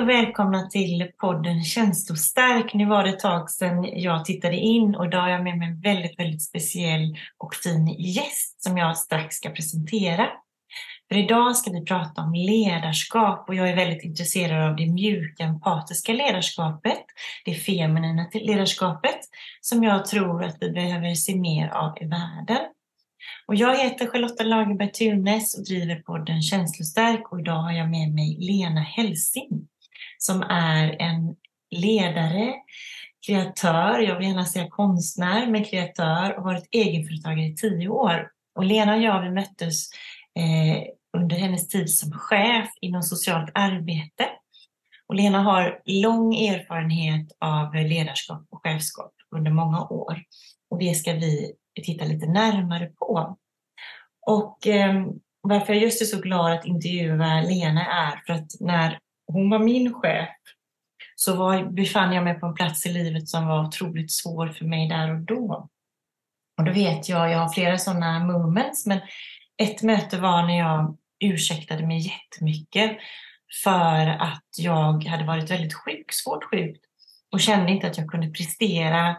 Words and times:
Och 0.00 0.08
välkomna 0.08 0.68
till 0.68 1.10
podden 1.18 1.64
Känslostark. 1.64 2.74
Nu 2.74 2.86
var 2.86 3.04
det 3.04 3.10
ett 3.10 3.18
tag 3.18 3.50
sedan 3.50 3.84
jag 3.92 4.24
tittade 4.24 4.56
in 4.56 4.94
och 4.94 5.06
idag 5.06 5.20
har 5.20 5.28
jag 5.28 5.44
med 5.44 5.58
mig 5.58 5.68
en 5.68 5.80
väldigt, 5.80 6.18
väldigt 6.18 6.42
speciell 6.42 7.16
och 7.38 7.54
fin 7.54 7.86
gäst 7.86 8.62
som 8.62 8.78
jag 8.78 8.96
strax 8.96 9.36
ska 9.36 9.50
presentera. 9.50 10.26
För 11.08 11.18
idag 11.18 11.56
ska 11.56 11.70
vi 11.70 11.84
prata 11.84 12.22
om 12.22 12.34
ledarskap 12.34 13.48
och 13.48 13.54
jag 13.54 13.68
är 13.68 13.76
väldigt 13.76 14.04
intresserad 14.04 14.70
av 14.70 14.76
det 14.76 14.86
mjuka, 14.86 15.44
empatiska 15.44 16.12
ledarskapet, 16.12 17.04
det 17.44 17.54
feminina 17.54 18.26
ledarskapet 18.32 19.18
som 19.60 19.84
jag 19.84 20.04
tror 20.04 20.44
att 20.44 20.56
vi 20.60 20.70
behöver 20.70 21.14
se 21.14 21.36
mer 21.36 21.68
av 21.68 21.98
i 22.00 22.06
världen. 22.06 22.66
Och 23.46 23.54
jag 23.54 23.78
heter 23.78 24.06
Charlotta 24.06 24.44
Lagerberg 24.44 24.92
Tunes 24.92 25.58
och 25.58 25.64
driver 25.64 25.96
podden 25.96 26.42
Känslostark 26.42 27.32
och 27.32 27.40
idag 27.40 27.62
har 27.62 27.72
jag 27.72 27.90
med 27.90 28.14
mig 28.14 28.36
Lena 28.40 28.80
Helsing 28.80 29.66
som 30.22 30.42
är 30.42 30.96
en 30.98 31.36
ledare, 31.70 32.54
kreatör, 33.26 33.98
jag 33.98 34.18
vill 34.18 34.28
gärna 34.28 34.44
säga 34.44 34.68
konstnär, 34.70 35.46
men 35.46 35.64
kreatör 35.64 36.38
och 36.38 36.44
varit 36.44 36.68
egenföretagare 36.70 37.46
i 37.46 37.54
tio 37.54 37.88
år. 37.88 38.28
Och 38.54 38.64
Lena 38.64 38.94
och 38.94 39.00
jag 39.00 39.22
vi 39.22 39.30
möttes 39.30 39.88
eh, 40.38 40.82
under 41.16 41.36
hennes 41.36 41.68
tid 41.68 41.90
som 41.90 42.12
chef 42.12 42.68
inom 42.80 43.02
socialt 43.02 43.50
arbete. 43.54 44.28
Och 45.06 45.14
Lena 45.14 45.42
har 45.42 45.82
lång 45.84 46.34
erfarenhet 46.34 47.26
av 47.38 47.74
ledarskap 47.74 48.46
och 48.50 48.62
chefskap 48.62 49.12
under 49.36 49.50
många 49.50 49.84
år. 49.84 50.22
Och 50.70 50.78
det 50.78 50.94
ska 50.94 51.12
vi 51.12 51.52
titta 51.82 52.04
lite 52.04 52.26
närmare 52.26 52.86
på. 52.86 53.36
Och 54.26 54.66
eh, 54.66 55.06
varför 55.40 55.72
jag 55.72 55.82
just 55.82 56.02
är 56.02 56.06
så 56.06 56.20
glad 56.20 56.52
att 56.52 56.66
intervjua 56.66 57.40
Lena 57.40 57.86
är 57.86 58.22
för 58.26 58.32
att 58.32 58.50
när 58.60 58.98
hon 59.32 59.50
var 59.50 59.58
min 59.58 59.94
chef 59.94 60.28
så 61.14 61.36
var, 61.36 61.64
befann 61.64 62.12
jag 62.12 62.24
mig 62.24 62.40
på 62.40 62.46
en 62.46 62.54
plats 62.54 62.86
i 62.86 62.92
livet 62.92 63.28
som 63.28 63.46
var 63.46 63.66
otroligt 63.66 64.12
svår 64.12 64.48
för 64.48 64.64
mig 64.64 64.88
där 64.88 65.14
och 65.14 65.20
då. 65.20 65.68
Och 66.58 66.64
då 66.64 66.72
vet 66.72 67.08
jag, 67.08 67.30
jag 67.30 67.38
har 67.38 67.48
flera 67.48 67.78
sådana 67.78 68.18
moments, 68.18 68.86
men 68.86 69.00
ett 69.62 69.82
möte 69.82 70.18
var 70.18 70.42
när 70.42 70.58
jag 70.58 70.96
ursäktade 71.20 71.86
mig 71.86 71.98
jättemycket 71.98 72.98
för 73.64 74.06
att 74.06 74.44
jag 74.56 75.04
hade 75.04 75.24
varit 75.24 75.50
väldigt 75.50 75.74
sjuk, 75.74 76.12
svårt 76.12 76.44
sjuk 76.44 76.80
och 77.32 77.40
kände 77.40 77.72
inte 77.72 77.86
att 77.86 77.98
jag 77.98 78.08
kunde 78.08 78.30
prestera 78.30 79.16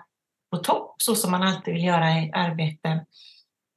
på 0.51 0.57
topp 0.57 0.95
så 0.97 1.15
som 1.15 1.31
man 1.31 1.43
alltid 1.43 1.73
vill 1.73 1.83
göra 1.83 2.11
i 2.11 2.31
arbete. 2.33 3.05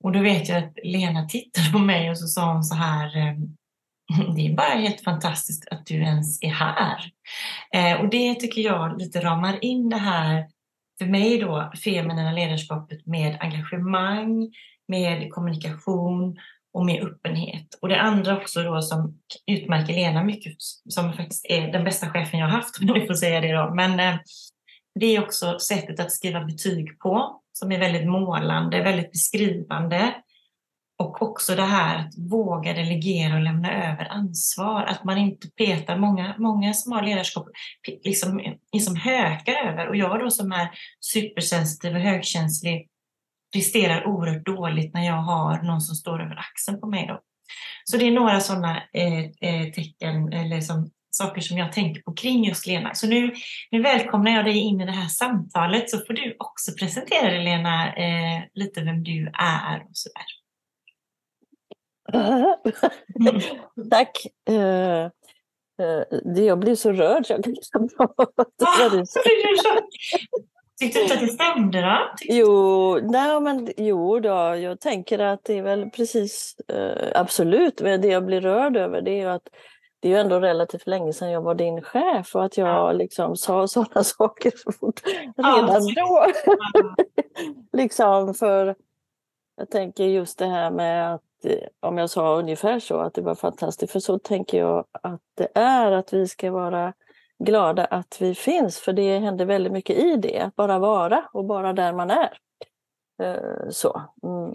Och 0.04 0.12
då 0.12 0.20
vet 0.20 0.48
jag 0.48 0.64
att 0.64 0.78
Lena 0.82 1.28
tittade 1.28 1.70
på 1.72 1.78
mig 1.78 2.10
och 2.10 2.18
så 2.18 2.26
sa 2.26 2.52
hon 2.52 2.64
så 2.64 2.74
här 2.74 3.16
ehm, 3.16 3.56
det 4.36 4.46
är 4.46 4.54
bara 4.54 4.74
helt 4.74 5.00
fantastiskt 5.00 5.68
att 5.70 5.86
du 5.86 5.94
ens 5.94 6.42
är 6.42 6.50
här. 6.50 7.10
Eh, 7.74 8.00
och 8.00 8.10
det 8.10 8.34
tycker 8.34 8.62
jag 8.62 8.98
lite 8.98 9.20
ramar 9.20 9.64
in 9.64 9.88
det 9.88 9.96
här, 9.96 10.46
för 10.98 11.06
mig 11.06 11.38
då, 11.38 11.72
feminina 11.84 12.32
ledarskapet 12.32 13.06
med 13.06 13.36
engagemang, 13.40 14.52
med 14.88 15.30
kommunikation 15.30 16.38
och 16.74 16.86
med 16.86 17.02
öppenhet. 17.02 17.78
Och 17.82 17.88
det 17.88 18.00
andra 18.00 18.36
också 18.36 18.62
då 18.62 18.82
som 18.82 19.18
utmärker 19.46 19.94
Lena 19.94 20.24
mycket, 20.24 20.56
som 20.88 21.12
faktiskt 21.12 21.46
är 21.48 21.72
den 21.72 21.84
bästa 21.84 22.10
chefen 22.10 22.40
jag 22.40 22.46
har 22.46 22.56
haft, 22.56 22.78
om 22.80 22.86
jag 22.86 23.06
får 23.06 23.14
säga 23.14 23.40
det 23.40 23.52
då, 23.52 23.74
men 23.74 24.00
eh, 24.00 24.20
det 25.00 25.06
är 25.06 25.22
också 25.22 25.58
sättet 25.58 26.00
att 26.00 26.12
skriva 26.12 26.44
betyg 26.44 26.98
på 26.98 27.40
som 27.52 27.72
är 27.72 27.78
väldigt 27.78 28.06
målande, 28.06 28.82
väldigt 28.82 29.12
beskrivande. 29.12 30.14
Och 30.98 31.22
också 31.22 31.54
det 31.54 31.62
här 31.62 31.98
att 31.98 32.18
våga 32.18 32.72
delegera 32.72 33.34
och 33.34 33.40
lämna 33.40 33.72
över 33.72 34.04
ansvar. 34.04 34.82
Att 34.82 35.04
man 35.04 35.18
inte 35.18 35.48
petar, 35.48 35.98
många, 35.98 36.34
många 36.38 36.68
liksom 36.68 36.82
som 36.82 36.92
har 36.92 37.02
ledarskap 37.02 37.46
liksom, 38.04 38.56
liksom 38.72 38.96
hökar 38.96 39.52
över. 39.52 39.88
Och 39.88 39.96
jag 39.96 40.20
då 40.20 40.30
som 40.30 40.52
är 40.52 40.70
supersensitiv 41.00 41.94
och 41.94 42.00
högkänslig 42.00 42.88
presterar 43.52 44.06
oerhört 44.06 44.46
dåligt 44.46 44.94
när 44.94 45.06
jag 45.06 45.22
har 45.22 45.62
någon 45.62 45.80
som 45.80 45.94
står 45.94 46.22
över 46.22 46.36
axeln 46.36 46.80
på 46.80 46.86
mig. 46.86 47.06
Då. 47.06 47.20
Så 47.84 47.96
det 47.96 48.04
är 48.04 48.12
några 48.12 48.40
sådana 48.40 48.82
eh, 48.92 49.24
eh, 49.40 49.72
tecken 49.72 50.32
eller 50.32 50.60
som 50.60 50.90
saker 51.10 51.40
som 51.40 51.58
jag 51.58 51.72
tänker 51.72 52.02
på 52.02 52.12
kring 52.12 52.44
just 52.44 52.66
Lena. 52.66 52.94
Så 52.94 53.06
nu, 53.06 53.34
nu 53.70 53.82
välkomnar 53.82 54.30
jag 54.30 54.44
dig 54.44 54.58
in 54.58 54.80
i 54.80 54.86
det 54.86 54.92
här 54.92 55.08
samtalet 55.08 55.90
så 55.90 55.98
får 55.98 56.14
du 56.14 56.36
också 56.38 56.72
presentera 56.72 57.30
dig 57.30 57.44
Lena, 57.44 57.94
eh, 57.94 58.42
lite 58.54 58.80
vem 58.80 59.04
du 59.04 59.32
är 59.38 59.76
och 59.76 59.90
sådär. 59.92 60.43
Tack. 63.90 64.26
Uh, 64.50 65.08
uh, 65.82 66.44
jag 66.44 66.58
blir 66.58 66.74
så 66.74 66.92
rörd. 66.92 67.26
Jag 67.28 67.44
kan 67.44 67.52
inte 67.52 67.96
prata. 67.96 68.44
Tyckte 70.80 70.98
du 70.98 71.02
inte 71.02 71.14
att 71.14 71.20
det 71.20 71.28
stämde 71.28 71.80
då? 71.80 71.98
Jo, 72.22 72.98
nej, 73.02 73.40
men, 73.40 73.72
jo 73.76 74.20
då, 74.20 74.56
jag 74.56 74.80
tänker 74.80 75.18
att 75.18 75.44
det 75.44 75.58
är 75.58 75.62
väl 75.62 75.90
precis, 75.90 76.56
uh, 76.72 77.10
absolut, 77.14 77.80
men 77.80 78.00
det 78.00 78.08
jag 78.08 78.26
blir 78.26 78.40
rörd 78.40 78.76
över 78.76 79.02
det 79.02 79.20
är 79.20 79.26
att 79.26 79.48
det 80.04 80.08
är 80.08 80.12
ju 80.12 80.18
ändå 80.18 80.40
relativt 80.40 80.86
länge 80.86 81.12
sedan 81.12 81.30
jag 81.30 81.40
var 81.40 81.54
din 81.54 81.82
chef 81.82 82.34
och 82.34 82.44
att 82.44 82.56
jag 82.56 82.68
ja. 82.68 82.92
liksom 82.92 83.36
sa 83.36 83.68
sådana 83.68 84.04
saker 84.04 84.52
så 84.56 84.72
fort 84.72 85.00
redan 85.36 85.94
då. 85.94 86.26
liksom 87.78 88.34
för 88.34 88.74
jag 89.56 89.70
tänker 89.70 90.04
just 90.04 90.38
det 90.38 90.46
här 90.46 90.70
med 90.70 91.14
att 91.14 91.20
eh, 91.20 91.33
om 91.80 91.98
jag 91.98 92.10
sa 92.10 92.36
ungefär 92.36 92.78
så 92.80 93.00
att 93.00 93.14
det 93.14 93.22
var 93.22 93.34
fantastiskt, 93.34 93.92
för 93.92 94.00
så 94.00 94.18
tänker 94.18 94.58
jag 94.58 94.84
att 95.02 95.20
det 95.36 95.48
är 95.54 95.92
att 95.92 96.12
vi 96.12 96.28
ska 96.28 96.50
vara 96.50 96.92
glada 97.44 97.84
att 97.84 98.16
vi 98.20 98.34
finns, 98.34 98.78
för 98.78 98.92
det 98.92 99.18
händer 99.18 99.44
väldigt 99.44 99.72
mycket 99.72 99.98
i 99.98 100.16
det, 100.16 100.40
att 100.40 100.56
bara 100.56 100.78
vara 100.78 101.24
och 101.32 101.44
bara 101.44 101.72
där 101.72 101.92
man 101.92 102.10
är. 102.10 102.38
Eh, 103.22 103.68
så. 103.70 104.02
Mm. 104.22 104.54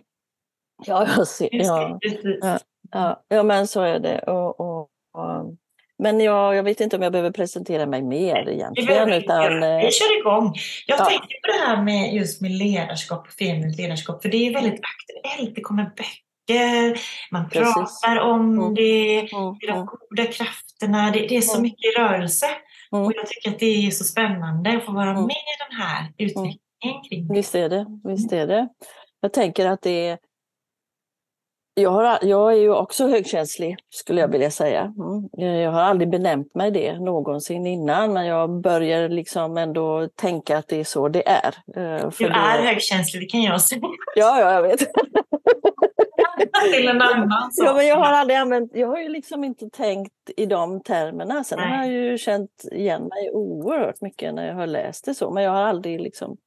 Ja, 0.86 1.08
jag 1.18 1.28
ser, 1.28 1.50
ja, 1.52 2.00
ja, 2.42 2.60
ja, 2.92 3.24
ja, 3.28 3.44
men 3.44 3.68
så 3.68 3.82
är 3.82 4.00
det. 4.00 4.20
Och, 4.20 4.60
och, 4.60 4.90
men 6.04 6.20
jag, 6.20 6.56
jag 6.56 6.64
vet 6.64 6.82
inte 6.82 6.96
om 6.96 7.02
jag 7.02 7.12
behöver 7.12 7.32
presentera 7.32 7.86
mig 7.86 8.02
mer 8.02 8.50
egentligen. 8.50 9.14
Utan, 9.14 9.60
vi 9.60 9.86
eh, 9.86 9.90
kör 9.90 10.20
igång. 10.20 10.54
Jag 10.88 11.00
ja. 11.00 11.06
tänker 11.06 11.28
på 11.42 11.48
det 11.48 11.68
här 11.68 11.84
med 11.84 12.14
just 12.14 12.42
med 12.42 12.52
ledarskap 12.52 13.28
och 13.28 13.34
feminint 13.34 13.78
ledarskap, 13.78 14.22
för 14.22 14.30
det 14.30 14.48
är 14.48 14.54
väldigt 14.54 14.82
aktuellt. 14.82 15.56
Det 15.56 15.62
kommer 15.62 15.84
böcker, 15.84 16.29
man 17.32 17.50
Precis. 17.50 17.74
pratar 17.74 18.20
om 18.20 18.60
mm. 18.60 18.76
det, 18.76 19.20
mm. 19.20 19.58
de 19.60 19.70
mm. 19.70 19.86
goda 19.86 20.26
krafterna. 20.26 21.12
Det, 21.12 21.20
det 21.20 21.38
är 21.38 21.42
så 21.42 21.58
mm. 21.58 21.62
mycket 21.62 21.98
rörelse. 21.98 22.46
Mm. 22.92 23.06
Och 23.06 23.14
jag 23.16 23.28
tycker 23.28 23.50
att 23.50 23.60
det 23.60 23.88
är 23.88 23.92
så 23.92 24.04
spännande 24.04 24.78
att 24.78 24.86
få 24.86 24.92
vara 24.92 25.10
mm. 25.10 25.22
med 25.22 25.32
i 25.32 25.56
den 25.70 25.82
här 25.82 26.14
utvecklingen 26.18 27.04
kring 27.10 27.28
det. 27.28 27.34
Visst 27.34 27.56
är 27.56 27.70
det. 27.70 27.86
Visst 28.04 28.32
är 28.32 28.48
det. 28.48 28.70
Jag 29.22 29.34
tänker 29.34 29.66
att 29.66 29.82
det 29.82 30.08
är 30.08 30.18
jag, 31.82 31.90
har, 31.90 32.20
jag 32.22 32.52
är 32.52 32.58
ju 32.58 32.74
också 32.74 33.08
högkänslig 33.08 33.78
skulle 33.90 34.22
jag 34.22 34.28
vilja 34.28 34.52
säga. 34.52 34.94
Mm. 35.38 35.56
Jag 35.60 35.72
har 35.72 35.82
aldrig 35.82 36.10
benämnt 36.10 36.56
mig 36.56 36.72
det 36.72 37.00
någonsin 37.00 37.68
innan 37.68 38.14
men 38.14 38.26
jag 38.26 38.62
börjar 38.62 39.10
liksom 39.10 39.58
ändå 39.58 40.10
tänka 40.16 40.58
att 40.58 40.68
det 40.68 40.80
är 40.80 40.84
så 40.84 41.10
det 41.10 41.28
är. 41.28 41.56
Eh, 41.76 42.12
för 42.12 42.24
du 42.24 42.30
är 42.30 42.58
det... 42.58 42.68
högkänslig, 42.68 43.24
det 43.24 43.26
kan 43.26 43.42
jag 43.42 43.62
säga. 43.62 43.82
Ja, 44.16 44.40
ja 44.40 44.54
jag 44.54 44.62
vet. 44.62 44.80
Till 46.74 46.88
en 46.88 47.02
annan 47.02 47.52
Ja, 47.56 47.74
men 47.74 47.88
jag 47.88 47.96
har 47.96 48.14
aldrig 48.14 48.38
använt, 48.38 48.72
jag 48.74 48.88
har 48.88 49.00
ju 49.00 49.10
liksom 49.10 49.44
inte 49.44 49.70
tänkt 49.70 50.30
i 50.38 50.46
de 50.46 50.84
termerna. 50.84 51.44
Sen 51.44 51.60
Nej. 51.60 51.70
har 51.70 51.86
jag 51.86 51.94
ju 51.94 52.18
känt 52.18 52.66
igen 52.72 53.02
mig 53.02 53.32
oerhört 53.32 54.02
mycket 54.02 54.34
när 54.34 54.48
jag 54.48 54.56
har 54.56 54.68
läst 54.68 55.06
det 55.06 55.14
så 55.14 55.32
men 55.32 55.44
jag 55.44 55.52
har 55.52 55.64
aldrig 55.64 56.02
liksom 56.02 56.38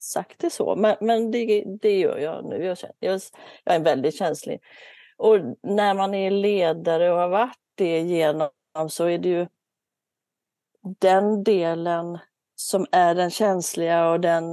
sagt 0.00 0.38
det 0.38 0.50
så, 0.50 0.76
men, 0.76 0.96
men 1.00 1.30
det, 1.30 1.64
det 1.82 1.98
gör 1.98 2.18
jag 2.18 2.44
nu. 2.44 2.64
Jag, 2.64 2.78
jag, 3.00 3.20
jag 3.64 3.74
är 3.74 3.80
väldigt 3.80 4.18
känslig. 4.18 4.60
Och 5.16 5.38
när 5.62 5.94
man 5.94 6.14
är 6.14 6.30
ledare 6.30 7.12
och 7.12 7.18
har 7.18 7.28
varit 7.28 7.58
det 7.74 8.00
genom 8.00 8.50
så 8.88 9.04
är 9.04 9.18
det 9.18 9.28
ju 9.28 9.46
den 10.98 11.44
delen 11.44 12.18
som 12.54 12.86
är 12.92 13.14
den 13.14 13.30
känsliga 13.30 14.10
och 14.10 14.20
den, 14.20 14.44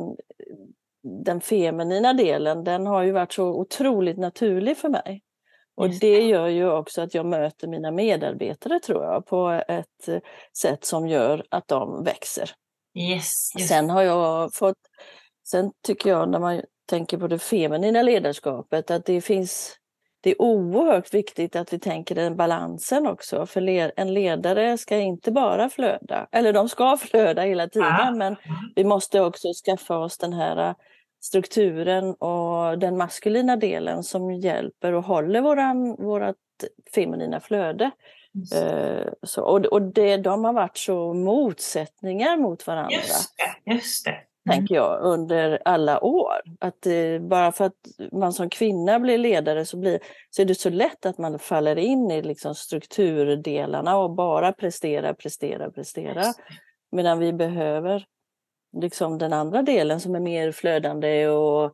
den 1.26 1.42
feminina 1.42 2.14
delen, 2.14 2.64
den 2.64 2.86
har 2.86 3.04
ju 3.04 3.12
varit 3.12 3.34
så 3.34 3.46
otroligt 3.46 4.18
naturlig 4.18 4.78
för 4.78 4.90
mig. 4.90 5.22
Och 5.76 5.90
det 5.90 6.22
gör 6.22 6.48
ju 6.48 6.72
också 6.72 7.02
att 7.02 7.14
jag 7.14 7.26
möter 7.26 7.68
mina 7.68 7.92
medarbetare 7.92 8.80
tror 8.80 9.04
jag 9.04 9.26
på 9.26 9.64
ett 9.68 10.24
sätt 10.58 10.86
som 10.86 11.08
gör 11.08 11.46
att 11.50 11.68
de 11.68 12.04
växer. 12.04 12.52
Yes, 13.00 13.52
yes. 13.58 13.68
Sen 13.68 13.90
har 13.90 14.02
jag 14.02 14.54
fått 14.54 14.78
Sen 15.48 15.72
tycker 15.82 16.10
jag 16.10 16.30
när 16.30 16.40
man 16.40 16.62
tänker 16.86 17.18
på 17.18 17.28
det 17.28 17.40
feminina 17.40 18.02
ledarskapet 18.02 18.92
att 18.92 19.06
det 19.06 19.22
finns 19.22 19.76
det 20.24 20.30
är 20.30 20.42
oerhört 20.42 21.14
viktigt 21.14 21.56
att 21.56 21.74
vi 21.74 21.80
tänker 21.80 22.16
den 22.16 22.36
balansen 22.36 23.08
också. 23.08 23.46
För 23.46 23.70
en 24.00 24.14
ledare 24.14 24.78
ska 24.78 24.98
inte 24.98 25.32
bara 25.32 25.70
flöda, 25.70 26.28
eller 26.32 26.54
de 26.54 26.70
ska 26.70 26.98
flöda 27.02 27.42
hela 27.42 27.68
tiden, 27.68 27.96
ja. 28.00 28.12
men 28.12 28.36
vi 28.76 28.84
måste 28.84 29.22
också 29.22 29.48
skaffa 29.66 29.98
oss 29.98 30.18
den 30.18 30.34
här 30.34 30.70
äh, 30.70 30.76
strukturen 31.22 32.14
och 32.14 32.80
den 32.80 32.98
maskulina 32.98 33.56
delen 33.56 34.04
som 34.04 34.32
hjälper 34.32 34.94
och 34.94 35.04
håller 35.04 35.42
våran, 35.42 35.96
vårat 35.96 36.36
feminina 36.96 37.40
flöde. 37.40 37.92
Eh, 38.56 39.08
så, 39.24 39.42
och 39.42 39.66
och 39.66 39.82
det, 39.82 40.18
de 40.18 40.46
har 40.46 40.54
varit 40.54 40.78
så 40.78 41.14
motsättningar 41.14 42.38
mot 42.38 42.68
varandra. 42.68 42.96
Just 42.96 43.34
det, 43.38 43.74
just 43.74 44.06
det. 44.06 44.16
Mm. 44.46 44.58
tänker 44.58 44.76
jag, 44.76 45.00
under 45.02 45.62
alla 45.66 46.04
år. 46.04 46.42
Att 46.60 46.86
eh, 46.86 47.20
bara 47.20 47.52
för 47.52 47.66
att 47.66 47.76
man 48.12 48.34
som 48.34 48.50
kvinna 48.50 49.00
blir 49.00 49.18
ledare 49.18 49.66
så, 49.66 49.78
blir, 49.78 50.00
så 50.30 50.42
är 50.42 50.46
det 50.46 50.56
så 50.56 50.70
lätt 50.70 51.06
att 51.06 51.18
man 51.18 51.40
faller 51.40 51.76
in 51.76 52.12
i 52.12 52.22
liksom 52.22 52.56
strukturdelarna 52.56 53.98
och 53.98 54.12
bara 54.12 54.52
prestera, 54.54 55.14
prestera, 55.14 55.72
prestera. 55.72 56.24
Medan 56.92 57.20
vi 57.20 57.34
behöver 57.34 58.06
liksom 58.82 59.18
den 59.18 59.34
andra 59.34 59.62
delen 59.62 60.00
som 60.00 60.16
är 60.16 60.20
mer 60.20 60.52
flödande 60.52 61.28
och 61.28 61.66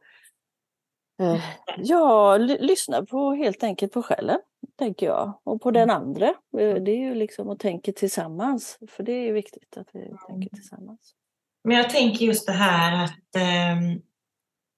eh, 1.21 1.41
ja, 1.77 2.37
lyssna 2.37 3.05
på 3.05 3.31
helt 3.31 3.63
enkelt 3.63 3.93
på 3.93 4.03
själen, 4.03 4.39
tänker 4.75 5.05
jag. 5.05 5.39
Och 5.43 5.61
på 5.61 5.71
den 5.71 5.89
andra. 5.89 6.27
Eh, 6.27 6.75
det 6.75 6.91
är 6.91 6.99
ju 6.99 7.15
liksom 7.15 7.49
att 7.49 7.59
tänka 7.59 7.91
tillsammans. 7.91 8.79
För 8.87 9.03
det 9.03 9.11
är 9.11 9.33
viktigt 9.33 9.77
att 9.77 9.87
vi 9.93 10.11
tänker 10.27 10.49
tillsammans. 10.55 11.15
Men 11.63 11.77
jag 11.77 11.89
tänker 11.89 12.25
just 12.25 12.47
det 12.47 12.53
här 12.53 13.03
att, 13.03 13.35
eh, 13.35 13.77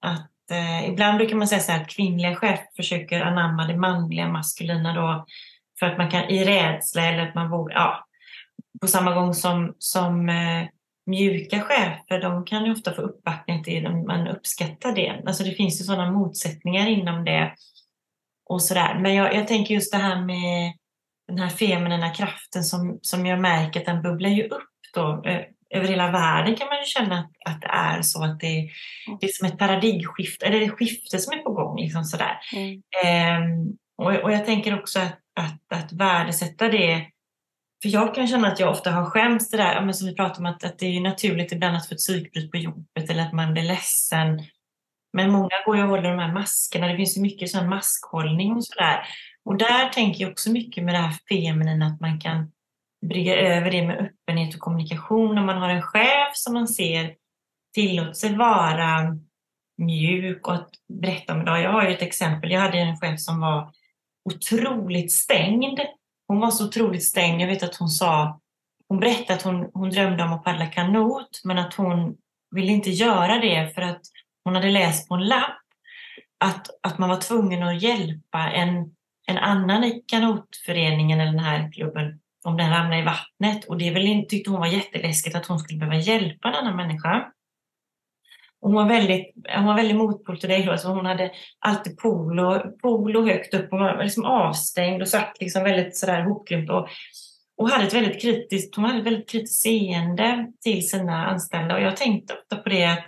att 0.02 0.50
eh, 0.50 0.88
ibland 0.88 1.18
brukar 1.18 1.36
man 1.36 1.48
säga 1.48 1.60
så 1.60 1.72
här 1.72 1.82
att 1.82 1.90
kvinnliga 1.90 2.34
chefer 2.34 2.66
försöker 2.76 3.20
anamma 3.20 3.66
det 3.66 3.76
manliga 3.76 4.28
maskulina 4.28 4.94
då 4.94 5.26
för 5.78 5.86
att 5.86 5.98
man 5.98 6.10
kan 6.10 6.24
i 6.24 6.44
rädsla 6.44 7.02
eller 7.02 7.28
att 7.28 7.34
man 7.34 7.50
vågar, 7.50 7.74
ja, 7.74 8.06
på 8.80 8.86
samma 8.86 9.14
gång 9.14 9.34
som, 9.34 9.74
som 9.78 10.28
eh, 10.28 10.66
mjuka 11.06 11.60
chefer, 11.60 12.20
de 12.20 12.44
kan 12.44 12.64
ju 12.64 12.72
ofta 12.72 12.94
få 12.94 13.02
uppbackning 13.02 13.64
till 13.64 13.86
att 13.86 14.06
man 14.06 14.28
uppskattar 14.28 14.94
det. 14.94 15.22
Alltså 15.26 15.44
det 15.44 15.54
finns 15.54 15.80
ju 15.80 15.84
sådana 15.84 16.10
motsättningar 16.10 16.86
inom 16.86 17.24
det 17.24 17.54
och 18.48 18.62
sådär. 18.62 18.98
Men 18.98 19.14
jag, 19.14 19.34
jag 19.34 19.48
tänker 19.48 19.74
just 19.74 19.92
det 19.92 19.98
här 19.98 20.20
med 20.20 20.72
den 21.28 21.38
här 21.38 21.48
feminina 21.48 22.10
kraften 22.10 22.64
som, 22.64 22.98
som 23.02 23.26
jag 23.26 23.40
märker 23.40 23.80
att 23.80 23.86
den 23.86 24.02
bubblar 24.02 24.30
ju 24.30 24.48
upp 24.48 24.70
då 24.94 25.22
eh, 25.24 25.40
över 25.74 25.88
hela 25.88 26.10
världen 26.10 26.56
kan 26.56 26.68
man 26.68 26.78
ju 26.78 26.84
känna 26.84 27.18
att, 27.18 27.52
att 27.54 27.60
det 27.60 27.68
är 27.68 28.02
så 28.02 28.24
att 28.24 28.40
det, 28.40 28.70
det 29.20 29.26
är 29.26 29.32
som 29.32 29.48
ett 29.48 29.58
paradigmskifte, 29.58 30.46
eller 30.46 30.60
ett 30.60 30.78
skifte 30.78 31.18
som 31.18 31.38
är 31.38 31.42
på 31.42 31.52
gång. 31.52 31.80
Liksom 31.80 32.04
sådär. 32.04 32.38
Mm. 32.56 32.82
Ehm, 33.04 33.76
och, 33.98 34.22
och 34.22 34.32
jag 34.32 34.46
tänker 34.46 34.78
också 34.80 34.98
att, 35.00 35.18
att, 35.40 35.82
att 35.82 35.92
värdesätta 35.92 36.68
det 36.68 37.06
för 37.82 37.88
jag 37.88 38.14
kan 38.14 38.28
känna 38.28 38.48
att 38.48 38.60
jag 38.60 38.70
ofta 38.70 38.90
har 38.90 39.04
skämts 39.04 39.50
det 39.50 39.56
där, 39.56 39.80
men 39.80 39.94
som 39.94 40.08
vi 40.08 40.14
pratar 40.14 40.40
om, 40.40 40.46
att, 40.46 40.64
att 40.64 40.78
det 40.78 40.86
är 40.86 41.00
naturligt 41.00 41.52
ibland 41.52 41.76
att 41.76 41.88
få 41.88 41.94
ett 41.94 41.98
psykbryt 41.98 42.50
på 42.50 42.56
jobbet 42.56 43.10
eller 43.10 43.22
att 43.22 43.32
man 43.32 43.52
blir 43.52 43.62
ledsen. 43.62 44.42
Men 45.12 45.30
många 45.30 45.62
går 45.66 45.76
ju 45.76 45.82
och 45.82 45.88
håller 45.88 46.10
de 46.10 46.18
här 46.18 46.32
maskerna, 46.32 46.86
det 46.86 46.96
finns 46.96 47.16
ju 47.16 47.20
mycket 47.20 47.50
sån 47.50 47.68
maskhållning 47.68 48.52
och 48.52 48.64
sådär. 48.64 49.06
Och 49.44 49.56
där 49.56 49.88
tänker 49.88 50.22
jag 50.22 50.30
också 50.30 50.50
mycket 50.50 50.84
med 50.84 50.94
det 50.94 50.98
här 50.98 51.16
feminina, 51.28 51.86
att 51.86 52.00
man 52.00 52.20
kan 52.20 52.52
brygga 53.08 53.36
över 53.36 53.70
det 53.70 53.86
med 53.86 53.98
öppenhet 53.98 54.54
och 54.54 54.60
kommunikation. 54.60 55.38
Om 55.38 55.46
man 55.46 55.62
har 55.62 55.68
en 55.68 55.82
chef 55.82 56.32
som 56.34 56.54
man 56.54 56.68
ser 56.68 57.14
tillåter 57.74 58.12
sig 58.12 58.36
vara 58.36 59.18
mjuk 59.78 60.48
och 60.48 60.54
att 60.54 60.70
berätta 60.88 61.34
om 61.34 61.44
det. 61.44 61.60
Jag 61.60 61.72
har 61.72 61.82
ju 61.82 61.94
ett 61.94 62.02
exempel. 62.02 62.50
Jag 62.50 62.60
hade 62.60 62.78
en 62.78 62.96
chef 62.96 63.20
som 63.20 63.40
var 63.40 63.72
otroligt 64.30 65.12
stängd. 65.12 65.80
Hon 66.28 66.40
var 66.40 66.50
så 66.50 66.66
otroligt 66.66 67.04
stängd. 67.04 67.40
Jag 67.40 67.48
vet 67.48 67.62
att 67.62 67.76
hon 67.76 67.88
sa, 67.88 68.40
hon 68.88 69.00
berättade 69.00 69.34
att 69.34 69.42
hon, 69.42 69.70
hon 69.74 69.90
drömde 69.90 70.22
om 70.22 70.32
att 70.32 70.44
paddla 70.44 70.66
kanot 70.66 71.40
men 71.44 71.58
att 71.58 71.74
hon 71.74 72.16
ville 72.54 72.72
inte 72.72 72.90
göra 72.90 73.38
det 73.38 73.74
för 73.74 73.82
att 73.82 74.00
hon 74.44 74.54
hade 74.54 74.70
läst 74.70 75.08
på 75.08 75.14
en 75.14 75.26
lapp 75.26 75.58
att, 76.44 76.66
att 76.82 76.98
man 76.98 77.08
var 77.08 77.20
tvungen 77.20 77.62
att 77.62 77.82
hjälpa 77.82 78.38
en, 78.50 78.94
en 79.26 79.38
annan 79.38 79.84
i 79.84 80.04
kanotföreningen 80.06 81.20
eller 81.20 81.32
den 81.32 81.44
här 81.44 81.72
klubben 81.72 82.20
om 82.44 82.56
den 82.56 82.70
ramlar 82.70 82.98
i 82.98 83.04
vattnet. 83.04 83.64
Och 83.64 83.78
det 83.78 83.90
väl, 83.90 84.24
tyckte 84.28 84.50
hon 84.50 84.60
var 84.60 84.66
jätteläskigt 84.66 85.36
att 85.36 85.46
hon 85.46 85.58
skulle 85.58 85.78
behöva 85.78 85.96
hjälpa 85.96 86.48
en 86.48 86.54
annan 86.54 86.76
människa. 86.76 87.32
Och 88.60 88.68
hon 88.68 88.74
var 88.74 88.88
väldigt, 88.88 89.34
hon 89.56 89.64
var 89.64 89.76
väldigt 89.76 89.96
motpol 89.96 90.40
till 90.40 90.48
dig, 90.48 90.68
Alltså 90.68 90.88
hon 90.88 91.06
hade 91.06 91.30
alltid 91.58 91.98
polo, 91.98 92.60
polo 92.82 93.26
högt 93.26 93.54
upp 93.54 93.72
och 93.72 93.78
var 93.78 94.04
liksom 94.04 94.24
avstängd 94.24 95.02
och 95.02 95.08
satt 95.08 95.36
liksom 95.40 95.64
väldigt 95.64 95.96
sådär 95.96 96.22
hopkrympt. 96.22 96.70
Och, 96.70 96.88
och 97.56 97.68
hade 97.68 97.84
ett 97.84 97.94
väldigt 97.94 98.22
kritiskt, 98.22 98.76
hon 98.76 98.84
hade 98.84 98.98
ett 98.98 99.06
väldigt 99.06 99.30
kritiskt 99.30 99.62
seende 99.62 100.52
till 100.62 100.88
sina 100.88 101.26
anställda. 101.26 101.74
Och 101.74 101.82
jag 101.82 101.96
tänkte 101.96 102.34
ofta 102.34 102.56
på 102.56 102.68
det 102.68 102.84
att 102.84 103.04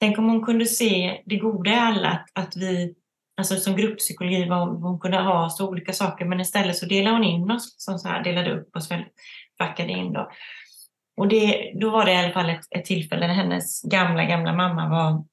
tänk 0.00 0.18
om 0.18 0.28
hon 0.28 0.44
kunde 0.44 0.66
se 0.66 1.22
det 1.26 1.36
goda 1.36 1.70
i 1.70 1.74
alla, 1.74 2.08
att, 2.08 2.46
att 2.46 2.56
vi 2.56 2.94
alltså 3.36 3.56
som 3.56 3.76
grupppsykologi 3.76 4.48
vad 4.48 4.82
hon 4.82 5.00
kunde 5.00 5.18
ha 5.18 5.50
så 5.50 5.68
olika 5.68 5.92
saker 5.92 6.24
men 6.24 6.40
istället 6.40 6.76
så 6.76 6.86
delade 6.86 7.16
hon 7.16 7.24
in 7.24 7.50
oss, 7.50 7.74
som 7.78 7.98
så 7.98 8.08
här, 8.08 8.24
delade 8.24 8.60
upp 8.60 8.76
oss, 8.76 8.88
packade 9.58 9.92
in 9.92 10.12
då. 10.12 10.30
Och 11.16 11.28
det, 11.28 11.72
då 11.80 11.90
var 11.90 12.04
det 12.04 12.12
i 12.12 12.16
alla 12.16 12.32
fall 12.32 12.50
ett, 12.50 12.66
ett 12.70 12.84
tillfälle 12.84 13.26
när 13.26 13.34
hennes 13.34 13.82
gamla, 13.82 14.24
gamla 14.24 14.52
mamma 14.52 14.88
var 14.88 15.24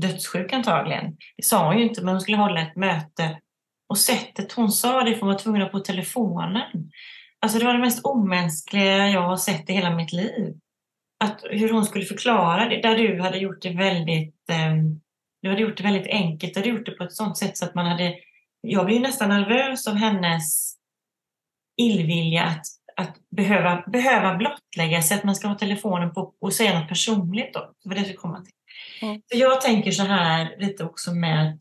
dödssjuk 0.00 0.52
antagligen. 0.52 1.16
Det 1.36 1.44
sa 1.44 1.66
hon 1.66 1.78
ju 1.78 1.84
inte, 1.84 2.02
men 2.02 2.14
hon 2.14 2.20
skulle 2.20 2.36
hålla 2.36 2.60
ett 2.60 2.76
möte. 2.76 3.40
Och 3.88 3.98
sättet 3.98 4.52
hon 4.52 4.72
sa 4.72 5.02
det, 5.02 5.14
för 5.14 5.20
hon 5.20 5.28
var 5.28 5.38
tvungen 5.38 5.62
att 5.62 5.72
på 5.72 5.80
telefonen. 5.80 6.90
Alltså 7.40 7.58
det 7.58 7.64
var 7.64 7.72
det 7.72 7.80
mest 7.80 8.04
omänskliga 8.04 9.08
jag 9.08 9.22
har 9.22 9.36
sett 9.36 9.70
i 9.70 9.72
hela 9.72 9.96
mitt 9.96 10.12
liv. 10.12 10.54
Att, 11.24 11.40
hur 11.50 11.72
hon 11.72 11.84
skulle 11.84 12.04
förklara 12.04 12.68
det, 12.68 12.82
där 12.82 12.96
du 12.96 13.20
hade 13.20 13.38
gjort 13.38 13.62
det 13.62 13.70
väldigt 13.70 14.50
eh, 14.50 14.74
du 15.42 15.48
hade 15.48 15.62
gjort 15.62 15.76
det 15.76 15.82
väldigt 15.82 16.06
enkelt. 16.06 16.54
Du 16.54 16.60
hade 16.60 16.70
gjort 16.70 16.86
det 16.86 16.92
på 16.92 17.04
ett 17.04 17.12
sådant 17.12 17.38
sätt 17.38 17.56
så 17.56 17.64
att 17.64 17.74
man 17.74 17.86
hade... 17.86 18.14
Jag 18.60 18.86
blev 18.86 19.00
nästan 19.00 19.28
nervös 19.28 19.88
av 19.88 19.94
hennes 19.94 20.76
illvilja 21.76 22.42
att, 22.42 22.66
att 22.96 23.16
behöva, 23.30 23.84
behöva 23.86 24.34
blottlägga 24.34 25.02
sig, 25.02 25.16
att 25.16 25.24
man 25.24 25.34
ska 25.34 25.48
ha 25.48 25.54
telefonen 25.54 26.14
på 26.14 26.34
och 26.40 26.52
säga 26.52 26.80
något 26.80 26.88
personligt. 26.88 27.54
Då. 27.54 27.72
Det 27.82 27.88
var 27.88 27.96
det 27.96 28.06
jag 28.06 28.16
komma 28.16 28.44
till. 28.44 28.54
Mm. 29.02 29.22
Så 29.26 29.38
jag 29.38 29.60
tänker 29.60 29.90
så 29.90 30.02
här 30.02 30.56
lite 30.58 30.84
också 30.84 31.14
med 31.14 31.60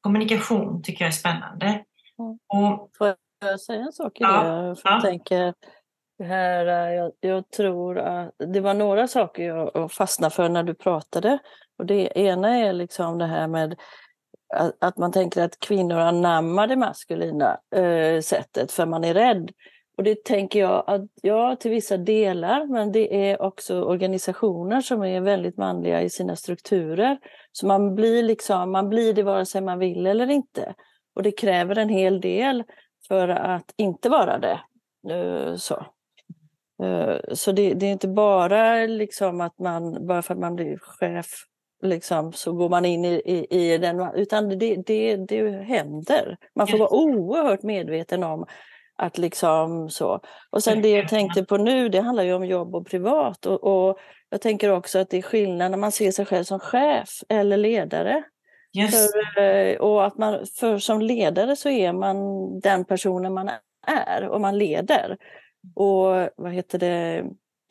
kommunikation 0.00 0.82
tycker 0.82 1.04
jag 1.04 1.08
är 1.08 1.16
spännande. 1.16 1.66
Mm. 1.66 2.38
Och, 2.46 2.90
Får 2.98 3.14
jag 3.40 3.60
säga 3.60 3.80
en 3.80 3.92
sak? 3.92 4.12
Ja, 4.14 4.74
jag 4.84 5.02
tänker, 5.02 5.54
här, 6.22 6.66
jag, 6.66 7.12
jag, 7.20 7.50
tror 7.50 7.98
att 7.98 8.34
det 8.38 8.60
var 8.60 8.74
några 8.74 9.08
saker 9.08 9.42
jag 9.42 9.92
fastnade 9.92 10.34
för 10.34 10.48
när 10.48 10.62
du 10.62 10.74
pratade. 10.74 11.38
Och 11.78 11.86
det 11.86 12.18
ena 12.18 12.56
är 12.56 12.72
liksom 12.72 13.18
det 13.18 13.26
här 13.26 13.48
med 13.48 13.76
att, 14.80 14.98
man 14.98 15.12
tänker 15.12 15.42
att 15.42 15.60
kvinnor 15.60 15.98
anammar 15.98 16.66
det 16.66 16.76
maskulina 16.76 17.58
eh, 17.76 18.20
sättet 18.20 18.72
för 18.72 18.86
man 18.86 19.04
är 19.04 19.14
rädd. 19.14 19.50
Och 19.96 20.04
det 20.04 20.24
tänker 20.24 20.60
jag 20.60 20.84
att 20.86 21.02
ja, 21.22 21.56
till 21.56 21.70
vissa 21.70 21.96
delar, 21.96 22.66
men 22.66 22.92
det 22.92 23.30
är 23.30 23.42
också 23.42 23.82
organisationer 23.82 24.80
som 24.80 25.04
är 25.04 25.20
väldigt 25.20 25.56
manliga 25.56 26.02
i 26.02 26.10
sina 26.10 26.36
strukturer. 26.36 27.18
Så 27.52 27.66
man 27.66 27.94
blir 27.94 28.22
liksom, 28.22 28.72
man 28.72 28.88
blir 28.88 29.14
det 29.14 29.22
vare 29.22 29.46
sig 29.46 29.60
man 29.60 29.78
vill 29.78 30.06
eller 30.06 30.30
inte. 30.30 30.74
Och 31.14 31.22
det 31.22 31.32
kräver 31.32 31.78
en 31.78 31.88
hel 31.88 32.20
del 32.20 32.64
för 33.08 33.28
att 33.28 33.74
inte 33.76 34.08
vara 34.08 34.38
det. 34.38 34.60
Eh, 35.14 35.56
så. 35.56 35.86
Eh, 36.82 37.16
så 37.32 37.52
det, 37.52 37.74
det, 37.74 37.86
är 37.86 37.92
inte 37.92 38.08
bara 38.08 38.86
liksom 38.86 39.40
att 39.40 39.58
man, 39.58 40.06
bara 40.06 40.22
för 40.22 40.34
att 40.34 40.40
man 40.40 40.56
blir 40.56 40.78
chef 40.78 41.26
liksom, 41.84 42.32
så 42.32 42.52
går 42.52 42.68
man 42.68 42.84
in 42.84 43.04
i, 43.04 43.22
i, 43.24 43.46
i 43.60 43.78
den, 43.78 44.00
utan 44.14 44.58
det, 44.58 44.76
det, 44.86 45.16
det 45.16 45.50
händer. 45.50 46.36
Man 46.54 46.66
får 46.66 46.78
vara 46.78 46.92
oerhört 46.92 47.62
medveten 47.62 48.22
om 48.22 48.46
att 48.96 49.18
liksom 49.18 49.90
så. 49.90 50.20
Och 50.50 50.62
sen 50.62 50.82
det 50.82 50.90
jag 50.90 51.08
tänkte 51.08 51.44
på 51.44 51.56
nu, 51.56 51.88
det 51.88 52.00
handlar 52.00 52.24
ju 52.24 52.34
om 52.34 52.46
jobb 52.46 52.74
och 52.74 52.86
privat. 52.86 53.46
Och, 53.46 53.64
och 53.64 53.98
jag 54.30 54.40
tänker 54.40 54.70
också 54.70 54.98
att 54.98 55.10
det 55.10 55.18
är 55.18 55.22
skillnad 55.22 55.70
när 55.70 55.78
man 55.78 55.92
ser 55.92 56.10
sig 56.10 56.26
själv 56.26 56.44
som 56.44 56.60
chef 56.60 57.08
eller 57.28 57.56
ledare. 57.56 58.22
Yes. 58.78 59.12
För, 59.12 59.42
eh, 59.42 59.76
och 59.76 60.06
att 60.06 60.18
man, 60.18 60.46
för 60.60 60.78
som 60.78 61.00
ledare 61.00 61.56
så 61.56 61.68
är 61.68 61.92
man 61.92 62.16
den 62.60 62.84
personen 62.84 63.34
man 63.34 63.50
är 63.86 64.28
och 64.28 64.40
man 64.40 64.58
leder. 64.58 65.16
Och 65.74 66.28
vad 66.36 66.52
heter 66.52 66.78
det, 66.78 67.24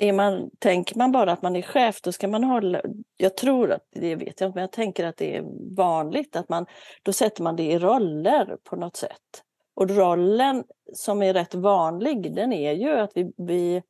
är 0.04 0.14
man, 0.14 0.50
tänker 0.60 0.98
man 0.98 1.12
bara 1.12 1.32
att 1.32 1.42
man 1.42 1.56
är 1.56 1.62
chef, 1.62 2.02
då 2.02 2.12
ska 2.12 2.28
man 2.28 2.44
hålla... 2.44 2.82
Jag 3.18 3.38
tror 3.38 3.72
att, 3.72 3.88
det 3.92 4.16
vet 4.16 4.42
jag 4.42 4.48
inte, 4.48 4.56
men 4.56 4.62
jag 4.62 4.72
tänker 4.72 5.06
att 5.06 5.18
det 5.18 5.36
är 5.36 5.44
vanligt 5.78 6.36
att 6.36 6.50
man, 6.50 6.66
då 7.04 7.14
sätter 7.14 7.44
man 7.44 7.56
det 7.56 7.64
i 7.64 7.80
roller 7.80 8.58
på 8.64 8.76
något 8.76 8.96
sätt. 8.96 9.44
Och 9.76 9.90
rollen 9.90 10.64
som 10.94 11.24
är 11.24 11.34
rätt 11.34 11.56
vanlig, 11.56 12.36
den 12.36 12.54
är 12.54 12.74
ju 12.74 12.92
att 12.92 13.12
vi, 13.16 13.32
vi 13.38 13.82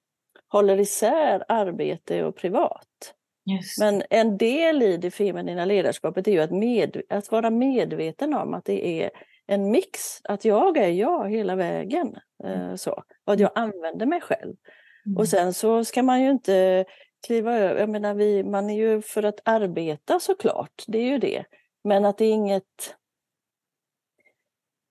håller 0.48 0.80
isär 0.80 1.44
arbete 1.48 2.24
och 2.24 2.36
privat. 2.36 3.14
Yes. 3.52 3.80
Men 3.80 4.04
en 4.10 4.38
del 4.38 4.84
i 4.84 4.98
det 4.98 5.12
feminina 5.12 5.66
ledarskapet 5.66 6.28
är 6.28 6.32
ju 6.32 6.42
att, 6.42 6.52
med, 6.52 7.02
att 7.10 7.32
vara 7.32 7.50
medveten 7.50 8.34
om 8.34 8.54
att 8.54 8.66
det 8.66 9.04
är 9.04 9.12
en 9.48 9.72
mix, 9.72 10.00
att 10.24 10.46
jag 10.46 10.78
är 10.78 10.90
jag 10.90 11.30
hela 11.30 11.56
vägen. 11.56 12.16
Eh, 12.44 12.76
så. 12.76 13.04
Och 13.26 13.34
att 13.34 13.40
jag 13.40 13.52
använder 13.56 14.06
mig 14.06 14.22
själv. 14.22 14.56
Mm. 15.06 15.18
Och 15.18 15.28
sen 15.28 15.54
så 15.54 15.86
ska 15.86 16.04
man 16.04 16.22
ju 16.22 16.32
inte 16.32 16.86
kliva 17.28 17.56
över, 17.56 17.80
jag 17.80 17.90
menar 17.90 18.14
vi, 18.14 18.44
man 18.44 18.70
är 18.70 18.76
ju 18.76 19.02
för 19.02 19.24
att 19.24 19.40
arbeta 19.46 20.20
såklart, 20.20 20.84
det 20.88 20.98
är 20.98 21.06
ju 21.06 21.18
det. 21.18 21.46
Men 21.84 22.06
att 22.06 22.18
det 22.18 22.26
är 22.26 22.32
inget 22.32 22.96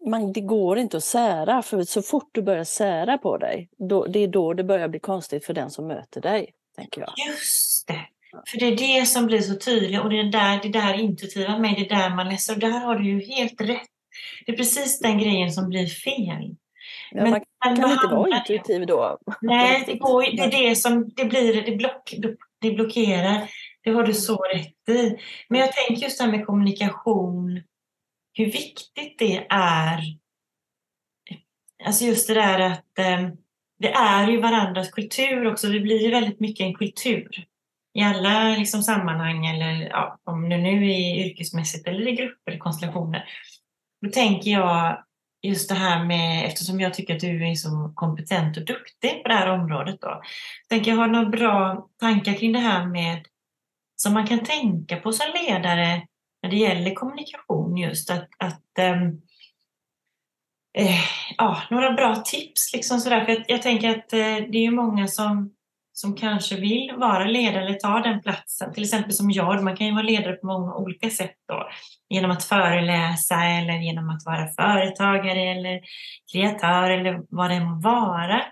man, 0.07 0.33
det 0.33 0.41
går 0.41 0.79
inte 0.79 0.97
att 0.97 1.05
sära, 1.05 1.63
för 1.63 1.83
så 1.83 2.03
fort 2.03 2.31
du 2.33 2.43
börjar 2.43 2.65
sära 2.65 3.19
på 3.19 3.39
dig, 3.39 3.69
då, 3.79 4.07
det 4.07 4.19
är 4.19 4.29
då 4.29 4.55
det 4.55 4.65
börjar 4.65 4.89
bli 4.89 5.01
konstigt 5.01 5.45
för 5.45 5.55
den 5.55 5.71
som 5.71 5.87
möter 5.87 6.21
dig. 6.21 6.55
tänker 6.77 7.01
jag. 7.01 7.13
Just 7.29 7.87
det! 7.89 8.09
För 8.47 8.59
det 8.59 8.67
är 8.67 9.01
det 9.01 9.07
som 9.07 9.27
blir 9.27 9.41
så 9.41 9.57
tydligt 9.57 10.01
och 10.01 10.11
det 10.11 10.21
är 10.21 10.25
där, 10.25 10.61
det 10.63 10.69
där 10.69 10.95
intuitiva 10.95 11.59
med, 11.59 11.75
det 11.75 11.87
är 11.87 12.01
där 12.01 12.17
man 12.17 12.29
läser. 12.29 12.55
Och 12.55 12.61
där 12.61 12.71
har 12.71 12.97
du 12.97 13.11
ju 13.11 13.21
helt 13.21 13.61
rätt. 13.61 13.89
Det 14.47 14.53
är 14.53 14.57
precis 14.57 14.99
den 14.99 15.19
grejen 15.19 15.53
som 15.53 15.69
blir 15.69 15.87
fel. 15.87 16.57
Ja, 17.15 17.27
man 17.27 17.41
kan 17.61 17.81
man 17.81 17.93
inte 17.93 18.07
vara 18.07 18.37
intuitiv 18.37 18.87
då. 18.87 19.19
Nej, 19.41 19.85
det, 19.87 19.95
går, 19.95 20.23
det 20.23 20.43
är 20.43 20.69
det 20.69 20.77
som 20.77 21.09
det 21.17 21.25
blir, 21.25 21.63
det, 21.63 21.77
block, 21.77 22.15
det 22.61 22.71
blockerar. 22.71 23.51
Det 23.85 23.91
har 23.91 24.03
du 24.03 24.15
så 24.15 24.37
rätt 24.37 24.89
i. 24.89 25.19
Men 25.49 25.61
jag 25.61 25.73
tänker 25.73 26.03
just 26.03 26.19
det 26.19 26.25
här 26.25 26.31
med 26.31 26.47
kommunikation, 26.47 27.63
hur 28.33 28.47
viktigt 28.47 29.19
det 29.19 29.47
är. 29.51 30.01
Alltså 31.85 32.05
just 32.05 32.29
det 32.29 32.35
där 32.35 32.61
att 32.61 32.99
eh, 32.99 33.29
det 33.79 33.93
är 33.93 34.29
ju 34.29 34.41
varandras 34.41 34.91
kultur 34.91 35.47
också. 35.47 35.69
Det 35.69 35.81
blir 35.81 36.03
ju 36.03 36.11
väldigt 36.11 36.41
mycket 36.41 36.65
en 36.65 36.75
kultur 36.75 37.47
i 37.95 38.03
alla 38.03 38.57
liksom, 38.57 38.83
sammanhang 38.83 39.47
eller 39.47 39.89
ja, 39.89 40.21
om 40.25 40.49
det 40.49 40.57
nu 40.57 40.91
är 40.91 41.27
yrkesmässigt 41.27 41.89
eller 41.89 42.09
i 42.09 42.13
grupper, 42.13 42.59
konstellationer. 42.59 43.25
Då 44.03 44.11
tänker 44.11 44.51
jag 44.51 45.05
just 45.43 45.69
det 45.69 45.75
här 45.75 46.05
med, 46.05 46.47
eftersom 46.47 46.81
jag 46.81 46.95
tycker 46.95 47.15
att 47.15 47.21
du 47.21 47.51
är 47.51 47.55
så 47.55 47.93
kompetent 47.95 48.57
och 48.57 48.65
duktig 48.65 49.23
på 49.23 49.29
det 49.29 49.35
här 49.35 49.51
området 49.51 50.01
då, 50.01 50.23
tänker 50.69 50.91
jag 50.91 50.99
har 50.99 51.09
några 51.09 51.29
bra 51.29 51.89
tankar 52.01 52.35
kring 52.35 52.53
det 52.53 52.59
här 52.59 52.87
med 52.87 53.27
som 53.97 54.15
man 54.15 54.27
kan 54.27 54.45
tänka 54.45 54.97
på 54.97 55.13
som 55.13 55.27
ledare 55.35 56.07
när 56.43 56.51
det 56.51 56.57
gäller 56.57 56.95
kommunikation 56.95 57.77
just 57.77 58.11
att, 58.11 58.29
att 58.39 58.79
ähm, 58.79 59.23
äh, 60.79 61.05
ja, 61.39 61.63
några 61.71 61.93
bra 61.93 62.17
tips 62.17 62.73
liksom 62.73 63.01
sådär. 63.01 63.25
För 63.25 63.33
jag, 63.33 63.45
jag 63.49 63.63
tänker 63.63 63.91
att 63.91 64.13
äh, 64.13 64.19
det 64.19 64.59
är 64.59 64.63
ju 64.63 64.71
många 64.71 65.09
som 65.09 65.55
som 65.93 66.17
kanske 66.17 66.57
vill 66.57 66.93
vara 66.97 67.25
ledare 67.25 67.67
eller 67.67 67.79
ta 67.79 68.01
den 68.01 68.23
platsen. 68.23 68.73
Till 68.73 68.83
exempel 68.83 69.13
som 69.13 69.31
jag, 69.31 69.65
man 69.65 69.77
kan 69.77 69.87
ju 69.87 69.93
vara 69.93 70.03
ledare 70.03 70.33
på 70.33 70.47
många 70.47 70.75
olika 70.75 71.11
sätt 71.11 71.37
då. 71.49 71.69
Genom 72.09 72.31
att 72.31 72.45
föreläsa 72.45 73.45
eller 73.45 73.79
genom 73.79 74.11
att 74.11 74.27
vara 74.27 74.49
företagare 74.49 75.41
eller 75.41 75.81
kreatör 76.33 76.91
eller 76.91 77.23
vad 77.29 77.51
det 77.51 77.61
må 77.61 77.81
vara. 77.81 78.43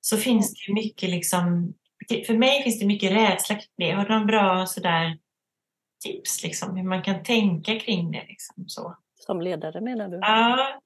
Så 0.00 0.16
finns 0.16 0.54
det 0.66 0.72
mycket 0.72 1.10
liksom, 1.10 1.74
för 2.26 2.34
mig 2.34 2.62
finns 2.62 2.80
det 2.80 2.86
mycket 2.86 3.12
rädsla 3.12 3.54
kring 3.54 3.74
det. 3.76 3.92
Har 3.92 4.04
du 4.04 4.14
någon 4.14 4.26
bra 4.26 4.66
sådär 4.66 5.18
tips 6.04 6.42
liksom, 6.42 6.76
hur 6.76 6.84
man 6.84 7.02
kan 7.02 7.22
tänka 7.22 7.78
kring 7.78 8.10
det? 8.10 8.24
Liksom, 8.28 8.64
så? 8.66 8.96
Som 9.14 9.40
ledare 9.40 9.80
menar 9.80 10.08
du? 10.08 10.16
Ja, 10.16 10.80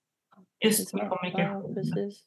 just 0.64 0.94
med 0.94 1.08
kommunikation. 1.08 1.62
Ja, 1.68 1.74
precis. 1.74 2.24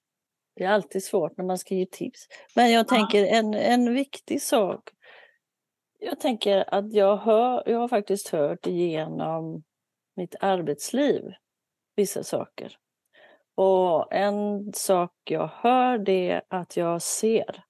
Det 0.60 0.66
är 0.66 0.70
alltid 0.70 1.04
svårt 1.04 1.38
när 1.38 1.46
man 1.46 1.58
ska 1.58 1.76
ge 1.76 1.86
tips. 1.86 2.28
Men 2.56 2.72
jag 2.72 2.88
tänker 2.88 3.26
en, 3.26 3.54
en 3.54 3.94
viktig 3.94 4.42
sak. 4.42 4.90
Jag 6.00 6.20
tänker 6.20 6.74
att 6.74 6.94
jag, 6.94 7.18
hör, 7.18 7.64
jag 7.66 7.80
har 7.80 7.88
faktiskt 7.88 8.30
hört 8.30 8.68
igenom 8.68 9.64
mitt 10.16 10.36
arbetsliv 10.40 11.22
vissa 11.96 12.24
saker. 12.24 12.78
Och 13.56 14.14
en 14.14 14.74
sak 14.74 15.12
jag 15.24 15.50
hör 15.54 15.98
det 15.98 16.30
är 16.30 16.42
att 16.48 16.78
jag 16.78 17.02
ser. 17.02 17.64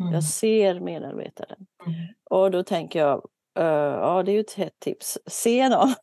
Mm. 0.00 0.12
Jag 0.14 0.24
ser 0.24 0.80
medarbetaren. 0.80 1.66
Mm. 1.86 1.98
Och 2.30 2.50
då 2.50 2.62
tänker 2.62 2.98
jag, 2.98 3.16
uh, 3.58 3.64
ja 3.64 4.22
det 4.22 4.32
är 4.32 4.34
ju 4.34 4.40
ett 4.40 4.54
hett 4.54 4.80
tips, 4.80 5.18
se 5.26 5.68
någon. 5.68 5.94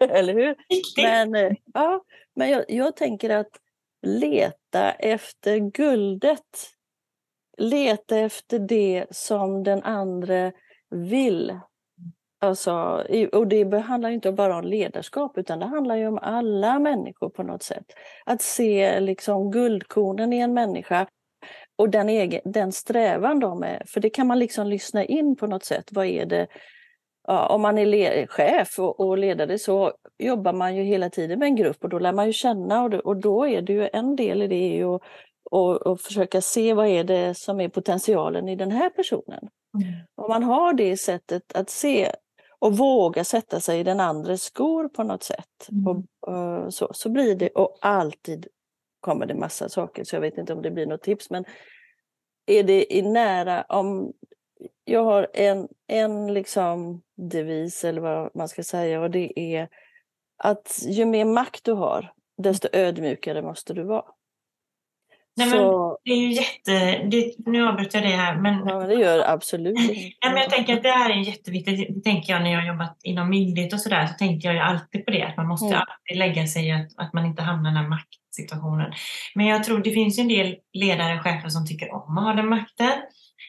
Eller 0.10 0.34
hur? 0.34 0.56
Men, 1.02 1.34
uh, 1.34 1.52
ja, 1.74 2.04
men 2.34 2.50
jag, 2.50 2.64
jag 2.68 2.96
tänker 2.96 3.30
att 3.30 3.61
leta 4.02 4.92
efter 4.92 5.58
guldet. 5.58 6.70
Leta 7.58 8.18
efter 8.18 8.58
det 8.58 9.06
som 9.10 9.62
den 9.62 9.82
andra 9.82 10.52
vill. 10.90 11.58
Alltså, 12.40 13.04
och 13.32 13.46
det 13.46 13.78
handlar 13.78 14.10
inte 14.10 14.32
bara 14.32 14.58
om 14.58 14.64
ledarskap 14.64 15.38
utan 15.38 15.58
det 15.58 15.66
handlar 15.66 15.96
ju 15.96 16.06
om 16.06 16.18
alla 16.18 16.78
människor 16.78 17.28
på 17.28 17.42
något 17.42 17.62
sätt. 17.62 17.84
Att 18.24 18.42
se 18.42 19.00
liksom 19.00 19.50
guldkornen 19.50 20.32
i 20.32 20.38
en 20.38 20.54
människa 20.54 21.06
och 21.76 21.90
den, 21.90 22.08
egen, 22.08 22.40
den 22.44 22.72
strävan 22.72 23.40
de 23.40 23.62
är, 23.62 23.82
för 23.86 24.00
det 24.00 24.10
kan 24.10 24.26
man 24.26 24.38
liksom 24.38 24.66
lyssna 24.66 25.04
in 25.04 25.36
på 25.36 25.46
något 25.46 25.64
sätt. 25.64 25.84
Vad 25.90 26.06
är 26.06 26.26
det 26.26 26.46
ja, 27.28 27.46
om 27.46 27.62
man 27.62 27.78
är 27.78 28.26
chef 28.26 28.78
och, 28.78 29.00
och, 29.00 29.18
ledare 29.18 29.58
så 29.58 29.92
jobbar 30.18 30.52
man 30.52 30.76
ju 30.76 30.82
hela 30.82 31.10
tiden 31.10 31.38
med 31.38 31.46
en 31.46 31.56
grupp 31.56 31.84
och 31.84 31.88
då 31.88 31.98
lär 31.98 32.12
man 32.12 32.26
ju 32.26 32.32
känna 32.32 32.82
och, 32.82 32.90
det, 32.90 33.00
och 33.00 33.16
då 33.16 33.46
är 33.46 33.62
det 33.62 33.72
ju 33.72 33.88
en 33.92 34.16
del 34.16 34.42
i 34.42 34.46
det 34.46 34.84
att 34.84 35.02
och, 35.50 35.86
och 35.86 36.00
försöka 36.00 36.40
se 36.40 36.74
vad 36.74 36.86
är 36.86 37.04
det 37.04 37.34
som 37.34 37.60
är 37.60 37.68
potentialen 37.68 38.48
i 38.48 38.56
den 38.56 38.70
här 38.70 38.90
personen. 38.90 39.48
Mm. 39.74 39.94
Om 40.14 40.28
man 40.28 40.42
har 40.42 40.72
det 40.72 40.96
sättet 40.96 41.52
att 41.54 41.70
se 41.70 42.12
och 42.58 42.76
våga 42.76 43.24
sätta 43.24 43.60
sig 43.60 43.80
i 43.80 43.82
den 43.82 44.00
andres 44.00 44.42
skor 44.42 44.88
på 44.88 45.02
något 45.02 45.22
sätt. 45.22 45.68
Mm. 45.70 45.86
Och, 45.86 46.28
och, 46.28 46.74
så, 46.74 46.90
så 46.94 47.08
blir 47.10 47.36
det, 47.36 47.48
och 47.48 47.78
alltid 47.80 48.46
kommer 49.00 49.26
det 49.26 49.34
massa 49.34 49.68
saker, 49.68 50.04
så 50.04 50.16
jag 50.16 50.20
vet 50.20 50.38
inte 50.38 50.52
om 50.52 50.62
det 50.62 50.70
blir 50.70 50.86
något 50.86 51.02
tips, 51.02 51.30
men 51.30 51.44
är 52.46 52.62
det 52.62 52.94
i 52.94 53.02
nära, 53.02 53.62
om 53.68 54.12
jag 54.84 55.04
har 55.04 55.28
en, 55.34 55.68
en 55.86 56.34
liksom 56.34 57.02
devis 57.16 57.84
eller 57.84 58.00
vad 58.00 58.36
man 58.36 58.48
ska 58.48 58.62
säga 58.62 59.00
och 59.00 59.10
det 59.10 59.40
är 59.40 59.68
att 60.38 60.78
ju 60.82 61.04
mer 61.04 61.24
makt 61.24 61.64
du 61.64 61.72
har, 61.72 62.12
desto 62.42 62.68
ödmjukare 62.72 63.42
måste 63.42 63.74
du 63.74 63.82
vara. 63.82 64.04
Nej, 65.36 65.48
men 65.48 65.58
det 66.04 66.10
är 66.10 66.16
ju 66.16 66.32
jätte... 66.32 67.06
Det, 67.06 67.34
nu 67.46 67.68
avbryter 67.68 67.98
jag 67.98 68.10
det 68.10 68.16
här. 68.16 68.36
Men, 68.36 68.68
ja, 68.68 68.86
det 68.86 68.94
gör 68.94 69.30
absolut 69.30 69.78
inte. 69.78 70.14
men 70.22 70.36
jag 70.36 70.50
tänker 70.50 70.76
att 70.76 70.82
det 70.82 70.90
här 70.90 71.10
är 71.10 71.16
jätteviktigt. 71.16 71.94
Det 71.94 72.00
tänker 72.00 72.32
jag 72.32 72.42
när 72.42 72.52
jag 72.52 72.60
har 72.60 72.68
jobbat 72.68 72.98
inom 73.02 73.30
myndighet 73.30 73.72
och 73.72 73.80
sådär. 73.80 74.06
Så 74.06 74.14
tänkte 74.14 74.46
jag 74.46 74.54
ju 74.54 74.60
alltid 74.60 75.04
på 75.04 75.10
det. 75.10 75.22
Att 75.22 75.36
man 75.36 75.48
måste 75.48 75.66
mm. 75.66 75.78
alltid 75.78 76.18
lägga 76.18 76.46
sig 76.46 76.72
att, 76.72 76.88
att 76.96 77.12
man 77.12 77.26
inte 77.26 77.42
hamnar 77.42 77.70
i 77.70 77.74
den 77.74 77.82
här 77.82 77.90
maktsituationen. 77.90 78.92
Men 79.34 79.46
jag 79.46 79.64
tror 79.64 79.78
det 79.78 79.90
finns 79.90 80.18
en 80.18 80.28
del 80.28 80.56
ledare 80.72 81.14
och 81.14 81.22
chefer 81.22 81.48
som 81.48 81.66
tycker 81.66 81.94
om 81.94 82.18
att 82.18 82.24
ha 82.24 82.32
den 82.32 82.48
makten. 82.48 82.92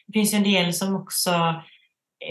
Det 0.06 0.12
finns 0.12 0.34
en 0.34 0.42
del 0.42 0.72
som 0.72 0.96
också 0.96 1.62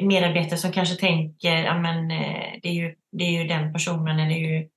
medarbetare 0.02 0.58
som 0.58 0.72
kanske 0.72 0.96
tänker 0.96 1.80
men, 1.80 2.12
eh, 2.12 2.60
det, 2.62 2.70
är 2.70 2.74
ju, 2.74 2.96
det 3.12 3.24
är 3.24 3.42
ju 3.42 3.48
den 3.48 3.74
personen 3.74 4.20
eller 4.20 4.36
ju, 4.36 4.70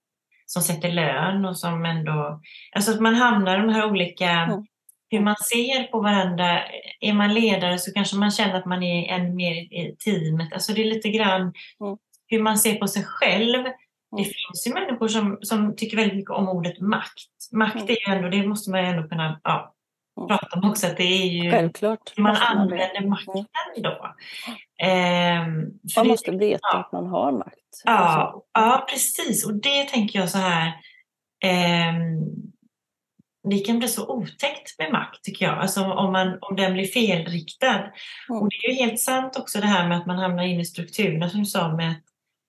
som 0.47 0.63
sätter 0.63 0.93
lön 0.93 1.45
och 1.45 1.59
som 1.59 1.85
ändå... 1.85 2.41
Alltså 2.75 2.93
att 2.93 3.01
man 3.01 3.15
hamnar 3.15 3.59
i 3.59 3.67
de 3.67 3.73
här 3.73 3.91
olika... 3.91 4.31
Mm. 4.31 4.67
Hur 5.09 5.21
man 5.21 5.37
ser 5.37 5.83
på 5.83 6.01
varandra. 6.01 6.63
Är 7.01 7.13
man 7.13 7.35
ledare 7.35 7.79
så 7.79 7.93
kanske 7.93 8.17
man 8.17 8.31
känner 8.31 8.55
att 8.55 8.67
man 8.67 8.83
är 8.83 9.13
än 9.13 9.37
mer 9.37 9.53
i 9.53 9.97
teamet. 10.05 10.53
Alltså 10.53 10.73
det 10.73 10.81
är 10.83 10.85
lite 10.85 11.09
grann 11.09 11.41
mm. 11.41 11.97
hur 12.27 12.43
man 12.43 12.59
ser 12.59 12.75
på 12.75 12.89
sig 12.89 13.05
själv. 13.05 13.63
Det 13.63 14.23
mm. 14.23 14.25
finns 14.25 14.67
ju 14.67 14.75
människor 14.75 15.09
som, 15.09 15.39
som 15.43 15.77
tycker 15.77 15.97
väldigt 15.97 16.17
mycket 16.17 16.31
om 16.31 16.49
ordet 16.49 16.81
makt. 16.81 17.29
Makt 17.53 17.77
mm. 17.77 17.89
är 17.89 18.09
ju 18.09 18.17
ändå, 18.17 18.29
det 18.29 18.47
måste 18.47 18.71
man 18.71 18.81
ju 18.81 18.87
ändå 18.87 19.09
kunna 19.09 19.41
ja. 19.45 19.76
Prata 20.17 20.61
om 20.61 20.71
också, 20.71 20.87
att 20.87 20.97
det 20.97 21.03
är 21.03 21.27
ju 21.27 21.51
Självklart. 21.51 22.13
man 22.17 22.37
använder 22.37 23.07
makten 23.07 23.45
då. 23.77 24.15
Eh, 24.87 25.47
man 25.97 26.09
måste 26.09 26.31
det, 26.31 26.37
veta 26.37 26.69
ja. 26.73 26.79
att 26.79 26.93
man 26.93 27.07
har 27.07 27.33
makt. 27.33 27.83
Ja, 27.85 27.93
alltså. 27.93 28.43
ja, 28.53 28.87
precis. 28.91 29.47
Och 29.47 29.55
det 29.55 29.85
tänker 29.85 30.19
jag 30.19 30.31
så 30.31 30.39
här. 30.39 30.67
Eh, 31.45 31.93
det 33.51 33.59
kan 33.59 33.79
bli 33.79 33.89
så 33.89 34.09
otäckt 34.09 34.79
med 34.79 34.93
makt 34.93 35.25
tycker 35.25 35.45
jag, 35.45 35.59
alltså 35.59 35.85
om, 35.85 36.13
man, 36.13 36.39
om 36.41 36.57
den 36.57 36.73
blir 36.73 36.87
felriktad. 36.87 37.79
Mm. 38.29 38.43
Och 38.43 38.49
det 38.49 38.57
är 38.67 38.71
ju 38.71 38.75
helt 38.75 39.01
sant 39.01 39.37
också 39.37 39.61
det 39.61 39.67
här 39.67 39.89
med 39.89 39.99
att 39.99 40.07
man 40.07 40.19
hamnar 40.19 40.43
in 40.43 40.61
i 40.61 40.65
strukturerna 40.65 41.31
som 41.31 41.41
du 41.41 41.47
sa 41.47 41.77
med 41.77 41.91
att, 41.91 42.03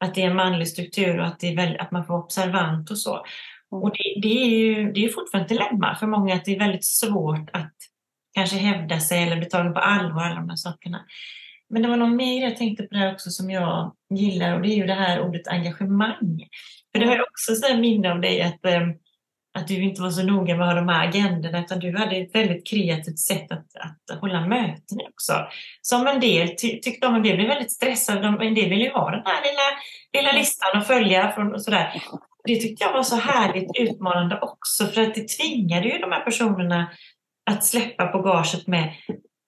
att 0.06 0.16
det 0.16 0.22
är 0.22 0.30
en 0.30 0.36
manlig 0.36 0.68
struktur 0.68 1.20
och 1.20 1.26
att, 1.26 1.40
det 1.40 1.48
är 1.48 1.56
väldigt, 1.56 1.82
att 1.82 1.92
man 1.92 2.06
får 2.06 2.18
observant 2.18 2.92
och 2.92 2.98
så. 2.98 3.26
Mm. 3.72 3.84
Och 3.84 3.92
det, 3.92 4.22
det, 4.22 4.44
är 4.44 4.50
ju 4.50 4.92
det 4.92 5.06
är 5.06 5.10
fortfarande 5.10 5.46
ett 5.46 5.60
dilemma 5.60 5.96
för 5.96 6.08
många 6.08 6.36
att 6.36 6.46
det 6.46 6.56
är 6.56 6.60
väldigt 6.60 6.86
svårt 6.86 7.50
att 7.54 7.74
kanske 8.36 8.58
hävda 8.58 9.00
sig 9.00 9.24
eller 9.24 9.38
bli 9.38 9.46
tagen 9.46 9.74
på 9.74 9.80
allvar, 9.80 10.24
alla 10.24 10.36
de 10.36 10.50
här 10.50 10.56
sakerna. 10.56 11.06
Men 11.70 11.82
det 11.82 11.88
var 11.88 11.98
någon 11.98 12.16
mer 12.16 12.44
jag 12.44 12.58
tänkte 12.58 12.84
på 12.84 12.90
det 12.94 13.00
här 13.00 13.14
också 13.14 13.30
som 13.30 13.50
jag 13.50 13.96
gillar 14.16 14.56
och 14.56 14.62
det 14.62 14.68
är 14.68 14.76
ju 14.76 14.86
det 14.86 14.94
här 14.94 15.22
ordet 15.22 15.48
engagemang. 15.48 16.48
För 16.92 17.00
det 17.00 17.06
har 17.06 17.16
jag 17.16 17.28
också 17.30 17.56
så 17.56 17.78
minne 17.78 18.12
av 18.12 18.22
dig 18.22 18.42
att, 18.42 18.66
ehm, 18.66 18.94
att 19.58 19.68
du 19.68 19.84
inte 19.84 20.02
var 20.02 20.10
så 20.10 20.24
noga 20.24 20.58
med 20.58 20.76
de 20.76 20.90
här 20.90 21.08
agendorna 21.08 21.60
utan 21.60 21.80
du 21.80 21.98
hade 21.98 22.16
ett 22.16 22.36
väldigt 22.36 22.68
kreativt 22.68 23.20
sätt 23.20 23.52
att, 23.52 23.66
att 24.12 24.20
hålla 24.22 24.48
möten 24.48 24.98
också. 25.10 25.34
Som 25.82 26.08
en 26.08 26.20
del 26.20 26.48
ty 26.48 26.80
tyckte 26.80 27.08
om, 27.08 27.16
en 27.16 27.24
del 27.24 27.36
blev 27.36 27.48
väldigt 27.48 27.72
stressade, 27.72 28.28
en 28.28 28.56
del 28.56 28.70
ville 28.70 28.84
ju 28.84 28.92
ha 28.92 29.12
den 29.12 29.24
här 29.26 29.42
lilla, 29.44 29.68
lilla 30.14 30.40
listan 30.40 30.82
att 30.82 30.88
följa 30.88 31.32
från 31.32 31.54
och 31.54 31.62
sådär. 31.62 32.04
Det 32.48 32.56
tyckte 32.56 32.84
jag 32.84 32.94
var 32.94 33.04
så 33.04 33.16
härligt 33.16 33.80
utmanande 33.80 34.40
också 34.42 34.86
för 34.86 35.02
att 35.02 35.16
det 35.16 35.28
tvingade 35.28 35.88
ju 35.88 35.98
de 35.98 36.12
här 36.12 36.24
personerna 36.24 36.92
att 37.50 37.66
släppa 37.66 38.12
bagaget 38.12 38.68
med 38.68 38.94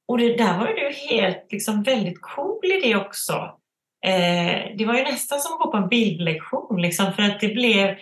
och 0.08 0.18
det 0.18 0.38
där 0.38 0.58
var 0.58 0.68
ju 0.68 0.94
helt, 1.10 1.52
liksom, 1.52 1.84
väldigt 1.84 2.22
cool 2.22 2.66
i 2.66 2.80
det 2.82 2.96
också. 2.96 3.34
Eh, 4.06 4.78
det 4.78 4.86
var 4.86 4.94
ju 4.94 5.04
nästan 5.04 5.40
som 5.40 5.54
att 5.54 5.60
gå 5.60 5.72
på 5.72 5.78
en 5.78 5.90
bildlektion, 5.90 6.82
liksom, 6.82 7.14
för 7.14 7.24
att 7.24 7.40
det 7.40 7.48
blev 7.48 7.96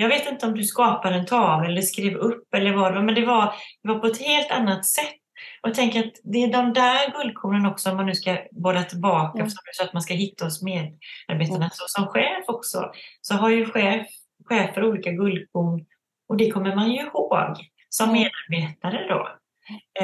jag 0.00 0.08
vet 0.08 0.28
inte 0.28 0.46
om 0.46 0.54
du 0.54 0.64
skapade 0.64 1.14
en 1.14 1.26
tavla 1.26 1.68
eller 1.68 1.82
skrev 1.82 2.14
upp 2.14 2.54
eller 2.54 2.72
vad 2.72 2.92
det 2.92 2.98
var, 2.98 3.02
men 3.02 3.14
det 3.14 3.26
var, 3.26 3.54
det 3.82 3.88
var 3.88 3.98
på 3.98 4.06
ett 4.06 4.22
helt 4.22 4.50
annat 4.50 4.86
sätt. 4.86 5.14
Och 5.62 5.68
jag 5.68 5.74
tänker 5.74 6.00
att 6.00 6.12
det 6.24 6.44
är 6.44 6.52
de 6.52 6.72
där 6.72 7.12
guldkornen 7.12 7.66
också, 7.66 7.90
om 7.90 7.96
man 7.96 8.06
nu 8.06 8.14
ska 8.14 8.38
borra 8.50 8.82
tillbaka, 8.82 9.38
mm. 9.38 9.50
så 9.50 9.84
att 9.84 9.92
man 9.92 10.02
ska 10.02 10.14
hitta 10.14 10.44
hos 10.44 10.62
medarbetarna. 10.62 11.56
Mm. 11.56 11.70
Så 11.72 11.84
som 11.88 12.06
chef 12.06 12.44
också, 12.46 12.92
så 13.20 13.34
har 13.34 13.50
ju 13.50 13.66
chef, 13.66 14.06
chefer 14.44 14.84
olika 14.84 15.10
guldkorn 15.10 15.86
och 16.28 16.36
det 16.36 16.50
kommer 16.50 16.76
man 16.76 16.90
ju 16.90 17.00
ihåg 17.00 17.56
som 17.88 18.08
mm. 18.08 18.22
medarbetare 18.22 19.06
då. 19.08 19.28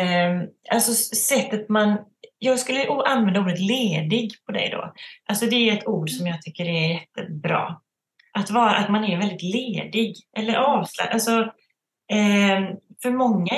Eh, 0.00 0.42
alltså 0.70 0.92
sättet 1.14 1.68
man 1.68 1.98
jag 2.38 2.58
skulle 2.58 2.88
använda 2.88 3.40
ordet 3.40 3.60
ledig 3.60 4.30
på 4.46 4.52
dig 4.52 4.70
då. 4.72 4.92
Alltså 5.28 5.46
det 5.46 5.56
är 5.56 5.72
ett 5.72 5.86
ord 5.86 6.10
som 6.10 6.26
jag 6.26 6.42
tycker 6.42 6.64
är 6.64 6.88
jättebra. 6.88 7.80
Att, 8.32 8.50
vara, 8.50 8.76
att 8.76 8.88
man 8.88 9.04
är 9.04 9.18
väldigt 9.18 9.42
ledig 9.42 10.14
eller 10.36 10.54
avslappnad. 10.54 11.14
Alltså, 11.14 11.40
eh, 12.12 12.76
för 13.02 13.10
många, 13.10 13.52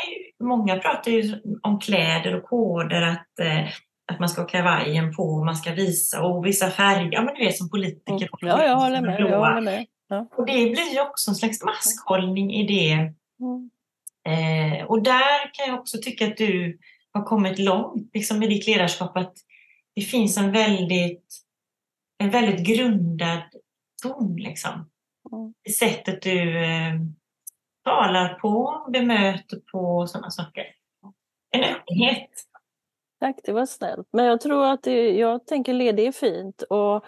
många 0.44 0.78
pratar 0.78 1.10
ju 1.10 1.40
om 1.62 1.80
kläder 1.80 2.36
och 2.36 2.44
koder, 2.44 3.02
att, 3.02 3.38
eh, 3.40 3.68
att 4.12 4.20
man 4.20 4.28
ska 4.28 4.40
ha 4.40 4.48
kavajen 4.48 5.14
på, 5.14 5.44
man 5.44 5.56
ska 5.56 5.72
visa 5.72 6.22
och 6.22 6.46
vissa 6.46 6.70
färger, 6.70 7.08
ja 7.12 7.22
men 7.22 7.34
du 7.34 7.44
vet 7.44 7.56
som 7.56 7.70
politiker. 7.70 8.28
Mm. 8.42 8.58
Ja, 8.58 8.64
jag 8.64 8.76
håller 8.76 9.00
med. 9.00 9.20
Jag 9.20 9.38
håller 9.38 9.60
med. 9.60 9.86
Ja. 10.08 10.28
Och 10.36 10.46
det 10.46 10.52
blir 10.52 10.92
ju 10.92 11.00
också 11.00 11.30
en 11.30 11.34
slags 11.34 11.64
maskhållning 11.64 12.54
i 12.54 12.66
det. 12.66 12.92
Mm. 13.40 13.70
Eh, 14.28 14.86
och 14.86 15.02
där 15.02 15.54
kan 15.54 15.68
jag 15.68 15.78
också 15.78 15.98
tycka 16.02 16.26
att 16.26 16.36
du 16.36 16.78
har 17.12 17.22
kommit 17.22 17.58
långt 17.58 18.10
liksom, 18.14 18.42
i 18.42 18.46
ditt 18.46 18.66
ledarskap. 18.66 19.16
Att 19.16 19.34
det 19.94 20.02
finns 20.02 20.38
en 20.38 20.52
väldigt, 20.52 21.38
en 22.18 22.30
väldigt 22.30 22.66
grundad 22.66 23.42
ton 24.02 24.36
liksom, 24.36 24.72
mm. 25.32 25.54
i 25.68 25.70
sättet 25.70 26.22
du 26.22 26.64
eh, 26.64 26.94
talar 27.84 28.34
på, 28.34 28.86
bemöter 28.92 29.60
på 29.72 29.78
och 29.78 30.10
sådana 30.10 30.30
saker. 30.30 30.64
En 31.50 31.64
öppenhet. 31.64 32.30
Tack, 33.20 33.36
det 33.44 33.52
var 33.52 33.66
snällt. 33.66 34.08
Men 34.12 34.24
jag 34.24 34.40
tror 34.40 34.66
att 34.66 34.82
det, 34.82 35.10
jag 35.10 35.46
tänker 35.46 35.72
ledig 35.72 36.06
är 36.06 36.12
fint 36.12 36.62
och 36.62 37.04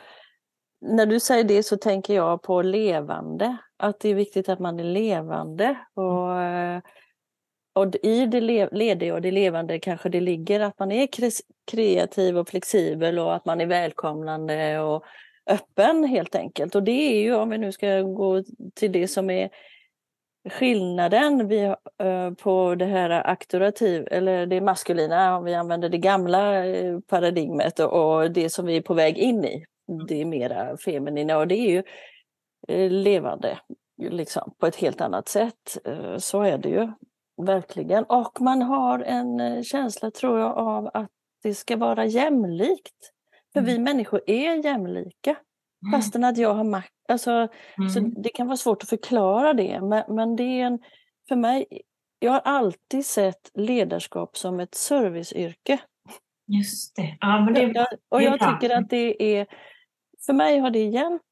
när 0.80 1.06
du 1.06 1.20
säger 1.20 1.44
det 1.44 1.62
så 1.62 1.76
tänker 1.76 2.14
jag 2.14 2.42
på 2.42 2.62
levande, 2.62 3.56
att 3.76 4.00
det 4.00 4.08
är 4.08 4.14
viktigt 4.14 4.49
att 4.49 4.58
man 4.58 4.80
är 4.80 4.84
levande. 4.84 5.78
Och, 5.94 6.42
eh, 6.42 6.80
och 7.72 7.96
i 8.02 8.26
det 8.26 8.40
lediga 8.72 9.14
och 9.14 9.22
det 9.22 9.30
levande 9.30 9.78
kanske 9.78 10.08
det 10.08 10.20
ligger 10.20 10.60
att 10.60 10.78
man 10.78 10.92
är 10.92 11.08
kreativ 11.70 12.38
och 12.38 12.49
flexibel 12.49 13.18
och 13.18 13.34
att 13.34 13.44
man 13.44 13.60
är 13.60 13.66
välkomnande 13.66 14.80
och 14.80 15.04
öppen 15.46 16.04
helt 16.04 16.34
enkelt. 16.34 16.75
Och 16.75 16.82
det 16.82 17.16
är 17.16 17.22
ju, 17.22 17.34
om 17.34 17.50
vi 17.50 17.58
nu 17.58 17.72
ska 17.72 18.00
gå 18.00 18.42
till 18.75 18.92
det 18.92 19.08
som 19.08 19.30
är 19.30 19.50
skillnaden 20.50 21.49
vi, 21.49 21.60
eh, 22.02 22.30
på 22.42 22.75
det 22.75 22.84
här 22.84 23.10
auktorativ, 23.10 24.08
eller 24.10 24.46
det 24.46 24.60
maskulina, 24.60 25.37
om 25.37 25.44
vi 25.44 25.54
använder 25.54 25.88
det 25.88 25.99
gamla 25.99 26.66
eh, 26.66 27.00
paradigmet 27.00 27.80
och, 27.80 28.30
det 28.30 28.50
som 28.50 28.66
vi 28.66 28.76
är 28.76 28.82
på 28.82 28.94
väg 28.94 29.18
in 29.18 29.44
i, 29.44 29.64
det 30.09 30.20
är 30.20 30.25
mera 30.25 30.76
feminina 30.76 31.38
och 31.38 31.49
det 31.49 31.54
är 31.54 31.70
ju 31.70 31.82
uh, 32.70 32.90
levande 32.90 33.59
liksom, 34.02 34.54
på 34.59 34.66
ett 34.66 34.76
helt 34.76 35.00
annat 35.00 35.28
sätt. 35.28 35.78
så 36.18 36.42
är 36.42 36.59
det 36.59 36.68
ju. 36.68 36.88
Verkligen. 37.47 38.04
Och 38.04 38.40
man 38.40 38.62
har 38.62 38.98
en 38.98 39.40
eh, 39.40 39.62
känsla, 39.62 40.11
tror 40.11 40.38
jag, 40.38 40.59
av 40.59 40.90
att 40.94 41.11
det 41.42 41.55
ska 41.55 41.76
vara 41.76 42.05
jämlikt. 42.07 43.12
För 43.53 43.61
mm. 43.61 43.72
vi 43.72 43.79
människor 43.79 44.20
är 44.26 44.64
jämlika. 44.64 45.31
Mm. 45.31 45.92
Fastän 45.92 46.24
att 46.24 46.38
jag 46.38 46.55
har 46.55 46.64
makt. 46.64 46.92
Alltså, 47.09 47.31
mm. 47.31 47.88
så 47.90 48.00
det 48.00 48.29
kan 48.29 48.46
vara 48.46 48.57
svårt 48.57 48.83
att 48.83 48.88
förklara 48.88 49.53
det. 49.53 49.81
Men, 49.81 50.05
men 50.09 50.37
det 50.37 50.42
är 50.42 50.66
en, 50.66 50.79
för 51.29 51.37
mig, 51.37 51.66
jag 52.18 52.33
har 52.33 52.40
alltid 52.40 53.07
sett 53.07 53.50
ledarskap 53.55 54.37
som 54.37 54.61
ett 54.61 54.74
serviceyrke. 54.74 55.79
Just 56.46 56.96
det. 56.96 57.16
Ja, 57.20 57.44
men 57.44 57.55
det, 57.55 57.62
jag, 57.62 57.87
och 58.09 58.22
jag 58.22 58.33
tycker 58.40 58.76
att 58.76 58.90
det 58.90 59.38
är, 59.38 59.46
för 60.31 60.37
mig 60.37 60.59
har 60.59 60.71
det 60.71 60.85
hjälpt 60.85 61.25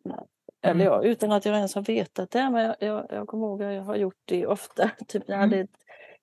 eller 0.62 0.74
mm. 0.74 0.86
ja, 0.86 1.02
utan 1.02 1.32
att 1.32 1.44
jag 1.44 1.56
ens 1.56 1.74
har 1.74 1.82
vetat 1.82 2.30
det. 2.30 2.50
Men 2.50 2.64
jag, 2.64 2.76
jag, 2.80 3.06
jag 3.10 3.28
kommer 3.28 3.46
ihåg 3.46 3.62
att 3.62 3.74
jag 3.74 3.82
har 3.82 3.96
gjort 3.96 4.22
det 4.24 4.46
ofta. 4.46 4.90
Typ 5.08 5.22
jag 5.26 5.36
hade 5.36 5.58
ett 5.58 5.70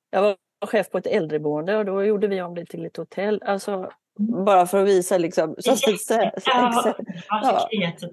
jag 0.10 0.22
var 0.22 0.38
chef 0.66 0.90
på 0.90 0.98
ett 0.98 1.08
äldreboende 1.08 1.78
och 1.78 1.86
då 1.86 2.04
gjorde 2.04 2.28
vi 2.28 2.42
om 2.42 2.56
det 2.56 2.66
till 2.66 2.86
ett 2.86 2.98
hotell. 2.98 3.44
Alltså, 3.46 3.92
bara 4.18 4.66
för 4.66 4.82
att 4.82 4.88
visa 4.88 5.18
liksom. 5.18 5.56
Så, 5.58 5.76
så, 5.76 5.98
så, 5.98 6.14
ja, 6.46 6.96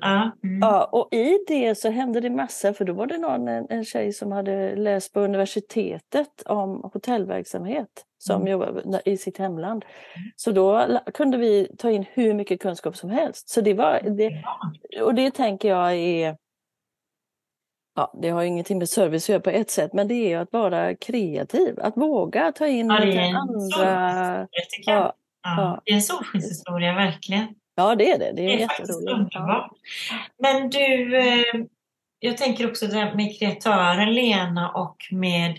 ja. 0.00 0.30
Mm. 0.44 0.60
ja, 0.60 0.84
och 0.84 1.08
i 1.14 1.38
det 1.48 1.74
så 1.74 1.90
hände 1.90 2.20
det 2.20 2.30
massa, 2.30 2.74
för 2.74 2.84
då 2.84 2.92
var 2.92 3.06
det 3.06 3.18
någon, 3.18 3.48
en, 3.48 3.66
en 3.70 3.84
tjej 3.84 4.12
som 4.12 4.32
hade 4.32 4.76
läst 4.76 5.12
på 5.12 5.20
universitetet 5.20 6.42
om 6.46 6.90
hotellverksamhet 6.92 8.04
som 8.18 8.36
mm. 8.36 8.52
jobbade 8.52 9.02
i 9.04 9.16
sitt 9.16 9.38
hemland. 9.38 9.84
Mm. 9.84 10.30
Så 10.36 10.50
då 10.50 10.98
kunde 11.14 11.36
vi 11.36 11.68
ta 11.78 11.90
in 11.90 12.04
hur 12.12 12.34
mycket 12.34 12.60
kunskap 12.60 12.96
som 12.96 13.10
helst. 13.10 13.48
Så 13.48 13.60
det 13.60 13.74
var, 13.74 14.00
det, 14.00 14.42
och 15.02 15.14
det 15.14 15.30
tänker 15.30 15.68
jag 15.68 15.94
är 15.94 16.36
Ja, 17.94 18.12
det 18.22 18.28
har 18.28 18.42
ingenting 18.42 18.78
med 18.78 18.88
service 18.88 19.24
att 19.24 19.28
göra 19.28 19.40
på 19.40 19.50
ett 19.50 19.70
sätt, 19.70 19.92
men 19.92 20.08
det 20.08 20.32
är 20.32 20.38
att 20.38 20.52
vara 20.52 20.94
kreativ, 20.94 21.80
att 21.80 21.96
våga 21.96 22.52
ta 22.52 22.66
in 22.66 22.88
ja, 22.88 23.38
andra... 23.38 24.48
Ja, 24.86 25.14
ja. 25.42 25.82
Det 25.84 25.90
är 25.90 25.94
en 25.94 26.02
solskenshistoria, 26.02 26.94
verkligen. 26.94 27.46
Ja, 27.74 27.94
det 27.94 28.10
är 28.10 28.18
det. 28.18 28.32
Det 28.32 28.42
är, 28.42 28.56
det 28.56 28.62
är 28.62 28.68
faktiskt 28.68 29.08
underbart. 29.08 29.70
Men 30.38 30.70
du, 30.70 31.16
eh, 31.18 31.64
jag 32.18 32.36
tänker 32.36 32.70
också 32.70 32.86
det 32.86 33.14
med 33.14 33.38
kreatören 33.38 34.14
Lena 34.14 34.70
och 34.70 34.96
med 35.10 35.50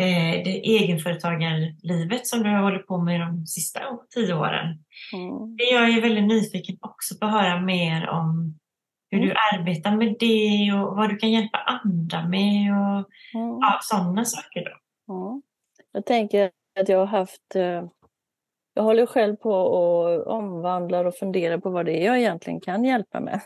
eh, 0.00 0.42
det 0.44 0.60
egenföretagarlivet 0.64 2.26
som 2.26 2.42
du 2.42 2.50
har 2.50 2.62
hållit 2.62 2.86
på 2.86 2.98
med 2.98 3.20
de 3.20 3.46
sista 3.46 3.80
tio 4.14 4.34
åren. 4.34 4.66
Mm. 5.12 5.56
Jag 5.72 5.90
är 5.90 6.00
väldigt 6.00 6.24
nyfiken 6.24 6.76
också 6.80 7.14
på 7.18 7.26
att 7.26 7.32
höra 7.32 7.60
mer 7.60 8.08
om 8.08 8.58
hur 9.10 9.18
du 9.18 9.24
mm. 9.24 9.36
arbetar 9.52 9.96
med 9.96 10.16
det 10.20 10.72
och 10.72 10.96
vad 10.96 11.10
du 11.10 11.16
kan 11.16 11.32
hjälpa 11.32 11.58
andra 11.58 12.28
med 12.28 12.72
och 12.72 13.10
mm. 13.40 13.58
ja, 13.60 13.78
sådana 13.82 14.24
saker. 14.24 14.64
Då. 14.64 15.14
Mm. 15.14 15.42
Jag 15.92 16.06
tänker 16.06 16.50
att 16.80 16.88
jag 16.88 16.98
har 16.98 17.06
haft 17.06 17.56
eh, 17.56 17.84
jag 18.74 18.82
håller 18.82 19.06
själv 19.06 19.36
på 19.36 19.50
och 19.50 20.26
omvandlar 20.26 21.04
och 21.04 21.14
funderar 21.14 21.58
på 21.58 21.70
vad 21.70 21.86
det 21.86 21.92
är 21.92 22.06
jag 22.06 22.18
egentligen 22.18 22.60
kan 22.60 22.84
hjälpa 22.84 23.20
med. 23.20 23.40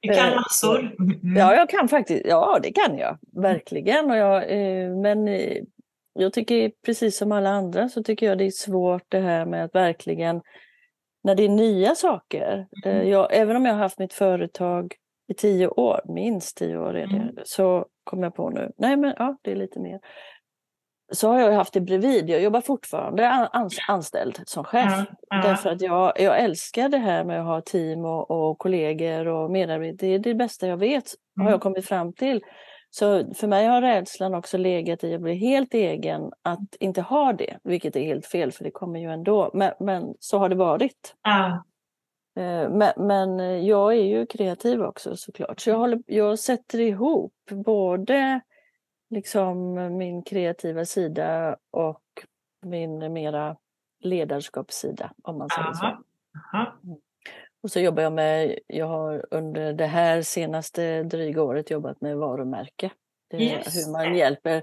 Du 0.00 0.14
kan 0.14 0.34
massor. 0.34 0.78
Mm. 0.78 1.36
Ja, 1.36 1.54
jag 1.54 1.70
kan 1.70 1.88
faktiskt. 1.88 2.26
Ja, 2.26 2.58
det 2.62 2.72
kan 2.72 2.98
jag 2.98 3.18
verkligen. 3.42 4.10
Och 4.10 4.16
jag, 4.16 4.50
eh, 4.50 4.96
men 4.96 5.28
eh, 5.28 5.62
jag 6.14 6.32
tycker 6.32 6.72
precis 6.86 7.16
som 7.16 7.32
alla 7.32 7.50
andra 7.50 7.88
så 7.88 8.02
tycker 8.02 8.26
jag 8.26 8.38
det 8.38 8.44
är 8.44 8.50
svårt 8.50 9.02
det 9.08 9.20
här 9.20 9.46
med 9.46 9.64
att 9.64 9.74
verkligen 9.74 10.40
när 11.24 11.34
det 11.34 11.44
är 11.44 11.48
nya 11.48 11.94
saker. 11.94 12.66
Mm. 12.84 13.08
Jag, 13.08 13.28
även 13.30 13.56
om 13.56 13.66
jag 13.66 13.72
har 13.72 13.80
haft 13.80 13.98
mitt 13.98 14.12
företag 14.12 14.94
i 15.28 15.34
tio 15.34 15.68
år, 15.68 16.00
minst 16.04 16.56
tio 16.56 16.78
år 16.78 16.96
är 16.96 17.06
det, 17.06 17.16
mm. 17.16 17.36
så 17.44 17.86
kom 18.04 18.22
jag 18.22 18.34
på 18.34 18.50
nu, 18.50 18.72
nej 18.78 18.96
men 18.96 19.14
ja, 19.18 19.36
det 19.42 19.52
är 19.52 19.56
lite 19.56 19.80
mer. 19.80 20.00
Så 21.12 21.28
har 21.28 21.40
jag 21.40 21.52
haft 21.52 21.72
det 21.72 21.80
bredvid, 21.80 22.30
jag 22.30 22.42
jobbar 22.42 22.60
fortfarande 22.60 23.28
ans 23.28 23.78
anställd 23.88 24.42
som 24.46 24.64
chef. 24.64 24.92
Mm. 24.92 25.06
Därför 25.42 25.70
att 25.70 25.80
jag, 25.80 26.12
jag 26.20 26.40
älskar 26.40 26.88
det 26.88 26.98
här 26.98 27.24
med 27.24 27.40
att 27.40 27.46
ha 27.46 27.60
team 27.60 28.04
och, 28.04 28.30
och 28.30 28.58
kollegor 28.58 29.28
och 29.28 29.50
medarbetare. 29.50 30.08
Det 30.08 30.14
är 30.14 30.18
det 30.18 30.34
bästa 30.34 30.66
jag 30.66 30.76
vet, 30.76 31.04
har 31.36 31.44
jag 31.44 31.48
mm. 31.48 31.60
kommit 31.60 31.86
fram 31.86 32.12
till. 32.12 32.40
Så 32.90 33.34
för 33.34 33.46
mig 33.46 33.66
har 33.66 33.82
rädslan 33.82 34.34
också 34.34 34.58
legat 34.58 35.04
i 35.04 35.14
att 35.14 35.20
bli 35.20 35.34
helt 35.34 35.74
egen, 35.74 36.22
att 36.42 36.76
inte 36.80 37.02
ha 37.02 37.32
det, 37.32 37.58
vilket 37.64 37.96
är 37.96 38.00
helt 38.00 38.26
fel 38.26 38.52
för 38.52 38.64
det 38.64 38.70
kommer 38.70 39.00
ju 39.00 39.12
ändå. 39.12 39.50
Men, 39.54 39.72
men 39.80 40.14
så 40.18 40.38
har 40.38 40.48
det 40.48 40.54
varit. 40.54 41.14
Eh, 42.36 42.70
men, 42.70 42.92
men, 42.96 43.64
jag 43.66 43.92
är 43.92 44.04
ju 44.04 44.26
kreativ 44.26 44.82
också 44.82 45.16
såklart, 45.16 45.60
så 45.60 45.70
jag, 45.70 45.78
håller, 45.78 46.02
jag 46.06 46.38
sätter 46.38 46.80
ihop 46.80 47.34
både 47.50 48.40
liksom 49.12 49.74
min 49.96 50.22
kreativa 50.22 50.84
sida 50.84 51.56
och 51.70 52.02
min 52.66 53.12
mera 53.12 53.56
ledarskapssida, 54.00 55.12
om 55.22 55.38
man 55.38 55.48
säger 55.48 55.72
så. 55.72 55.84
Aha. 55.84 56.78
Mm. 56.84 56.96
Och 57.62 57.70
så 57.70 57.80
jobbar 57.80 58.02
jag 58.02 58.12
med, 58.12 58.58
jag 58.66 58.86
har 58.86 59.26
under 59.30 59.72
det 59.72 59.86
här 59.86 60.22
senaste 60.22 61.02
dryga 61.02 61.42
året 61.42 61.70
jobbat 61.70 62.00
med 62.00 62.16
varumärke. 62.16 62.90
Yes. 63.34 63.76
Hur 63.76 63.92
man 63.92 64.16
hjälper 64.16 64.62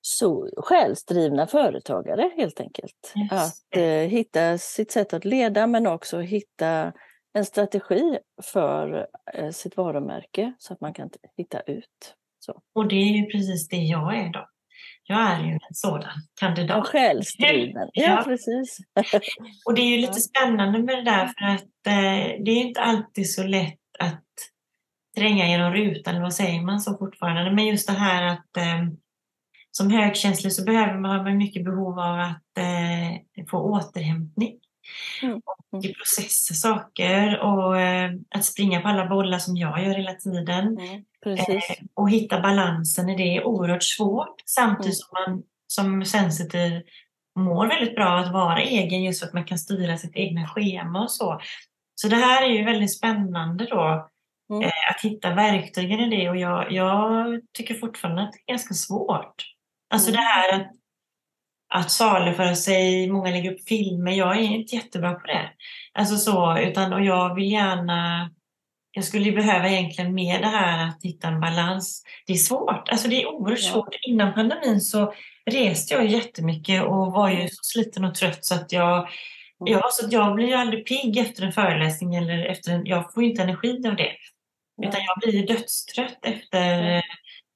så 0.00 0.48
själsdrivna 0.56 1.46
företagare 1.46 2.30
helt 2.36 2.60
enkelt. 2.60 3.12
Yes. 3.16 3.32
Att 3.32 3.76
eh, 3.76 3.82
hitta 3.84 4.58
sitt 4.58 4.90
sätt 4.90 5.12
att 5.12 5.24
leda 5.24 5.66
men 5.66 5.86
också 5.86 6.18
hitta 6.18 6.92
en 7.32 7.44
strategi 7.44 8.18
för 8.42 9.06
eh, 9.34 9.50
sitt 9.50 9.76
varumärke 9.76 10.52
så 10.58 10.72
att 10.72 10.80
man 10.80 10.94
kan 10.94 11.10
hitta 11.36 11.60
ut. 11.60 12.16
Så. 12.40 12.62
Och 12.74 12.88
det 12.88 12.96
är 12.96 13.12
ju 13.16 13.26
precis 13.26 13.68
det 13.68 13.76
jag 13.76 14.16
är 14.16 14.32
då. 14.32 14.46
Jag 15.04 15.20
är 15.20 15.44
ju 15.44 15.52
en 15.52 15.74
sådan 15.74 16.10
kandidat. 16.40 16.76
Ja, 16.76 16.84
självskriven. 16.84 17.88
Ja, 17.92 18.02
ja, 18.02 18.22
precis. 18.24 18.78
och 19.66 19.74
det 19.74 19.82
är 19.82 19.86
ju 19.86 19.96
lite 19.96 20.20
spännande 20.20 20.78
med 20.78 20.96
det 20.96 21.04
där 21.04 21.26
för 21.26 21.44
att 21.44 21.86
eh, 21.86 22.42
det 22.44 22.50
är 22.50 22.66
inte 22.66 22.80
alltid 22.80 23.32
så 23.32 23.42
lätt 23.42 23.78
att 23.98 24.24
tränga 25.16 25.48
genom 25.48 25.72
rutan, 25.72 26.14
eller 26.14 26.22
vad 26.22 26.34
säger 26.34 26.60
man 26.60 26.80
så 26.80 26.98
fortfarande? 26.98 27.52
Men 27.52 27.66
just 27.66 27.86
det 27.86 27.92
här 27.92 28.26
att 28.26 28.56
eh, 28.56 28.88
som 29.70 29.90
högkänslig 29.90 30.52
så 30.52 30.64
behöver 30.64 30.98
man 30.98 31.26
ha 31.26 31.34
mycket 31.34 31.64
behov 31.64 31.98
av 31.98 32.20
att 32.20 32.58
eh, 32.58 33.46
få 33.50 33.58
återhämtning. 33.58 34.58
Mm. 35.22 35.40
Och 35.70 35.82
processa 35.98 36.54
saker 36.54 37.38
och 37.38 37.80
eh, 37.80 38.10
att 38.30 38.44
springa 38.44 38.80
på 38.80 38.88
alla 38.88 39.06
bollar 39.06 39.38
som 39.38 39.56
jag 39.56 39.84
gör 39.84 39.94
hela 39.94 40.14
tiden. 40.14 40.78
Mm, 40.78 41.04
eh, 41.26 41.62
och 41.94 42.10
hitta 42.10 42.40
balansen 42.40 43.08
i 43.08 43.16
det 43.16 43.36
är 43.36 43.44
oerhört 43.44 43.82
svårt 43.82 44.42
samtidigt 44.46 45.00
mm. 45.00 45.26
som 45.26 45.32
man 45.32 45.42
som 45.66 46.04
sensitiv 46.04 46.82
mår 47.36 47.66
väldigt 47.66 47.94
bra 47.94 48.18
att 48.18 48.32
vara 48.32 48.60
egen 48.60 49.02
just 49.02 49.20
för 49.20 49.26
att 49.26 49.32
man 49.32 49.44
kan 49.44 49.58
styra 49.58 49.96
sitt 49.96 50.16
egna 50.16 50.48
schema 50.48 51.02
och 51.02 51.10
så. 51.10 51.40
Så 51.94 52.08
det 52.08 52.16
här 52.16 52.42
är 52.42 52.48
ju 52.48 52.64
väldigt 52.64 52.96
spännande 52.96 53.66
då 53.66 54.08
mm. 54.50 54.62
eh, 54.62 54.90
att 54.90 55.00
hitta 55.02 55.34
verktygen 55.34 56.00
i 56.00 56.16
det 56.16 56.30
och 56.30 56.36
jag, 56.36 56.72
jag, 56.72 57.40
tycker 57.52 57.74
fortfarande 57.74 58.22
att 58.22 58.32
det 58.32 58.38
är 58.46 58.52
ganska 58.52 58.74
svårt. 58.74 59.44
Alltså 59.90 60.10
mm. 60.10 60.20
det 60.20 60.26
här 60.26 60.60
att, 60.60 60.72
att 61.70 61.90
saluföra 61.90 62.54
sig, 62.54 63.10
många 63.10 63.30
lägger 63.30 63.52
upp 63.52 63.68
filmer, 63.68 64.12
jag 64.12 64.36
är 64.36 64.42
inte 64.42 64.76
jättebra 64.76 65.14
på 65.14 65.26
det. 65.26 65.50
Alltså 65.92 66.16
så, 66.16 66.58
utan 66.58 66.92
och 66.92 67.04
jag 67.04 67.34
vill 67.34 67.52
gärna 67.52 68.30
jag 68.92 69.04
skulle 69.04 69.32
behöva 69.32 69.68
egentligen 69.68 70.14
mer 70.14 70.40
det 70.40 70.46
här 70.46 70.88
att 70.88 71.02
hitta 71.02 71.28
en 71.28 71.40
balans. 71.40 72.02
Det 72.26 72.32
är 72.32 72.36
svårt, 72.36 72.88
alltså 72.88 73.08
det 73.08 73.22
är 73.22 73.26
oerhört 73.26 73.60
ja. 73.62 73.72
svårt. 73.72 73.94
Innan 74.02 74.34
pandemin 74.34 74.80
så 74.80 75.14
reste 75.50 75.94
jag 75.94 76.06
jättemycket 76.06 76.82
och 76.82 77.12
var 77.12 77.28
ju 77.28 77.36
mm. 77.36 77.48
så 77.48 77.62
sliten 77.62 78.04
och 78.04 78.14
trött 78.14 78.44
så 78.44 78.54
att 78.54 78.72
jag, 78.72 78.98
mm. 78.98 79.08
jag, 79.72 79.92
så 79.92 80.08
jag 80.10 80.34
blir 80.34 80.46
ju 80.46 80.54
aldrig 80.54 80.86
pigg 80.86 81.16
efter 81.16 81.42
en 81.42 81.52
föreläsning 81.52 82.14
eller 82.14 82.44
efter 82.44 82.72
en, 82.72 82.86
jag 82.86 83.14
får 83.14 83.22
inte 83.22 83.42
energi 83.42 83.88
av 83.88 83.96
det. 83.96 84.12
Utan 84.82 85.00
jag 85.04 85.18
blir 85.20 85.46
dödstrött 85.46 86.18
efter 86.22 87.02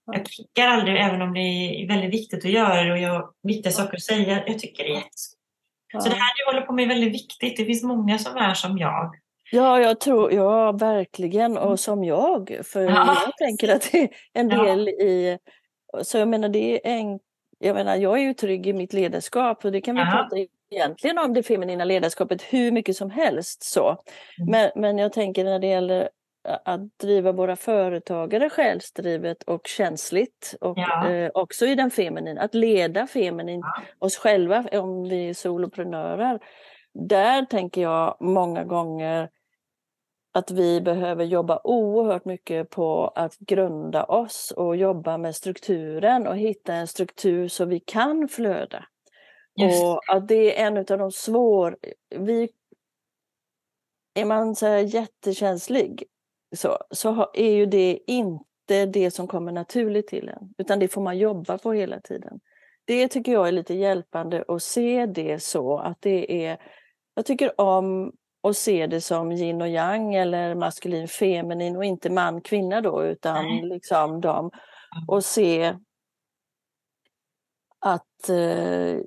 jag 0.06 0.26
klickar 0.26 0.68
aldrig 0.68 0.96
även 0.96 1.22
om 1.22 1.34
det 1.34 1.40
är 1.40 1.88
väldigt 1.88 2.12
viktigt 2.12 2.44
att 2.44 2.50
göra 2.50 2.82
det 2.82 2.92
och 2.92 2.98
jag 2.98 3.10
har 3.10 3.30
viktiga 3.42 3.72
saker 3.72 3.96
att 3.96 4.02
säga. 4.02 4.42
Jag 4.46 4.58
tycker 4.58 4.84
det 4.84 4.90
är 4.90 4.94
jättesvårt. 4.94 5.38
Ja. 5.92 6.00
Så 6.00 6.08
det 6.08 6.14
här 6.14 6.32
du 6.36 6.52
håller 6.52 6.66
på 6.66 6.72
med 6.72 6.84
är 6.84 6.88
väldigt 6.88 7.14
viktigt. 7.14 7.56
Det 7.56 7.64
finns 7.64 7.82
många 7.82 8.18
som 8.18 8.36
är 8.36 8.54
som 8.54 8.78
jag. 8.78 9.14
Ja, 9.50 9.80
jag 9.80 10.00
tror, 10.00 10.32
ja 10.32 10.72
verkligen 10.72 11.56
och 11.56 11.66
mm. 11.66 11.76
som 11.76 12.04
jag. 12.04 12.60
För 12.64 12.80
ja. 12.80 13.16
jag 13.24 13.36
tänker 13.36 13.74
att 13.74 13.92
det 13.92 13.98
är 13.98 14.08
en 14.32 14.48
del 14.48 14.86
ja. 14.86 15.04
i, 15.04 15.38
så 16.02 16.18
jag 16.18 16.28
menar 16.28 16.48
det 16.48 16.74
är 16.74 16.80
en, 16.92 17.20
jag 17.58 17.74
menar 17.74 17.96
jag 17.96 18.18
är 18.18 18.22
ju 18.22 18.34
trygg 18.34 18.66
i 18.66 18.72
mitt 18.72 18.92
ledarskap 18.92 19.64
och 19.64 19.72
det 19.72 19.80
kan 19.80 19.96
vi 19.96 20.02
prata 20.02 20.36
egentligen 20.70 21.18
om 21.18 21.34
det 21.34 21.42
feminina 21.42 21.84
ledarskapet 21.84 22.42
hur 22.42 22.72
mycket 22.72 22.96
som 22.96 23.10
helst 23.10 23.62
så. 23.62 23.88
Mm. 23.88 24.50
Men, 24.50 24.70
men 24.74 24.98
jag 24.98 25.12
tänker 25.12 25.44
när 25.44 25.58
det 25.58 25.66
gäller 25.66 26.08
att 26.44 26.98
driva 26.98 27.32
våra 27.32 27.56
företagare 27.56 28.50
själsdrivet 28.50 29.42
och 29.42 29.66
känsligt 29.66 30.54
och 30.60 30.78
ja. 30.78 31.10
eh, 31.10 31.30
också 31.34 31.66
i 31.66 31.74
den 31.74 31.90
feminina, 31.90 32.40
att 32.40 32.54
leda 32.54 33.06
feminin, 33.06 33.60
ja. 33.60 33.82
oss 33.98 34.16
själva 34.16 34.64
om 34.72 35.08
vi 35.08 35.28
är 35.28 35.34
soloprenörer. 35.34 36.40
Där 37.08 37.44
tänker 37.44 37.82
jag 37.82 38.16
många 38.20 38.64
gånger 38.64 39.30
att 40.32 40.50
vi 40.50 40.80
behöver 40.80 41.24
jobba 41.24 41.60
oerhört 41.64 42.24
mycket 42.24 42.70
på 42.70 43.08
att 43.08 43.38
grunda 43.38 44.04
oss 44.04 44.52
och 44.56 44.76
jobba 44.76 45.18
med 45.18 45.36
strukturen 45.36 46.26
och 46.26 46.36
hitta 46.36 46.74
en 46.74 46.86
struktur 46.86 47.48
så 47.48 47.64
vi 47.64 47.80
kan 47.80 48.28
flöda. 48.28 48.84
Just. 49.56 49.84
Och 49.84 50.00
att 50.08 50.28
det 50.28 50.60
är 50.60 50.66
en 50.66 50.76
av 50.76 50.84
de 50.84 51.10
svåra... 51.10 51.76
Vi, 52.16 52.48
är 54.14 54.24
man 54.24 54.54
så 54.54 54.66
jättekänslig 54.66 56.04
så, 56.56 56.78
så 56.90 57.30
är 57.34 57.50
ju 57.50 57.66
det 57.66 57.98
inte 58.06 58.86
det 58.86 59.10
som 59.10 59.26
kommer 59.28 59.52
naturligt 59.52 60.08
till 60.08 60.28
en, 60.28 60.54
utan 60.58 60.78
det 60.78 60.88
får 60.88 61.00
man 61.00 61.18
jobba 61.18 61.58
på 61.58 61.72
hela 61.72 62.00
tiden. 62.00 62.40
Det 62.84 63.08
tycker 63.08 63.32
jag 63.32 63.48
är 63.48 63.52
lite 63.52 63.74
hjälpande 63.74 64.44
att 64.48 64.62
se 64.62 65.06
det 65.06 65.42
så 65.42 65.78
att 65.78 65.98
det 66.00 66.46
är, 66.46 66.58
jag 67.14 67.26
tycker 67.26 67.60
om 67.60 68.12
att 68.42 68.56
se 68.56 68.86
det 68.86 69.00
som 69.00 69.32
yin 69.32 69.62
och 69.62 69.68
yang 69.68 70.14
eller 70.14 70.54
maskulin 70.54 71.08
feminin 71.08 71.76
och 71.76 71.84
inte 71.84 72.10
man 72.10 72.40
kvinna 72.40 72.80
då 72.80 73.04
utan 73.04 73.44
Nej. 73.44 73.62
liksom 73.62 74.20
dem. 74.20 74.50
Och 75.08 75.24
se 75.24 75.74
att 77.78 78.28
eh, 78.28 78.98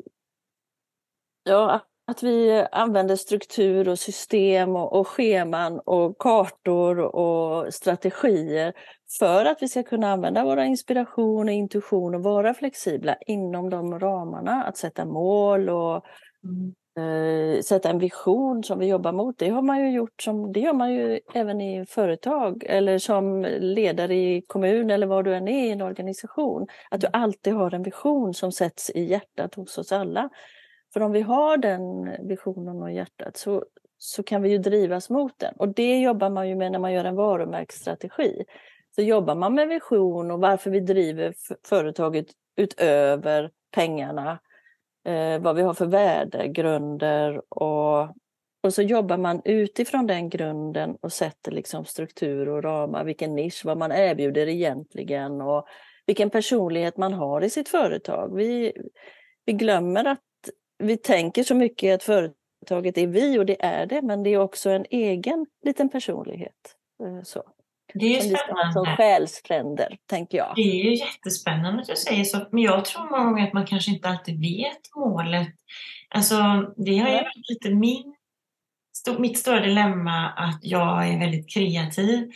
ja, 1.44 1.82
att 2.08 2.24
vi 2.24 2.66
använder 2.72 3.16
struktur 3.16 3.90
och 3.90 4.00
system 4.00 4.76
och, 4.76 4.94
och 4.94 5.08
scheman 5.08 5.80
och 5.86 6.18
kartor 6.18 7.00
och 7.00 7.74
strategier 7.74 8.74
för 9.20 9.46
att 9.46 9.62
vi 9.62 9.68
ska 9.68 9.84
kunna 9.84 10.12
använda 10.12 10.44
våra 10.44 10.66
inspiration 10.66 11.48
och 11.48 11.54
intuition 11.54 12.16
och 12.16 12.24
vara 12.24 12.54
flexibla 12.54 13.16
inom 13.28 13.70
de 13.70 14.00
ramarna. 14.00 14.64
Att 14.64 14.78
sätta 14.78 15.06
mål 15.06 15.70
och 15.70 16.06
mm. 16.44 17.56
eh, 17.56 17.62
sätta 17.62 17.90
en 17.90 18.00
vision 18.00 18.64
som 18.64 18.80
vi 18.80 18.88
jobbar 18.88 19.12
mot. 19.12 19.38
Det 19.38 19.50
har 19.50 19.62
man 19.62 19.80
ju 19.80 19.92
gjort 19.92 20.22
som, 20.22 20.54
det 20.54 20.60
gör 20.60 20.74
man 20.74 20.94
ju 20.94 21.20
även 21.34 21.62
i 21.62 21.86
företag 21.86 22.64
eller 22.68 23.00
som 23.00 23.42
ledare 23.60 24.16
i 24.16 24.42
kommun 24.48 24.90
eller 24.90 25.08
var 25.08 25.24
du 25.24 25.36
än 25.36 25.48
är 25.48 25.66
i 25.66 25.72
en 25.72 25.82
organisation. 25.82 26.68
Att 26.90 27.02
du 27.02 27.08
mm. 27.08 27.22
alltid 27.22 27.54
har 27.54 27.74
en 27.74 27.84
vision 27.84 28.34
som 28.34 28.52
sätts 28.52 28.90
i 28.90 29.04
hjärtat 29.04 29.56
hos 29.56 29.78
oss 29.78 29.92
alla. 29.92 30.30
För 30.98 31.04
om 31.04 31.12
vi 31.12 31.22
har 31.22 31.58
den 31.58 32.10
visionen 32.28 32.82
och 32.82 32.92
hjärtat 32.92 33.38
så, 33.38 33.64
så 33.98 34.24
kan 34.24 34.42
vi 34.42 34.50
ju 34.50 34.58
drivas 34.58 35.10
mot 35.10 35.40
den. 35.40 35.54
Och 35.58 35.74
det 35.74 36.00
jobbar 36.00 36.30
man 36.30 36.50
ju 36.50 36.56
med 36.56 36.72
när 36.72 36.80
man 36.80 36.94
gör 36.94 37.06
en 37.06 37.16
varumärkesstrategi. 37.16 38.44
Så 38.96 39.02
jobbar 39.02 39.36
man 39.36 39.54
med 39.54 39.68
vision 39.68 40.32
och 40.32 40.40
varför 40.40 40.72
vi 40.72 40.80
driver 40.80 41.34
företaget 41.68 42.26
utöver 42.56 43.52
pengarna, 43.72 44.40
eh, 45.06 45.40
vad 45.40 45.56
vi 45.56 45.62
har 45.62 45.74
för 45.74 45.86
värdegrunder 45.86 47.42
och, 47.50 48.02
och 48.64 48.74
så 48.74 48.82
jobbar 48.82 49.18
man 49.18 49.42
utifrån 49.46 50.08
den 50.08 50.30
grunden 50.30 50.98
och 51.02 51.14
sätter 51.14 51.52
liksom 51.52 51.86
struktur 51.86 52.50
och 52.50 52.64
ramar, 52.64 53.04
vilken 53.04 53.36
nisch, 53.36 53.66
vad 53.66 53.78
man 53.78 53.92
erbjuder 53.92 54.48
egentligen 54.48 55.42
och 55.42 55.68
vilken 56.06 56.30
personlighet 56.30 56.98
man 56.98 57.14
har 57.14 57.44
i 57.44 57.50
sitt 57.50 57.70
företag. 57.70 58.36
Vi, 58.36 58.74
vi 59.46 59.54
glömmer 59.54 60.06
att 60.06 60.20
vi 60.80 60.98
tänker 60.98 61.44
så 61.44 61.56
mycket 61.56 61.96
att 61.96 62.04
företaget 62.04 62.98
är 62.98 63.08
vi 63.08 63.40
och 63.40 63.46
det 63.46 63.66
är 63.66 63.86
det, 63.86 64.02
men 64.02 64.24
det 64.24 64.30
är 64.30 64.38
också 64.38 64.70
en 64.70 64.86
egen 64.90 65.46
liten 65.66 65.90
personlighet. 65.90 66.76
Eh, 67.04 67.24
så. 67.24 67.44
Det 67.94 68.06
är 68.06 68.24
ju 68.24 68.36
spännande. 68.36 68.74
Som 68.74 68.86
själsfränder, 68.86 69.98
tänker 70.06 70.38
jag. 70.38 70.54
Det 70.56 70.62
är 70.62 70.84
ju 70.84 70.96
jättespännande 70.96 71.82
att 71.82 71.88
du 71.88 71.96
säger 71.96 72.24
så, 72.24 72.48
men 72.52 72.64
jag 72.64 72.86
tror 72.86 73.10
många 73.12 73.24
gånger 73.24 73.48
att 73.48 73.54
man 73.54 73.66
kanske 73.66 73.92
inte 73.92 74.10
alltid 74.10 74.42
vet 74.42 74.96
målet. 74.96 75.48
Alltså, 76.10 76.36
det 76.78 76.98
har 76.98 77.10
ju 77.10 77.16
varit 77.16 77.50
lite 77.50 77.70
min, 77.70 78.16
mitt 79.18 79.38
stora 79.38 79.60
dilemma 79.60 80.30
att 80.30 80.60
jag 80.62 81.08
är 81.08 81.20
väldigt 81.20 81.54
kreativ 81.54 82.32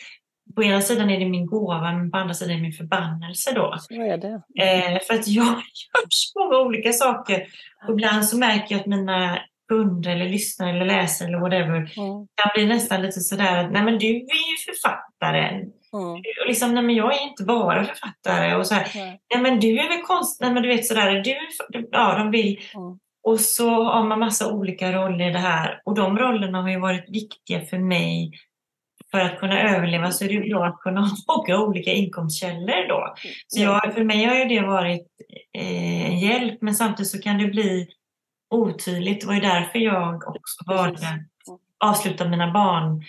på 0.55 0.63
ena 0.63 0.81
sidan 0.81 1.09
är 1.09 1.19
det 1.19 1.29
min 1.29 1.45
gåva, 1.45 1.91
men 1.91 2.11
på 2.11 2.17
andra 2.17 2.33
sidan 2.33 2.51
är 2.51 2.55
det 2.55 2.61
min 2.61 2.73
förbannelse 2.73 3.51
då. 3.55 3.75
Så 3.79 3.93
är 3.93 4.17
det. 4.17 4.41
Eh, 4.63 4.99
för 5.07 5.13
att 5.13 5.27
jag 5.27 5.45
gör 5.45 6.05
så 6.09 6.39
många 6.39 6.57
olika 6.57 6.93
saker. 6.93 7.47
Och 7.87 7.93
ibland 7.93 8.25
så 8.25 8.37
märker 8.37 8.75
jag 8.75 8.79
att 8.79 8.87
mina 8.87 9.39
kunder 9.69 10.11
eller 10.11 10.29
lyssnare 10.29 10.69
eller 10.69 10.85
läsare 10.85 11.27
eller 11.27 11.39
whatever 11.39 11.77
mm. 11.77 12.27
kan 12.35 12.51
bli 12.55 12.65
nästan 12.65 13.01
lite 13.01 13.19
sådär 13.19 13.65
att 13.65 13.71
nej 13.71 13.83
men 13.83 13.97
du 13.97 14.07
är 14.07 14.43
ju 14.51 14.57
författaren. 14.69 15.55
Mm. 15.93 16.13
Och 16.41 16.47
liksom, 16.47 16.73
nej 16.73 16.83
men 16.83 16.95
jag 16.95 17.13
är 17.13 17.23
inte 17.23 17.43
bara 17.43 17.85
författare. 17.85 18.55
Och 18.55 18.67
så 18.67 18.75
här, 18.75 19.01
mm. 19.01 19.17
nej 19.33 19.43
men 19.43 19.59
du 19.59 19.79
är 19.79 19.89
väl 19.89 20.01
konstnär, 20.01 20.53
men 20.53 20.63
du 20.63 20.69
vet 20.69 20.85
sådär, 20.85 21.23
du, 21.69 21.89
ja 21.91 22.17
de 22.17 22.31
vill. 22.31 22.59
Mm. 22.75 22.99
Och 23.23 23.39
så 23.39 23.83
har 23.83 24.03
man 24.03 24.19
massa 24.19 24.51
olika 24.51 24.91
roller 24.91 25.29
i 25.29 25.31
det 25.31 25.39
här. 25.39 25.81
Och 25.85 25.95
de 25.95 26.17
rollerna 26.17 26.61
har 26.61 26.69
ju 26.69 26.79
varit 26.79 27.09
viktiga 27.09 27.61
för 27.61 27.77
mig 27.77 28.31
för 29.12 29.19
att 29.19 29.39
kunna 29.39 29.62
överleva 29.62 30.12
så 30.12 30.26
är 30.26 30.30
det 30.30 30.50
bra 30.50 30.65
att 30.65 30.80
kunna 30.80 31.02
ha 31.28 31.38
många 31.38 31.63
olika 31.63 31.91
inkomstkällor 31.91 32.88
då. 32.88 33.15
Så 33.47 33.62
jag, 33.62 33.93
för 33.93 34.04
mig 34.04 34.26
har 34.26 34.36
ju 34.36 34.45
det 34.45 34.62
varit 34.62 35.08
eh, 35.54 36.24
hjälp 36.24 36.62
men 36.62 36.76
samtidigt 36.76 37.12
så 37.12 37.21
kan 37.21 37.38
det 37.38 37.45
bli 37.45 37.88
otydligt. 38.50 39.21
Det 39.21 39.28
var 39.28 39.34
ju 39.34 39.39
därför 39.41 39.80
jag 39.80 40.15
också 40.15 40.65
valde 40.67 41.26
avsluta 41.82 42.30
mina 42.30 42.52
barn, 42.52 43.04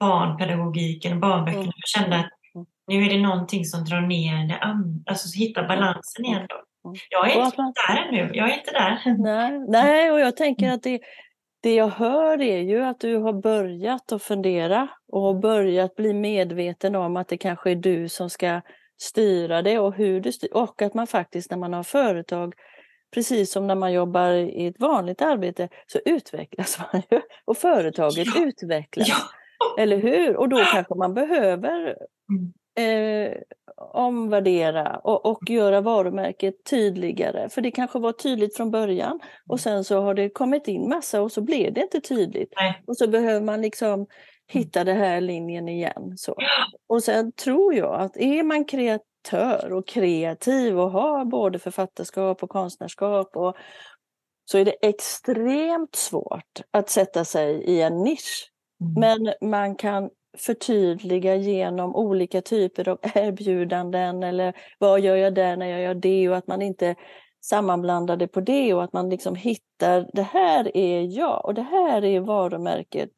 barnpedagogiken 0.00 1.12
och 1.12 1.18
barnböckerna. 1.18 1.62
Mm. 1.62 1.72
Jag 1.76 2.02
kände 2.02 2.18
att 2.18 2.30
nu 2.86 3.04
är 3.04 3.08
det 3.08 3.20
någonting 3.20 3.64
som 3.64 3.84
drar 3.84 4.00
ner 4.00 4.48
det 4.48 4.58
andra, 4.58 5.00
alltså 5.06 5.38
hitta 5.38 5.62
balansen 5.62 6.24
igen 6.24 6.46
då. 6.48 6.56
Jag 7.10 7.30
är 7.30 7.44
inte 7.44 7.56
där 7.88 8.08
ännu, 8.08 8.30
jag 8.34 8.50
är 8.50 8.54
inte 8.58 8.70
där. 8.70 9.16
Nej, 9.18 9.66
nej 9.68 10.10
och 10.10 10.20
jag 10.20 10.36
tänker 10.36 10.70
att 10.70 10.82
det, 10.82 11.00
det 11.62 11.74
jag 11.74 11.88
hör 11.88 12.40
är 12.40 12.60
ju 12.60 12.82
att 12.82 13.00
du 13.00 13.16
har 13.16 13.32
börjat 13.32 14.12
att 14.12 14.22
fundera 14.22 14.88
och 15.12 15.40
börjat 15.40 15.96
bli 15.96 16.14
medveten 16.14 16.96
om 16.96 17.16
att 17.16 17.28
det 17.28 17.36
kanske 17.36 17.70
är 17.70 17.76
du 17.76 18.08
som 18.08 18.30
ska 18.30 18.60
styra 19.00 19.62
det 19.62 19.78
och 19.78 19.94
hur 19.94 20.20
du 20.20 20.32
styr. 20.32 20.54
Och 20.54 20.82
att 20.82 20.94
man 20.94 21.06
faktiskt 21.06 21.50
när 21.50 21.58
man 21.58 21.72
har 21.72 21.82
företag, 21.82 22.54
precis 23.14 23.52
som 23.52 23.66
när 23.66 23.74
man 23.74 23.92
jobbar 23.92 24.32
i 24.32 24.66
ett 24.66 24.80
vanligt 24.80 25.22
arbete, 25.22 25.68
så 25.86 25.98
utvecklas 26.04 26.78
man 26.92 27.02
ju 27.10 27.20
och 27.44 27.58
företaget 27.58 28.26
ja. 28.34 28.44
utvecklas. 28.44 29.08
Ja. 29.08 29.82
Eller 29.82 29.96
hur? 29.96 30.36
Och 30.36 30.48
då 30.48 30.64
kanske 30.72 30.94
man 30.94 31.14
behöver 31.14 31.96
Mm. 32.30 32.52
Eh, 32.78 33.32
omvärdera 33.92 34.96
och, 34.96 35.26
och 35.26 35.50
göra 35.50 35.80
varumärket 35.80 36.54
tydligare. 36.70 37.48
För 37.48 37.60
det 37.60 37.70
kanske 37.70 37.98
var 37.98 38.12
tydligt 38.12 38.56
från 38.56 38.70
början 38.70 39.20
och 39.48 39.60
sen 39.60 39.84
så 39.84 40.00
har 40.00 40.14
det 40.14 40.30
kommit 40.30 40.68
in 40.68 40.88
massa 40.88 41.22
och 41.22 41.32
så 41.32 41.40
blev 41.40 41.72
det 41.72 41.80
inte 41.80 42.00
tydligt. 42.00 42.52
Nej. 42.56 42.82
Och 42.86 42.96
så 42.96 43.08
behöver 43.08 43.40
man 43.40 43.62
liksom 43.62 44.06
hitta 44.48 44.84
den 44.84 44.96
här 44.96 45.20
linjen 45.20 45.68
igen. 45.68 46.12
Så. 46.16 46.36
Och 46.88 47.02
sen 47.02 47.32
tror 47.32 47.74
jag 47.74 48.00
att 48.00 48.16
är 48.16 48.42
man 48.42 48.64
kreatör 48.64 49.72
och 49.72 49.88
kreativ 49.88 50.80
och 50.80 50.90
har 50.90 51.24
både 51.24 51.58
författarskap 51.58 52.42
och 52.42 52.50
konstnärskap 52.50 53.36
och, 53.36 53.56
så 54.44 54.58
är 54.58 54.64
det 54.64 54.88
extremt 54.88 55.94
svårt 55.94 56.60
att 56.70 56.90
sätta 56.90 57.24
sig 57.24 57.54
i 57.54 57.82
en 57.82 58.02
nisch. 58.02 58.50
Mm. 58.80 58.94
Men 59.00 59.50
man 59.50 59.76
kan 59.76 60.10
förtydliga 60.38 61.34
genom 61.36 61.96
olika 61.96 62.42
typer 62.42 62.88
av 62.88 62.98
erbjudanden 63.14 64.22
eller 64.22 64.52
vad 64.78 65.00
gör 65.00 65.16
jag 65.16 65.34
där 65.34 65.56
när 65.56 65.66
jag 65.66 65.80
gör 65.80 65.94
det 65.94 66.28
och 66.28 66.36
att 66.36 66.46
man 66.46 66.62
inte 66.62 66.94
sammanblandar 67.44 68.16
det 68.16 68.28
på 68.28 68.40
det 68.40 68.74
och 68.74 68.84
att 68.84 68.92
man 68.92 69.10
liksom 69.10 69.34
hittar 69.34 70.10
det 70.12 70.22
här 70.22 70.76
är 70.76 71.00
jag 71.18 71.44
och 71.44 71.54
det 71.54 71.62
här 71.62 72.04
är 72.04 72.20
varumärket 72.20 73.10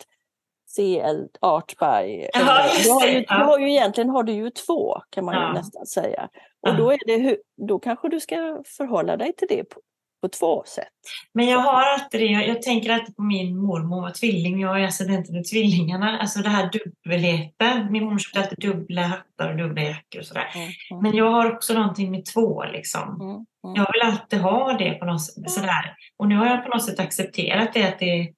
CL 0.77 1.27
Art 1.41 1.79
by. 1.79 2.29
Ja, 2.33 2.65
just 2.67 2.85
du, 2.85 2.91
har 2.91 3.07
ju, 3.07 3.21
du 3.21 3.35
har 3.35 3.59
ju 3.59 3.71
egentligen 3.71 4.11
har 4.11 4.23
du 4.23 4.33
ju 4.33 4.51
två 4.51 5.01
kan 5.11 5.25
man 5.25 5.35
Ja. 5.35 5.53
nästan 5.53 5.87
säga. 5.87 6.29
Och 6.67 6.77
då, 6.77 6.91
är 6.93 6.99
det, 7.07 7.37
då 7.69 7.79
kanske 7.79 8.09
du 8.09 8.21
ska 8.21 8.63
förhålla 8.77 9.17
dig 9.17 9.33
till 9.33 9.49
det 9.49 9.65
på, 9.65 9.81
på 10.25 10.29
två 10.29 10.65
sätt. 10.67 10.89
Men 11.35 11.47
jag 11.47 11.59
har 11.59 11.83
alltid 11.83 12.21
det, 12.21 12.27
jag, 12.27 12.49
jag 12.49 12.63
tänker 12.63 12.93
alltid 12.93 13.17
på 13.17 13.23
min 13.23 13.57
mormor, 13.57 14.03
var 14.03 14.11
tvilling, 14.11 14.61
jag 14.61 14.81
är 14.81 14.87
ascendenten 14.87 15.35
med 15.35 15.45
tvillingarna. 15.45 16.19
Alltså 16.19 16.39
det 16.41 16.49
här 16.49 16.71
dubbelheten. 16.73 17.93
Min 17.93 18.05
mormor 18.05 18.19
köpte 18.19 18.41
alltid 18.41 18.59
dubbla 18.59 19.03
hattar 19.03 19.51
och 19.51 19.57
dubbla 19.57 19.83
jackor 19.83 20.21
och 20.21 20.27
sådär. 20.27 20.51
Mm, 20.55 20.69
mm, 20.91 21.03
Men 21.03 21.17
jag 21.17 21.31
har 21.31 21.53
också 21.53 21.75
någonting 21.75 22.11
med 22.11 22.25
två 22.25 22.65
liksom. 22.65 23.21
mm, 23.21 23.31
mm. 23.31 23.47
Jag 23.63 23.93
vill 23.93 24.03
alltid 24.13 24.41
ha 24.41 24.73
det 24.73 24.91
på 24.91 25.05
något 25.05 25.23
sätt. 25.23 25.51
Sådär. 25.51 25.97
Och 26.19 26.29
nu 26.29 26.37
har 26.37 26.47
jag 26.47 26.63
på 26.65 26.69
något 26.69 26.85
sätt 26.85 27.01
accepterat 27.01 27.73
det 27.75 27.89
att 27.89 27.99
det 27.99 28.33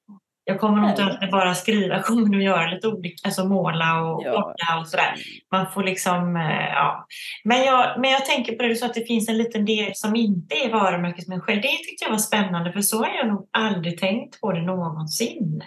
jag 0.47 0.59
kommer 0.59 0.81
nog 0.81 0.89
inte 0.89 1.27
bara 1.31 1.55
skriva, 1.55 1.95
jag 1.95 2.05
kommer 2.05 2.29
nog 2.29 2.41
göra 2.41 2.67
lite 2.67 2.87
olika, 2.87 3.15
alltså 3.23 3.45
måla 3.45 4.01
och 4.01 4.23
Ja. 4.25 4.79
och 4.79 4.87
sådär. 4.87 5.13
Man 5.51 5.71
får 5.71 5.83
liksom, 5.83 6.35
eh, 6.35 6.69
ja. 6.69 7.05
Men 7.43 7.63
jag, 7.63 7.99
men 8.01 8.11
jag 8.11 8.25
tänker 8.25 8.55
på 8.55 8.63
det, 8.63 8.69
du 8.69 8.75
sa 8.75 8.85
att 8.85 8.93
det 8.93 9.07
finns 9.07 9.29
en 9.29 9.37
liten 9.37 9.65
del 9.65 9.91
som 9.95 10.15
inte 10.15 10.55
är 10.55 10.71
varumärkesmänniska. 10.71 11.55
Det 11.55 11.61
tyckte 11.61 12.03
jag 12.05 12.11
var 12.11 12.17
spännande, 12.17 12.71
för 12.71 12.81
så 12.81 12.97
har 12.97 13.13
jag 13.15 13.27
nog 13.27 13.49
aldrig 13.53 13.99
tänkt 13.99 14.41
på 14.41 14.51
det 14.51 14.61
någonsin. 14.61 15.63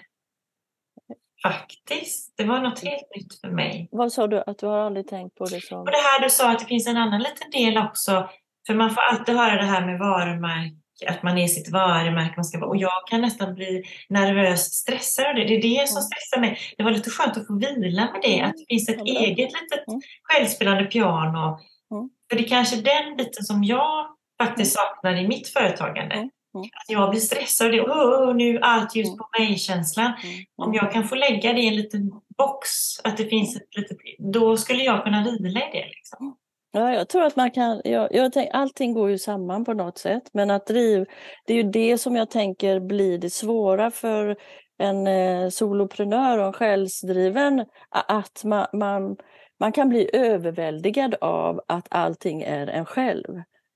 Faktiskt. 1.43 2.35
Det 2.37 2.45
var 2.45 2.61
något 2.61 2.85
helt 2.85 3.17
nytt 3.17 3.41
för 3.41 3.49
mig. 3.49 3.89
Vad 3.93 4.13
sa 4.13 4.27
du 4.27 4.43
att 4.47 4.59
du 4.59 4.67
har 4.67 4.79
aldrig 4.79 5.09
tänkt 5.09 5.35
på 5.35 5.45
det 5.45 5.61
som... 5.65 5.79
Och 5.79 5.87
det 5.91 5.97
här 5.97 6.23
du 6.23 6.31
sa 6.31 6.51
att 6.53 6.59
det 6.59 6.65
finns 6.65 6.87
en 6.87 6.97
annan 6.97 7.21
liten 7.21 7.51
del 7.51 7.79
också. 7.79 8.29
För 8.67 8.75
man 8.75 8.91
får 8.91 9.03
alltid 9.03 9.37
höra 9.37 9.57
det 9.57 9.65
här 9.67 9.87
med 9.87 9.99
varumärke, 9.99 10.77
att 11.09 11.23
man 11.23 11.39
är 11.39 11.47
sitt 11.47 11.69
varumärke. 11.73 12.33
Man 12.37 12.45
ska 12.45 12.59
vara, 12.59 12.71
och 12.71 12.77
jag 12.77 13.07
kan 13.11 13.21
nästan 13.21 13.55
bli 13.55 13.83
nervös, 14.09 14.73
stressad 14.75 15.27
av 15.27 15.35
det. 15.35 15.45
Det 15.45 15.55
är 15.55 15.63
det 15.81 15.89
som 15.89 15.97
Mm. 15.97 16.03
stressar 16.03 16.41
mig. 16.41 16.59
Det 16.77 16.83
var 16.83 16.91
lite 16.91 17.11
skönt 17.11 17.37
att 17.37 17.47
få 17.47 17.55
vila 17.59 18.09
med 18.13 18.21
det. 18.23 18.41
Att 18.41 18.57
det 18.57 18.65
finns 18.69 18.89
ett 18.89 19.01
eget 19.07 19.39
litet 19.53 19.89
Mm. 19.89 20.01
självspelande 20.23 20.85
piano. 20.85 21.59
Mm. 21.95 22.11
För 22.31 22.37
det 22.37 22.45
är 22.45 22.49
kanske 22.49 22.77
den 22.77 23.17
biten 23.17 23.45
som 23.45 23.65
jag 23.65 24.07
faktiskt 24.43 24.73
saknar 24.77 25.17
i 25.17 25.29
mitt 25.29 25.49
företagande. 25.49 26.15
Mm. 26.15 26.31
Mm. 26.55 26.65
Att 26.65 26.89
jag 26.89 27.11
blir 27.11 27.21
stressad 27.21 27.67
av 27.67 27.73
det. 27.73 27.81
Åh, 27.83 28.35
nu 28.35 28.59
allt 28.63 28.97
ljus 28.97 29.07
Mm. 29.09 29.19
på 29.19 29.29
mig-känslan. 29.39 30.07
Mm, 30.25 30.45
Om 30.57 30.75
jag 30.75 30.93
kan 30.93 31.09
få 31.09 31.15
lägga 31.15 31.53
det 31.53 31.61
i 31.61 31.69
en 31.69 31.77
liten 31.77 32.11
box, 32.39 32.69
att 33.05 33.17
det 33.17 33.25
finns 33.27 33.57
ett 33.57 33.77
litet, 33.77 33.97
då 34.19 34.57
skulle 34.57 34.83
jag 34.83 35.05
kunna 35.05 35.23
vila 35.25 35.61
i 35.61 35.69
det. 35.73 35.87
Liksom. 35.87 36.37
Ja, 36.73 36.95
jag 36.95 37.09
tror 37.09 37.23
att 37.23 37.37
man 37.37 37.51
kan, 37.51 37.81
jag, 37.85 38.09
jag 38.15 38.33
tänk, 38.33 38.51
allting 38.53 38.95
går 38.95 39.11
ju 39.11 39.19
samman 39.19 39.65
på 39.65 39.73
något 39.73 39.99
sätt, 39.99 40.23
men 40.33 40.51
att 40.51 40.67
driv, 40.67 41.07
det 41.47 41.53
är 41.53 41.57
ju 41.57 41.71
det 41.71 41.99
som 41.99 42.17
jag 42.17 42.31
tänker 42.31 42.81
blir 42.81 43.19
det 43.19 43.31
svåra 43.31 43.91
för 43.91 44.37
en 44.79 45.07
eh, 45.07 45.49
soloprenör 45.49 46.39
och 46.39 46.47
en 46.47 46.53
själsdriven, 46.53 47.67
att 47.89 48.45
man, 48.45 48.67
man, 48.73 49.17
man 49.61 49.73
kan 49.73 49.89
bli 49.89 50.11
överväldigad 50.13 51.15
av 51.21 51.61
att 51.69 51.87
allting 51.91 52.43
är 52.43 52.67
en 52.67 52.87
själv. 52.87 53.29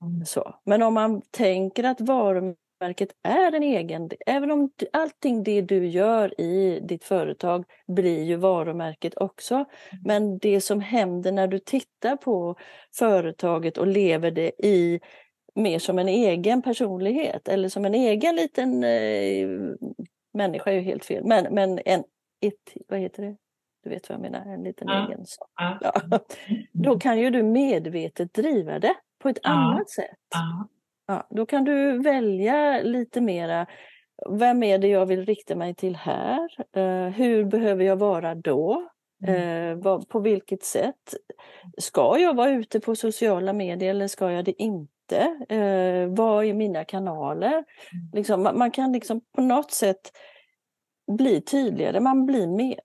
Mm. 0.02 0.24
Så. 0.26 0.54
Men 0.64 0.82
om 0.82 0.94
man 0.94 1.22
tänker 1.30 1.84
att 1.84 2.00
varumärket 2.00 2.63
är 3.22 3.54
en 3.54 3.62
egen, 3.62 4.10
även 4.26 4.50
om 4.50 4.70
allting 4.92 5.42
det 5.42 5.60
du 5.60 5.86
gör 5.86 6.40
i 6.40 6.80
ditt 6.80 7.04
företag 7.04 7.64
blir 7.86 8.22
ju 8.22 8.36
varumärket 8.36 9.16
också. 9.16 9.64
Men 10.04 10.38
det 10.38 10.60
som 10.60 10.80
händer 10.80 11.32
när 11.32 11.46
du 11.46 11.58
tittar 11.58 12.16
på 12.16 12.56
företaget 12.94 13.78
och 13.78 13.86
lever 13.86 14.30
det 14.30 14.52
i 14.64 15.00
mer 15.54 15.78
som 15.78 15.98
en 15.98 16.08
egen 16.08 16.62
personlighet 16.62 17.48
eller 17.48 17.68
som 17.68 17.84
en 17.84 17.94
egen 17.94 18.36
liten 18.36 18.84
eh, 18.84 19.48
människa 20.34 20.70
är 20.70 20.74
ju 20.74 20.80
helt 20.80 21.04
fel, 21.04 21.24
men, 21.24 21.54
men 21.54 21.80
en, 21.84 22.04
ett, 22.40 22.54
vad 22.88 22.98
heter 23.00 23.22
det? 23.22 23.36
Du 23.84 23.90
vet 23.90 24.08
vad 24.08 24.14
jag 24.16 24.22
menar, 24.22 24.46
en 24.54 24.62
liten 24.62 24.88
Ja. 24.88 25.06
egen 25.08 25.26
sak. 25.26 25.48
Ja. 25.56 25.78
Ja. 26.10 26.20
Då 26.72 26.98
kan 26.98 27.18
ju 27.18 27.30
du 27.30 27.42
medvetet 27.42 28.34
driva 28.34 28.78
det 28.78 28.94
på 29.22 29.28
ett 29.28 29.38
annat 29.42 29.90
sätt. 29.90 30.16
Ja. 31.06 31.26
Då 31.30 31.46
kan 31.46 31.64
du 31.64 31.98
välja 31.98 32.82
lite 32.82 33.20
mera, 33.20 33.66
vem 34.30 34.62
är 34.62 34.78
det 34.78 34.88
jag 34.88 35.06
vill 35.06 35.26
rikta 35.26 35.56
mig 35.56 35.74
till 35.74 35.96
här? 35.96 36.48
Eh, 36.76 37.08
hur 37.08 37.44
behöver 37.44 37.84
jag 37.84 37.96
vara 37.96 38.34
då? 38.34 38.88
Mm. 39.26 39.70
Eh, 39.70 39.82
vad, 39.82 40.08
på 40.08 40.20
vilket 40.20 40.64
sätt? 40.64 41.14
Ska 41.78 42.18
jag 42.18 42.36
vara 42.36 42.50
ute 42.50 42.80
på 42.80 42.96
sociala 42.96 43.52
medier 43.52 43.90
eller 43.90 44.08
ska 44.08 44.30
jag 44.30 44.44
det 44.44 44.62
inte? 44.62 45.18
Eh, 45.48 46.08
vad 46.08 46.44
är 46.44 46.54
mina 46.54 46.84
kanaler? 46.84 47.64
Liksom, 48.12 48.42
man, 48.42 48.58
man 48.58 48.70
kan 48.70 48.92
liksom 48.92 49.20
på 49.34 49.42
något 49.42 49.70
sätt 49.70 50.12
bli 51.12 51.40
tydligare, 51.40 52.00
man 52.00 52.26
blir 52.26 52.46
med, 52.46 52.80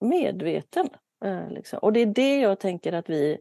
medveten. 0.00 0.88
Eh, 1.24 1.50
liksom. 1.50 1.78
Och 1.78 1.92
det 1.92 2.00
är 2.00 2.06
det 2.06 2.40
jag 2.40 2.60
tänker 2.60 2.92
att 2.92 3.10
vi, 3.10 3.38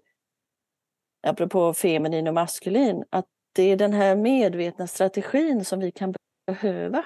apropå 1.27 1.73
feminin 1.73 2.27
och 2.27 2.33
maskulin, 2.33 3.03
att 3.09 3.25
det 3.55 3.63
är 3.63 3.75
den 3.75 3.93
här 3.93 4.15
medvetna 4.15 4.87
strategin 4.87 5.65
som 5.65 5.79
vi 5.79 5.91
kan 5.91 6.13
behöva. 6.47 7.03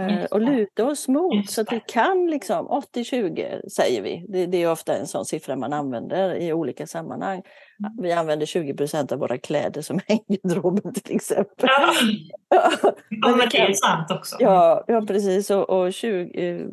eh, 0.00 0.24
Och 0.24 0.40
luta 0.40 0.84
oss 0.86 1.08
mot 1.08 1.50
så 1.50 1.60
att 1.60 1.72
vi 1.72 1.80
kan 1.86 2.26
liksom 2.26 2.68
80-20 2.68 3.68
säger 3.68 4.02
vi. 4.02 4.26
Det, 4.28 4.46
det 4.46 4.62
är 4.62 4.70
ofta 4.72 4.96
en 4.96 5.06
sån 5.06 5.24
siffra 5.24 5.56
man 5.56 5.72
använder 5.72 6.34
i 6.34 6.52
olika 6.52 6.86
sammanhang. 6.86 7.38
Mm. 7.38 8.02
Vi 8.02 8.12
använder 8.12 8.46
20 8.46 8.74
procent 8.74 9.12
av 9.12 9.18
våra 9.18 9.38
kläder 9.38 9.82
som 9.82 9.96
är 10.06 10.14
i 10.14 10.38
garderoben 10.42 10.94
till 10.94 11.16
exempel. 11.16 11.68
Ja, 11.68 11.92
ja, 12.48 13.36
Men 13.36 13.48
det 13.50 13.58
är 13.58 13.72
sant 13.72 14.10
också. 14.10 14.36
Ja, 14.40 14.84
ja 14.86 15.00
precis. 15.06 15.50
Och, 15.50 15.70
och, 15.70 15.92
20, 15.92 16.48
eh, 16.50 16.66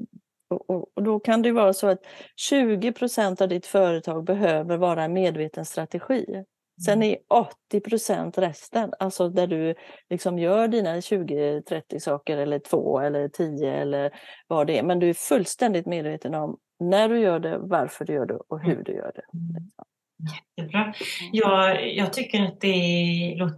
och, 0.50 0.98
och, 0.98 1.04
då 1.04 1.20
kan 1.20 1.42
det 1.42 1.52
vara 1.52 1.74
så 1.74 1.88
att 1.88 2.00
20 2.36 2.92
procent 2.94 3.42
av 3.42 3.48
ditt 3.48 3.66
företag 3.66 4.24
behöver 4.24 4.78
vara 4.78 5.04
en 5.04 5.14
medveten 5.14 5.66
strategi. 5.66 6.44
Sen 6.86 7.04
är 7.04 7.18
80 7.30 7.80
procent 7.80 8.38
resten, 8.38 8.94
alltså 9.00 9.30
där 9.30 9.48
du 9.48 9.76
liksom 10.10 10.40
gör 10.40 10.68
dina 10.68 10.96
20-30 10.96 12.00
saker 12.00 12.38
eller 12.38 12.60
två 12.60 13.00
eller 13.00 13.28
10 13.28 13.74
eller 13.74 14.12
vad 14.48 14.68
det 14.68 14.78
är. 14.78 14.84
Men 14.84 15.00
du 15.00 15.10
är 15.10 15.14
fullständigt 15.14 15.86
medveten 15.86 16.36
om 16.36 16.58
när 16.80 17.10
du 17.10 17.20
gör 17.20 17.40
det, 17.40 17.58
varför 17.58 18.06
du 18.06 18.14
gör 18.14 18.26
det 18.26 18.40
och 18.50 18.62
hur 18.62 18.84
du 18.84 18.92
gör 18.92 19.12
det. 19.16 19.38
Mm. 19.38 19.72
Jättebra. 20.58 20.94
Jag, 21.32 21.96
jag 21.96 22.14
tycker 22.14 22.44
att 22.44 22.62
det, 22.62 22.70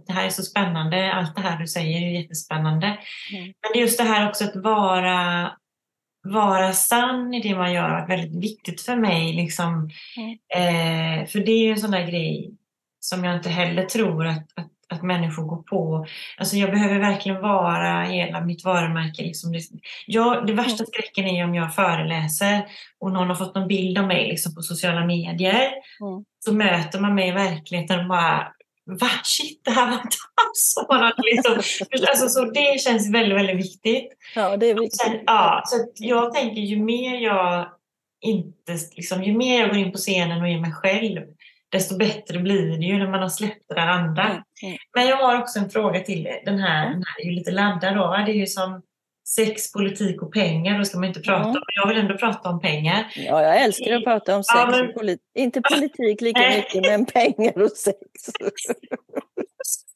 det 0.06 0.12
här 0.12 0.26
är 0.26 0.30
så 0.30 0.42
spännande. 0.42 1.12
Allt 1.12 1.34
det 1.34 1.40
här 1.40 1.58
du 1.58 1.66
säger 1.66 2.02
är 2.02 2.20
jättespännande. 2.20 2.86
Mm. 2.86 3.44
Men 3.44 3.72
det 3.72 3.78
är 3.78 3.80
just 3.80 3.98
det 3.98 4.04
här 4.04 4.28
också 4.28 4.44
att 4.44 4.56
vara, 4.56 5.50
vara 6.22 6.72
sann 6.72 7.34
i 7.34 7.40
det 7.42 7.54
man 7.54 7.72
gör 7.72 7.90
varit 7.90 8.10
väldigt 8.10 8.44
viktigt 8.44 8.80
för 8.80 8.96
mig. 8.96 9.32
Liksom. 9.32 9.90
Eh, 10.54 11.26
för 11.26 11.38
det 11.38 11.52
är 11.52 11.64
ju 11.64 11.70
en 11.70 11.78
sån 11.78 11.90
där 11.90 12.06
grej 12.06 12.56
som 13.04 13.24
jag 13.24 13.36
inte 13.36 13.48
heller 13.48 13.84
tror 13.84 14.26
att, 14.26 14.46
att, 14.54 14.70
att 14.88 15.02
människor 15.02 15.42
går 15.42 15.62
på. 15.62 16.06
Alltså 16.38 16.56
jag 16.56 16.70
behöver 16.70 16.98
verkligen 16.98 17.40
vara 17.40 18.02
hela 18.02 18.40
mitt 18.40 18.64
varumärke. 18.64 19.22
Liksom. 19.22 19.60
Jag, 20.06 20.46
det 20.46 20.52
värsta 20.52 20.84
skräcken 20.84 21.26
är 21.26 21.44
om 21.44 21.54
jag 21.54 21.74
föreläser 21.74 22.66
och 23.00 23.12
någon 23.12 23.28
har 23.28 23.34
fått 23.34 23.54
någon 23.54 23.68
bild 23.68 23.98
av 23.98 24.06
mig 24.06 24.28
liksom, 24.28 24.54
på 24.54 24.62
sociala 24.62 25.06
medier. 25.06 25.70
Mm. 26.00 26.24
Så 26.44 26.52
möter 26.52 27.00
man 27.00 27.14
mig 27.14 27.28
i 27.28 27.32
verkligheten 27.32 28.00
och 28.00 28.08
bara 28.08 28.52
Va? 28.84 29.10
Shit, 29.24 29.60
det 29.64 29.70
här 29.70 29.86
var 29.86 29.94
inte 29.94 30.16
alls 30.42 30.74
liksom, 31.22 31.52
alltså, 32.08 32.28
så 32.28 32.44
det 32.44 32.80
känns 32.80 33.14
väldigt, 33.14 33.38
väldigt 33.38 33.56
viktigt. 33.56 34.12
Ja, 34.34 34.56
det 34.56 34.66
är 34.66 34.74
viktigt. 34.74 35.00
Sen, 35.00 35.20
ja, 35.26 35.62
så 35.66 35.76
jag 35.94 36.34
tänker 36.34 36.60
ju 36.60 36.82
mer 36.82 37.20
jag 37.20 37.68
inte, 38.20 38.78
liksom, 38.96 39.24
ju 39.24 39.32
mer 39.32 39.60
jag 39.60 39.68
går 39.68 39.78
in 39.78 39.92
på 39.92 39.98
scenen 39.98 40.42
och 40.42 40.48
är 40.48 40.60
mig 40.60 40.72
själv, 40.72 41.20
desto 41.72 41.96
bättre 41.96 42.38
blir 42.38 42.78
det 42.78 42.84
ju 42.84 42.98
när 42.98 43.10
man 43.10 43.22
har 43.22 43.28
släppt 43.28 43.68
det 43.68 43.74
där 43.74 43.86
andra. 43.86 44.22
Mm, 44.22 44.42
mm. 44.62 44.76
Men 44.96 45.06
jag 45.06 45.16
har 45.16 45.40
också 45.40 45.58
en 45.58 45.70
fråga 45.70 46.00
till 46.00 46.26
er. 46.26 46.42
Den 46.44 46.58
här, 46.58 46.84
den 46.84 47.04
här 47.06 47.20
är 47.20 47.24
ju 47.24 47.32
lite 47.32 47.50
laddad 47.50 47.96
då. 47.96 48.22
Det 48.26 48.32
är 48.32 48.34
ju 48.34 48.46
som 48.46 48.82
sex, 49.28 49.72
politik 49.72 50.22
och 50.22 50.32
pengar, 50.32 50.78
då 50.78 50.84
ska 50.84 50.98
man 50.98 51.08
inte 51.08 51.20
prata 51.20 51.48
mm. 51.48 51.50
om, 51.50 51.62
jag 51.82 51.88
vill 51.88 51.98
ändå 51.98 52.18
prata 52.18 52.48
om 52.48 52.60
pengar. 52.60 53.12
Ja, 53.16 53.42
jag 53.42 53.62
älskar 53.62 53.92
att 53.92 54.04
prata 54.04 54.36
om 54.36 54.44
sex 54.44 54.54
ja, 54.54 54.70
men... 54.70 54.88
och 54.88 54.94
politik. 54.94 55.22
Inte 55.34 55.60
politik 55.60 56.20
lika 56.20 56.40
mycket, 56.56 56.82
men 56.82 57.06
pengar 57.06 57.62
och 57.62 57.70
sex. 57.70 57.98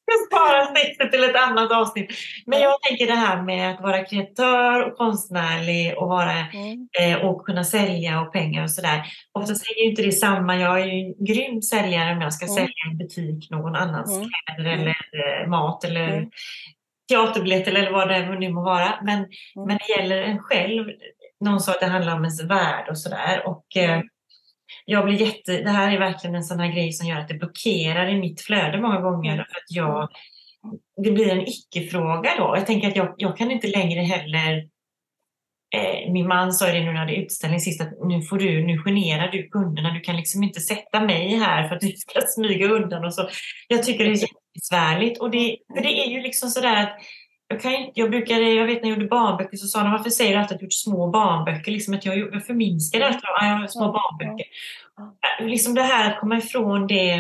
Jag 0.07 0.27
sparar 0.27 0.75
sexet 0.75 1.13
till 1.13 1.25
ett 1.25 1.37
annat 1.37 1.73
avsnitt. 1.73 2.11
Men 2.47 2.61
jag 2.61 2.83
tänker 2.83 3.07
det 3.07 3.15
här 3.15 3.43
med 3.43 3.75
att 3.75 3.81
vara 3.81 4.05
kreatör 4.05 4.81
och 4.81 4.97
konstnärlig 4.97 5.99
och, 5.99 6.09
vara, 6.09 6.33
mm. 6.33 6.89
eh, 7.01 7.27
och 7.27 7.47
kunna 7.47 7.65
sälja 7.65 8.21
och 8.21 8.33
pengar 8.33 8.63
och 8.63 8.71
sådär. 8.71 9.03
Ofta 9.33 9.55
säger 9.55 9.83
ju 9.83 9.91
inte 9.91 10.03
det 10.03 10.13
samma. 10.13 10.57
Jag 10.57 10.81
är 10.81 10.87
ju 10.87 10.93
en 10.93 11.25
grym 11.25 11.63
säljare 11.63 12.13
om 12.13 12.21
jag 12.21 12.35
ska 12.35 12.45
mm. 12.47 12.57
sälja 12.57 12.91
en 12.91 12.99
butik, 12.99 13.51
någon 13.51 13.77
annans 13.77 14.17
mm. 14.17 14.29
kläder 14.29 14.71
eller 14.71 14.97
eh, 15.43 15.49
mat 15.49 15.85
eller 15.85 16.09
mm 16.09 16.31
teaterbiljetter 17.09 17.73
eller 17.73 17.91
vad 17.91 18.09
det 18.09 18.39
nu 18.39 18.53
må 18.53 18.63
vara. 18.63 18.99
Men, 19.03 19.19
mm. 19.19 19.29
men 19.67 19.79
det 19.79 19.93
gäller 19.99 20.23
en 20.23 20.39
själv. 20.39 20.87
Någon 21.41 21.61
sa 21.61 21.73
att 21.73 21.81
det 21.81 21.87
handlar 21.87 22.15
om 22.15 22.25
ens 22.25 22.43
värld 22.43 22.89
och 22.89 22.99
sådär. 22.99 23.43
Och, 23.47 23.77
eh, 23.77 24.01
jag 24.89 25.05
blir 25.05 25.21
jätte, 25.21 25.63
det 25.63 25.71
här 25.71 25.93
är 25.93 25.99
verkligen 25.99 26.37
en 26.37 26.45
sån 26.45 26.61
här 26.61 26.73
grej 26.73 26.93
som 26.93 27.09
gör 27.09 27.21
att 27.21 27.29
det 27.29 27.35
blockerar 27.35 28.09
i 28.09 28.21
mitt 28.21 28.41
flöde 28.41 28.81
många 28.81 29.01
gånger. 29.01 29.33
Mm. 29.33 29.45
För 29.45 29.57
att 29.57 29.71
jag, 29.71 30.09
det 31.05 31.11
blir 31.11 31.29
en 31.29 31.49
icke-fråga 31.49 32.31
då. 32.39 32.55
Jag 32.57 32.67
tänker 32.67 32.89
att 32.89 32.97
jag, 32.97 33.15
jag 33.17 33.37
kan 33.37 33.51
inte 33.51 33.67
längre 33.67 34.01
heller 34.01 34.69
eh, 35.75 36.13
min 36.13 36.29
man 36.29 36.53
sa 36.53 36.67
det 36.67 36.85
nu 36.85 36.93
när 36.93 37.07
det 37.07 37.17
utställning 37.17 37.61
sist 37.61 37.81
att 37.81 37.93
nu 38.09 38.23
får 38.23 38.39
du, 38.39 38.67
nu 38.67 38.83
generar 38.85 39.29
du 39.29 39.49
kunderna. 39.49 39.91
Du 39.91 40.01
kan 40.01 40.17
liksom 40.17 40.43
inte 40.43 40.61
sätta 40.61 41.01
mig 41.01 41.37
här 41.37 41.69
för 41.69 41.75
att 41.75 41.81
du 41.81 41.89
ska 41.89 42.21
smyga 42.27 42.69
undan 42.69 43.05
och 43.05 43.15
så. 43.15 43.29
Jag 43.69 43.83
tycker 43.83 44.05
det 44.05 44.11
är 44.11 44.29
besvärligt. 44.55 45.19
Och 45.19 45.31
det, 45.31 45.57
för 45.75 45.83
det 45.83 46.07
är 46.07 46.11
ju 46.11 46.21
liksom 46.21 46.49
sådär 46.49 46.83
att 46.83 46.99
jag, 47.49 47.61
kan, 47.61 47.91
jag, 47.95 48.11
brukade, 48.11 48.41
jag 48.41 48.67
vet 48.67 48.83
när 48.83 48.89
jag 48.89 48.99
gjorde 48.99 49.09
barnböcker 49.09 49.57
så 49.57 49.67
sa 49.67 49.83
de 49.83 49.93
varför 49.93 50.11
säger 50.11 50.33
du 50.33 50.39
alltid 50.39 50.55
att 50.55 50.61
du 50.61 50.67
gjort 50.67 50.73
små 50.73 51.11
barnböcker? 51.11 51.73
Liksom 51.73 51.95
att 51.95 52.05
jag, 52.05 52.19
jag 52.19 52.47
förminskar 52.47 52.99
det. 53.01 53.21
Jag 53.23 53.59
har 53.59 53.67
små 53.67 53.93
barnböcker. 53.93 54.47
Liksom 55.41 55.75
det 55.75 55.83
här 55.83 56.11
att 56.11 56.21
komma 56.21 56.39
ifrån 56.39 56.87
det 56.87 57.13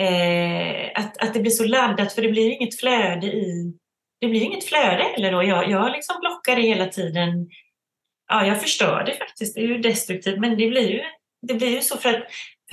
eh, 0.00 0.90
att, 0.94 1.22
att 1.22 1.34
det 1.34 1.40
blir 1.40 1.50
så 1.50 1.64
laddat 1.64 2.12
för 2.12 2.22
det 2.22 2.28
blir 2.28 2.50
inget 2.50 2.80
flöde 2.80 3.26
i 3.26 3.74
det 4.20 4.28
blir 4.28 4.42
inget 4.42 4.64
flöde 4.64 5.02
heller 5.02 5.32
då. 5.32 5.42
Jag, 5.42 5.70
jag 5.70 5.92
liksom 5.92 6.16
blockar 6.20 6.56
det 6.56 6.62
hela 6.62 6.86
tiden. 6.86 7.48
Ja, 8.28 8.46
jag 8.46 8.62
förstör 8.62 9.04
det 9.06 9.14
faktiskt. 9.14 9.54
Det 9.54 9.60
är 9.60 9.66
ju 9.66 9.78
destruktivt 9.78 10.40
men 10.40 10.50
det 10.50 10.68
blir 10.68 10.90
ju, 10.90 11.02
det 11.42 11.54
blir 11.54 11.68
ju 11.68 11.80
så 11.80 11.96
för 11.96 12.14
att 12.14 12.24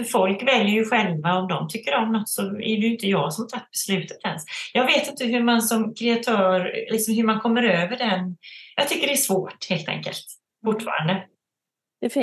för 0.03 0.11
folk 0.11 0.43
väljer 0.47 0.75
ju 0.75 0.85
själva 0.85 1.33
om 1.33 1.47
de 1.47 1.67
tycker 1.67 1.95
om 1.95 2.11
något 2.11 2.29
så 2.29 2.41
är 2.41 2.57
det 2.57 2.87
ju 2.87 2.91
inte 2.91 3.07
jag 3.07 3.33
som 3.33 3.47
tagit 3.47 3.71
beslutet 3.71 4.17
ens. 4.23 4.43
Jag 4.73 4.85
vet 4.85 5.07
inte 5.07 5.25
hur 5.25 5.43
man 5.43 5.61
som 5.61 5.93
kreatör, 5.93 6.71
liksom 6.91 7.13
hur 7.13 7.23
man 7.23 7.39
kommer 7.39 7.63
över 7.63 7.97
den. 7.97 8.37
Jag 8.75 8.89
tycker 8.89 9.07
det 9.07 9.13
är 9.13 9.17
svårt 9.17 9.69
helt 9.69 9.89
enkelt, 9.89 10.25
fortfarande. 10.65 11.23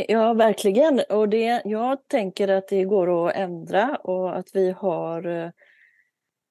Ja, 0.09 0.33
verkligen. 0.35 1.03
Och 1.09 1.29
det, 1.29 1.63
jag 1.65 2.09
tänker 2.09 2.49
att 2.49 2.69
det 2.69 2.85
går 2.85 3.29
att 3.29 3.37
ändra 3.37 3.97
och 3.97 4.39
att 4.39 4.47
vi 4.53 4.71
har 4.71 5.27
eh, 5.27 5.51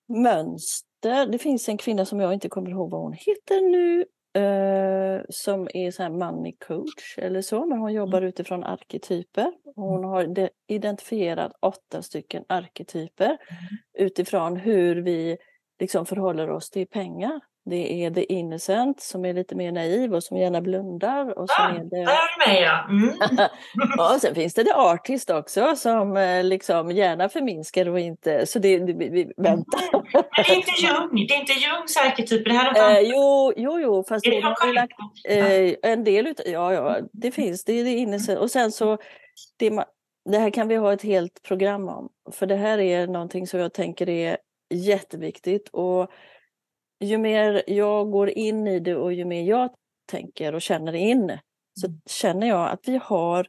mönster. 0.10 1.32
Det 1.32 1.38
finns 1.38 1.70
en 1.70 1.78
kvinna 1.78 2.06
som 2.06 2.20
jag 2.20 2.34
inte 2.34 2.50
kommer 2.50 2.70
ihåg 2.70 2.92
vad 2.92 3.02
hon 3.02 3.14
heter 3.14 3.72
nu, 3.72 4.06
eh, 4.38 5.22
som 5.30 5.68
är 5.74 5.92
så 5.92 6.04
här 6.04 6.10
money 6.10 6.56
coach 6.68 7.18
eller 7.18 7.42
så, 7.42 7.66
men 7.66 7.80
hon 7.80 7.94
jobbar 7.94 8.18
mm. 8.18 8.30
utifrån 8.30 8.64
arketyper. 8.64 9.52
Hon 9.76 9.98
mm. 9.98 10.10
har 10.10 10.50
identifierat 10.68 11.52
åtta 11.62 12.02
stycken 12.02 12.44
arketyper 12.50 13.26
mm. 13.26 13.38
utifrån 14.08 14.58
hur 14.58 14.96
vi 14.96 15.38
liksom 15.80 16.06
förhåller 16.06 16.50
oss 16.50 16.70
till 16.70 16.88
pengar. 16.88 17.42
Det 17.70 18.06
är 18.06 18.12
the 18.12 18.34
innocent 18.34 19.02
som 19.02 19.26
är 19.26 19.34
lite 19.34 19.56
mer 19.56 19.72
naiv 19.72 20.14
och 20.14 20.24
som 20.24 20.38
gärna 20.38 20.62
blundar. 20.62 21.38
Och 21.38 21.50
ah, 21.50 21.70
är 21.70 21.84
det... 21.84 22.06
Där 22.06 22.12
är 22.12 22.48
med 22.48 22.62
ja. 22.62 22.88
Mm. 22.90 23.16
ja, 23.98 24.18
sen 24.22 24.36
finns 24.36 24.54
det 24.54 24.64
the 24.64 24.72
artist 24.72 25.30
också 25.30 25.76
som 25.76 26.18
eh, 26.18 26.44
liksom 26.44 26.92
gärna 26.92 27.30
förminskar 27.30 27.90
och 27.90 28.00
inte... 28.00 28.46
Så 28.46 28.60
det, 28.60 28.80
det 28.80 28.94
vi, 28.94 29.32
vänta. 29.38 29.78
Men 30.04 30.24
det 30.36 30.52
är 30.52 30.56
inte 30.56 30.72
Jung, 30.82 31.28
det 31.28 31.34
är 31.34 31.40
inte 31.40 31.54
Jungs 31.54 31.98
arketyper. 31.98 32.50
Det 32.50 32.58
här 32.58 32.96
eh, 32.96 33.10
jo, 33.10 33.54
jo, 33.58 33.80
jo, 33.80 34.04
fast 34.10 34.26
det, 34.26 34.42
har 34.42 34.74
lagt, 34.74 34.94
eh, 35.30 35.92
en 35.92 36.04
del 36.04 36.28
utav... 36.28 36.46
Ja, 36.48 36.74
ja, 36.74 36.98
det 37.14 37.32
finns. 37.32 37.64
Det 37.64 37.74
är 37.74 37.84
the 37.84 37.98
innocent. 37.98 38.40
Och 38.40 38.52
sen 38.52 38.72
så... 38.72 38.98
Det, 39.58 39.86
det 40.30 40.38
här 40.40 40.50
kan 40.50 40.68
vi 40.68 40.76
ha 40.76 40.94
ett 40.94 41.04
helt 41.04 41.44
program 41.44 41.90
om. 41.90 42.10
För 42.32 42.46
det 42.46 42.56
här 42.56 42.80
är 42.80 43.08
någonting 43.08 43.48
som 43.48 43.60
jag 43.60 43.74
tänker 43.74 44.10
är 44.10 44.38
jätteviktigt. 44.70 45.70
Och 45.70 46.12
ju 47.00 47.18
mer 47.18 47.64
jag 47.68 48.12
går 48.12 48.30
in 48.30 48.68
i 48.68 48.80
det 48.80 48.96
och 48.96 49.14
ju 49.14 49.26
mer 49.26 49.44
jag 49.44 49.70
tänker 50.06 50.56
och 50.56 50.62
känner 50.62 50.94
in 50.94 51.40
så 51.80 51.88
mm. 51.88 52.02
känner 52.06 52.48
jag 52.48 52.70
att 52.70 52.88
vi 52.88 53.00
har 53.04 53.48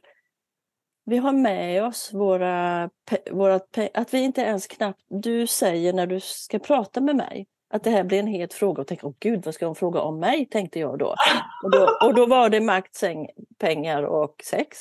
vi 1.05 1.17
har 1.17 1.33
med 1.33 1.83
oss 1.83 2.13
våra, 2.13 2.89
våra 3.31 3.59
att 3.93 4.13
vi 4.13 4.19
inte 4.19 4.41
ens 4.41 4.67
knappt, 4.67 5.01
du 5.07 5.47
säger 5.47 5.93
när 5.93 6.07
du 6.07 6.19
ska 6.19 6.59
prata 6.59 7.01
med 7.01 7.15
mig 7.15 7.47
att 7.73 7.83
det 7.83 7.89
här 7.89 8.03
blir 8.03 8.19
en 8.19 8.27
het 8.27 8.53
fråga 8.53 8.81
och 8.81 8.87
tänker, 8.87 9.07
åh 9.07 9.13
gud 9.19 9.45
vad 9.45 9.53
ska 9.53 9.65
hon 9.65 9.75
fråga 9.75 10.01
om 10.01 10.19
mig, 10.19 10.45
tänkte 10.45 10.79
jag 10.79 10.99
då. 10.99 11.15
Och 11.63 11.71
då, 11.71 11.89
och 12.07 12.15
då 12.15 12.25
var 12.25 12.49
det 12.49 12.61
makt, 12.61 12.95
säng, 12.95 13.27
pengar 13.59 14.03
och 14.03 14.35
sex. 14.45 14.77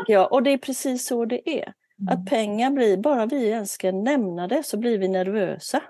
Och, 0.00 0.04
jag, 0.06 0.32
och 0.32 0.42
det 0.42 0.50
är 0.50 0.58
precis 0.58 1.06
så 1.06 1.24
det 1.24 1.50
är. 1.50 1.72
Att 2.08 2.14
mm. 2.14 2.26
pengar 2.26 2.70
blir, 2.70 2.96
bara 2.96 3.26
vi 3.26 3.48
ens 3.48 3.72
ska 3.72 3.92
nämna 3.92 4.48
det 4.48 4.62
så 4.62 4.76
blir 4.76 4.98
vi 4.98 5.08
nervösa. 5.08 5.82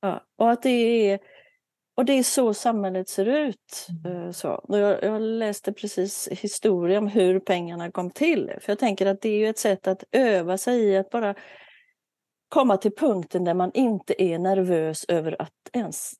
Ja, 0.00 0.24
och 0.36 0.50
att 0.50 0.62
det 0.62 1.10
är 1.10 1.18
och 1.96 2.04
det 2.04 2.12
är 2.12 2.22
så 2.22 2.54
samhället 2.54 3.08
ser 3.08 3.26
ut. 3.26 3.86
Mm. 4.04 4.22
Eh, 4.22 4.30
så. 4.30 4.64
Jag, 4.68 5.02
jag, 5.04 5.22
läste 5.22 5.72
precis 5.72 6.28
historia 6.28 6.98
om 6.98 7.08
hur 7.08 7.40
pengarna 7.40 7.90
kom 7.90 8.10
till. 8.10 8.52
För 8.60 8.72
jag 8.72 8.78
tänker 8.78 9.06
att 9.06 9.20
det 9.20 9.28
är 9.28 9.38
ju 9.38 9.48
ett 9.48 9.58
sätt 9.58 9.86
att 9.86 10.04
öva 10.12 10.58
sig 10.58 10.84
i 10.84 10.96
att 10.96 11.10
bara 11.10 11.34
komma 12.48 12.76
till 12.76 12.94
punkten 12.96 13.44
där 13.44 13.54
man 13.54 13.70
inte 13.74 14.22
är 14.22 14.38
nervös 14.38 15.04
över 15.08 15.42
att 15.42 15.52
ens 15.72 16.12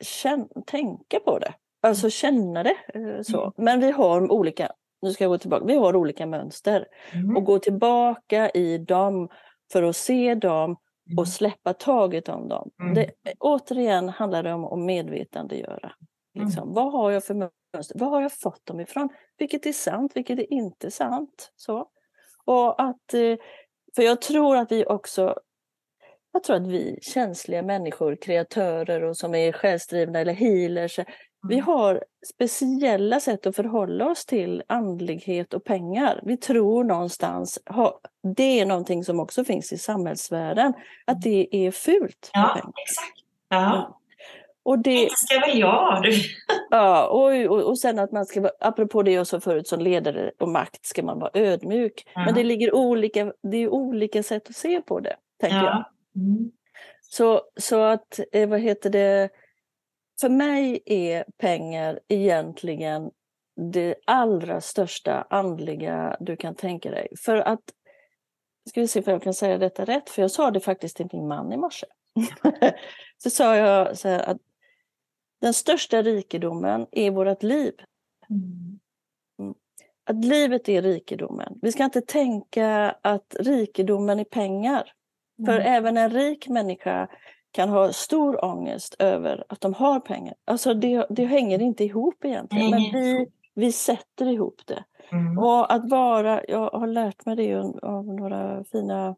känna, 0.00 0.48
tänka 0.66 1.20
på 1.20 1.38
det. 1.38 1.54
Alltså 1.82 2.04
mm. 2.04 2.10
känna 2.10 2.62
det. 2.62 2.76
Eh, 2.94 3.22
så. 3.22 3.42
Mm. 3.42 3.52
Men 3.56 3.80
vi 3.80 3.90
har 3.90 4.32
olika, 4.32 4.72
nu 5.02 5.12
ska 5.12 5.24
jag 5.24 5.30
gå 5.30 5.38
tillbaka, 5.38 5.64
vi 5.64 5.74
har 5.74 5.96
olika 5.96 6.26
mönster. 6.26 6.86
Och 7.36 7.44
gå 7.44 7.58
tillbaka 7.58 8.50
i 8.50 8.78
dem 8.78 9.28
för 9.72 9.82
att 9.82 9.96
se 9.96 10.34
dem 10.34 10.76
och 11.16 11.22
mm. 11.22 11.26
släppa 11.26 11.74
taget 11.74 12.28
om 12.28 12.48
dem. 12.48 12.70
Mm. 12.82 12.94
Det, 12.94 13.10
återigen 13.38 14.08
handlar 14.08 14.42
det 14.42 14.52
om 14.52 14.64
att 14.64 14.78
medvetandegöra. 14.78 15.92
Liksom. 16.34 16.62
Mm. 16.62 16.74
Vad 16.74 16.92
har 16.92 17.10
jag 17.10 17.24
för 17.24 17.34
mönster? 17.34 17.98
Var 17.98 18.10
har 18.10 18.22
jag 18.22 18.32
fått 18.32 18.66
dem 18.66 18.80
ifrån? 18.80 19.08
Vilket 19.38 19.66
är 19.66 19.72
sant, 19.72 20.12
vilket 20.14 20.38
är 20.38 20.52
inte 20.52 20.90
sant? 20.90 21.52
Så. 21.56 21.88
Och 22.44 22.82
att, 22.82 23.14
eh, 23.14 23.36
för 23.96 24.02
jag 24.02 24.22
tror 24.22 24.56
att 24.56 24.72
vi 24.72 24.86
också 24.86 25.34
jag 26.32 26.42
tror 26.42 26.56
att 26.56 26.66
vi 26.66 26.98
känsliga 27.02 27.62
människor, 27.62 28.16
kreatörer 28.16 29.02
och 29.02 29.16
som 29.16 29.34
är 29.34 29.52
själsdrivna 29.52 30.18
eller 30.18 30.32
healers, 30.32 31.00
vi 31.48 31.54
mm. 31.54 31.66
har 31.66 32.04
speciella 32.34 33.20
sätt 33.20 33.46
att 33.46 33.56
förhålla 33.56 34.06
oss 34.06 34.26
till 34.26 34.62
andlighet 34.66 35.54
och 35.54 35.64
pengar. 35.64 36.20
Vi 36.22 36.36
tror 36.36 36.84
någonstans, 36.84 37.58
det 38.36 38.60
är 38.60 38.66
någonting 38.66 39.04
som 39.04 39.20
också 39.20 39.44
finns 39.44 39.72
i 39.72 39.78
samhällsvärlden, 39.78 40.72
att 41.04 41.24
mm. 41.24 41.34
det 41.34 41.56
är 41.66 41.70
fult. 41.70 42.30
Ja, 42.32 42.56
exakt. 42.56 43.26
Ja. 43.48 44.00
Och 44.62 44.78
det, 44.78 45.04
det 45.04 45.10
ska 45.10 45.40
väl 45.40 45.58
jag. 45.58 46.04
Ja, 46.70 47.08
och, 47.08 47.56
och, 47.56 47.62
och 47.62 47.78
sen 47.78 47.98
att 47.98 48.12
man 48.12 48.26
ska 48.26 48.40
vara, 48.40 48.52
apropå 48.60 49.02
det 49.02 49.12
jag 49.12 49.26
sa 49.26 49.40
förut 49.40 49.68
som 49.68 49.80
ledare 49.80 50.30
och 50.38 50.48
makt, 50.48 50.86
ska 50.86 51.02
man 51.02 51.18
vara 51.18 51.30
ödmjuk. 51.34 52.06
Ja. 52.14 52.24
Men 52.24 52.34
det 52.34 52.44
ligger 52.44 52.74
olika, 52.74 53.32
det 53.42 53.56
är 53.56 53.68
olika 53.68 54.22
sätt 54.22 54.48
att 54.48 54.56
se 54.56 54.80
på 54.80 55.00
det, 55.00 55.16
tänker 55.40 55.56
ja. 55.56 55.64
jag. 55.64 56.22
Mm. 56.22 56.50
Så, 57.00 57.40
så 57.60 57.80
att, 57.80 58.20
eh, 58.32 58.48
vad 58.48 58.60
heter 58.60 58.90
det, 58.90 59.28
för 60.20 60.28
mig 60.28 60.82
är 60.86 61.24
pengar 61.38 62.00
egentligen 62.08 63.10
det 63.56 63.94
allra 64.04 64.60
största 64.60 65.26
andliga 65.30 66.16
du 66.20 66.36
kan 66.36 66.54
tänka 66.54 66.90
dig. 66.90 67.08
För 67.18 67.36
att, 67.36 67.60
ska 68.68 68.80
vi 68.80 68.88
se 68.88 68.98
om 69.00 69.12
jag 69.12 69.22
kan 69.22 69.34
säga 69.34 69.58
detta 69.58 69.84
rätt, 69.84 70.10
för 70.10 70.22
jag 70.22 70.30
sa 70.30 70.50
det 70.50 70.60
faktiskt 70.60 70.96
till 70.96 71.08
min 71.12 71.28
man 71.28 71.52
i 71.52 71.56
morse. 71.56 71.86
så 73.18 73.30
sa 73.30 73.56
jag 73.56 73.98
så 73.98 74.08
att 74.08 74.38
den 75.40 75.54
största 75.54 76.02
rikedomen 76.02 76.86
är 76.92 77.10
vårt 77.10 77.42
liv. 77.42 77.72
Mm. 78.30 78.80
mm. 79.38 79.54
Att 80.04 80.24
livet 80.24 80.68
är 80.68 80.82
rikedomen. 80.82 81.58
Vi 81.62 81.72
ska 81.72 81.84
inte 81.84 82.00
tänka 82.00 82.96
att 83.02 83.36
rikedomen 83.38 84.20
är 84.20 84.24
pengar. 84.24 84.92
För 85.46 85.54
mm. 85.60 85.72
även 85.72 85.96
en 85.96 86.10
rik 86.10 86.48
människa 86.48 87.08
kan 87.52 87.68
ha 87.68 87.92
stor 87.92 88.44
ångest 88.44 88.96
över 88.98 89.44
att 89.48 89.60
de 89.60 89.74
har 89.74 90.00
pengar. 90.00 90.34
Alltså 90.44 90.74
det, 90.74 91.06
det 91.10 91.24
hänger 91.24 91.62
inte 91.62 91.84
ihop 91.84 92.24
egentligen, 92.24 92.70
men 92.70 92.80
vi, 92.80 93.26
vi 93.54 93.72
sätter 93.72 94.26
ihop 94.26 94.60
det. 94.66 94.84
Mm. 95.12 95.38
Och 95.38 95.72
att 95.72 95.90
vara, 95.90 96.42
jag 96.48 96.70
har 96.70 96.86
lärt 96.86 97.26
mig 97.26 97.36
det 97.36 97.54
av 97.82 98.06
några 98.06 98.64
fina 98.64 99.16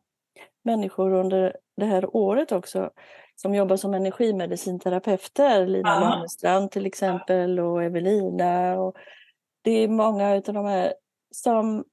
människor 0.65 1.13
under 1.13 1.57
det 1.77 1.85
här 1.85 2.17
året 2.17 2.53
också 2.53 2.91
som 3.37 3.55
jobbar 3.55 3.77
som 3.77 3.95
energimedicinterapeuter. 3.95 5.67
Lina 5.67 5.89
Ja. 5.89 6.01
Lanestrand 6.01 6.71
till 6.71 6.87
exempel 6.87 7.61
och 7.61 7.83
Evelina. 7.83 8.81
Och 8.81 8.97
det 9.63 9.71
är 9.71 9.89
många 9.89 10.35
utav 10.35 10.55
de 10.55 10.67
här 10.67 10.95
som 11.31 11.85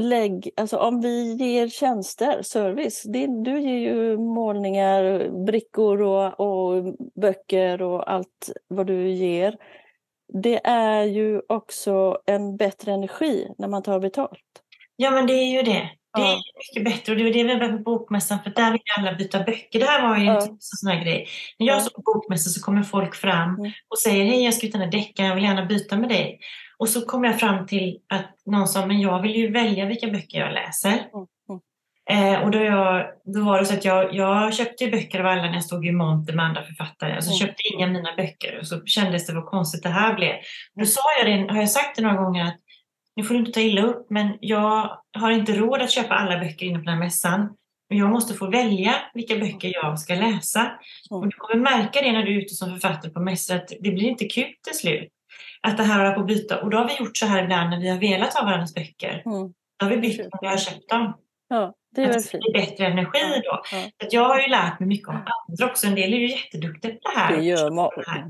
lägg, 0.00 0.50
alltså 0.56 0.76
om 0.78 1.00
vi 1.00 1.32
ger 1.34 1.68
tjänster, 1.68 2.42
service, 2.42 3.02
det, 3.02 3.26
du 3.44 3.60
ger 3.60 3.78
ju 3.78 4.16
målningar, 4.18 5.28
brickor 5.46 6.02
och, 6.02 6.40
och 6.40 6.94
böcker 7.20 7.82
och 7.82 8.10
allt 8.12 8.50
vad 8.68 8.86
du 8.86 9.10
ger. 9.10 9.56
Det 10.42 10.60
är 10.66 11.02
ju 11.04 11.40
också 11.48 12.18
en 12.26 12.56
bättre 12.56 12.92
energi 12.92 13.48
när 13.58 13.68
man 13.68 13.82
tar 13.82 14.00
betalt. 14.00 14.40
Ja, 14.96 15.10
men 15.10 15.26
det 15.26 15.32
är 15.34 15.52
ju 15.56 15.62
det. 15.62 15.90
Det 16.16 16.20
är 16.20 16.24
Ja. 16.32 16.38
mycket 16.76 16.92
bättre 16.92 17.12
och 17.12 17.18
det 17.18 17.24
var 17.24 17.30
det 17.30 17.44
vi 17.44 17.58
var 17.58 17.68
på 17.76 17.78
bokmässan 17.82 18.38
för 18.44 18.50
där 18.50 18.72
vill 18.72 18.80
alla 18.98 19.14
byta 19.14 19.38
böcker. 19.42 19.78
Det 19.80 19.84
här 19.86 20.08
var 20.08 20.16
ju 20.18 20.24
Ja. 20.24 20.40
en 20.42 20.56
sån 20.60 20.90
här 20.90 21.04
grej. 21.04 21.26
När 21.58 21.66
jag 21.66 21.76
Ja. 21.76 21.80
står 21.80 21.90
på 21.90 22.02
bokmässan 22.14 22.50
så 22.52 22.62
kommer 22.62 22.82
folk 22.82 23.14
fram 23.14 23.54
Mm. 23.54 23.72
och 23.88 23.98
säger 23.98 24.24
hej 24.24 24.44
jag 24.44 24.54
ska 24.54 24.66
ut 24.66 24.72
den 24.72 24.80
här 24.82 24.90
deckaren, 24.90 25.28
jag 25.28 25.34
vill 25.36 25.44
gärna 25.44 25.66
byta 25.66 25.96
med 25.96 26.08
dig. 26.08 26.38
Och 26.78 26.88
så 26.88 27.06
kommer 27.06 27.28
jag 27.28 27.40
fram 27.40 27.66
till 27.66 27.98
att 28.08 28.30
någon 28.46 28.68
sa, 28.68 28.86
men 28.86 29.00
jag 29.00 29.22
vill 29.22 29.36
ju 29.36 29.52
välja 29.52 29.86
vilka 29.86 30.06
böcker 30.06 30.38
jag 30.38 30.52
läser. 30.52 30.88
Mm, 30.90 31.26
mm. 31.48 32.34
Eh, 32.34 32.42
och 32.42 32.50
då, 32.50 32.58
jag, 32.58 33.06
då 33.24 33.44
var 33.44 33.58
det 33.58 33.66
så 33.66 33.74
att 33.74 33.84
jag, 33.84 34.14
jag 34.14 34.54
köpte 34.54 34.86
böcker 34.88 35.20
av 35.20 35.26
alla 35.26 35.42
när 35.42 35.54
jag 35.54 35.64
stod 35.64 35.86
i 35.86 35.92
monter 35.92 36.32
med 36.32 36.44
andra 36.44 36.62
författare. 36.62 37.16
Och 37.16 37.24
så 37.24 37.30
Mm. 37.30 37.38
köpte 37.38 37.62
inga 37.74 37.86
mina 37.86 38.16
böcker 38.16 38.58
och 38.58 38.66
så 38.66 38.84
kändes 38.84 39.26
det 39.26 39.34
vad 39.34 39.46
konstigt 39.46 39.82
det 39.82 39.88
här 39.88 40.14
blev. 40.14 40.34
Då 40.74 40.84
sa 40.84 41.00
jag 41.18 41.26
det, 41.26 41.52
har 41.52 41.60
jag 41.60 41.70
sagt 41.70 41.96
det 41.96 42.02
några 42.02 42.22
gånger 42.22 42.44
att 42.44 42.60
nu 43.16 43.22
får 43.24 43.34
du 43.34 43.40
inte 43.40 43.52
ta 43.52 43.60
illa 43.60 43.82
upp 43.82 44.06
men 44.10 44.38
jag 44.40 44.98
har 45.18 45.30
inte 45.30 45.52
råd 45.52 45.82
att 45.82 45.90
köpa 45.90 46.14
alla 46.14 46.38
böcker 46.38 46.66
inne 46.66 46.78
på 46.78 46.84
den 46.84 46.94
här 46.94 47.04
mässan. 47.04 47.40
Och 47.90 47.96
jag 47.96 48.10
måste 48.10 48.34
få 48.34 48.50
välja 48.50 48.94
vilka 49.14 49.36
böcker 49.36 49.70
jag 49.74 49.98
ska 49.98 50.14
läsa. 50.14 50.60
Mm. 50.60 50.78
Och 51.10 51.28
du 51.28 51.36
kommer 51.36 51.62
märka 51.62 52.00
det 52.02 52.12
när 52.12 52.22
du 52.22 52.36
är 52.36 52.40
ute 52.40 52.54
som 52.54 52.70
författare 52.70 53.12
på 53.12 53.20
mässor 53.20 53.56
att 53.56 53.68
det 53.80 53.90
blir 53.90 54.04
inte 54.04 54.24
kul 54.24 54.54
till 54.62 54.74
slut. 54.78 55.08
Att 55.62 55.76
det 55.76 55.82
här 55.82 55.98
håller 55.98 56.14
på 56.14 56.20
att 56.20 56.26
byta. 56.26 56.60
Och 56.62 56.70
då 56.70 56.78
har 56.78 56.88
vi 56.88 56.96
gjort 57.04 57.16
så 57.16 57.26
här 57.26 57.42
ibland 57.44 57.70
när 57.70 57.80
vi 57.80 57.88
har 57.88 57.98
velat 57.98 58.34
ha 58.34 58.44
varandras 58.44 58.74
böcker. 58.74 59.22
Mm. 59.26 59.52
Då 59.76 59.86
har 59.86 59.90
vi 59.90 59.96
bytt 59.96 60.20
om 60.20 60.38
vi 60.40 60.46
har 60.46 60.56
köpt 60.56 60.88
dem. 60.88 61.18
Ja, 61.48 61.74
det 61.96 62.02
är 62.02 62.10
Att 62.10 62.32
det 62.32 62.38
blir 62.38 62.52
bättre 62.52 62.86
energi 62.86 63.40
då. 63.44 63.62
Ja. 63.72 64.06
Att 64.06 64.12
jag 64.12 64.24
har 64.24 64.40
ju 64.40 64.48
lärt 64.48 64.80
mig 64.80 64.88
mycket 64.88 65.08
om 65.08 65.14
andra 65.48 65.66
också. 65.66 65.86
En 65.86 65.94
del 65.94 66.14
är 66.14 66.18
ju 66.18 66.30
jätteduktiga 66.30 66.92
på 66.92 66.98
det 67.14 67.18
här. 67.20 67.36
Det 67.36 67.42
gör 67.42 67.70
må- 67.70 67.92
Det 67.96 68.10
här. 68.10 68.24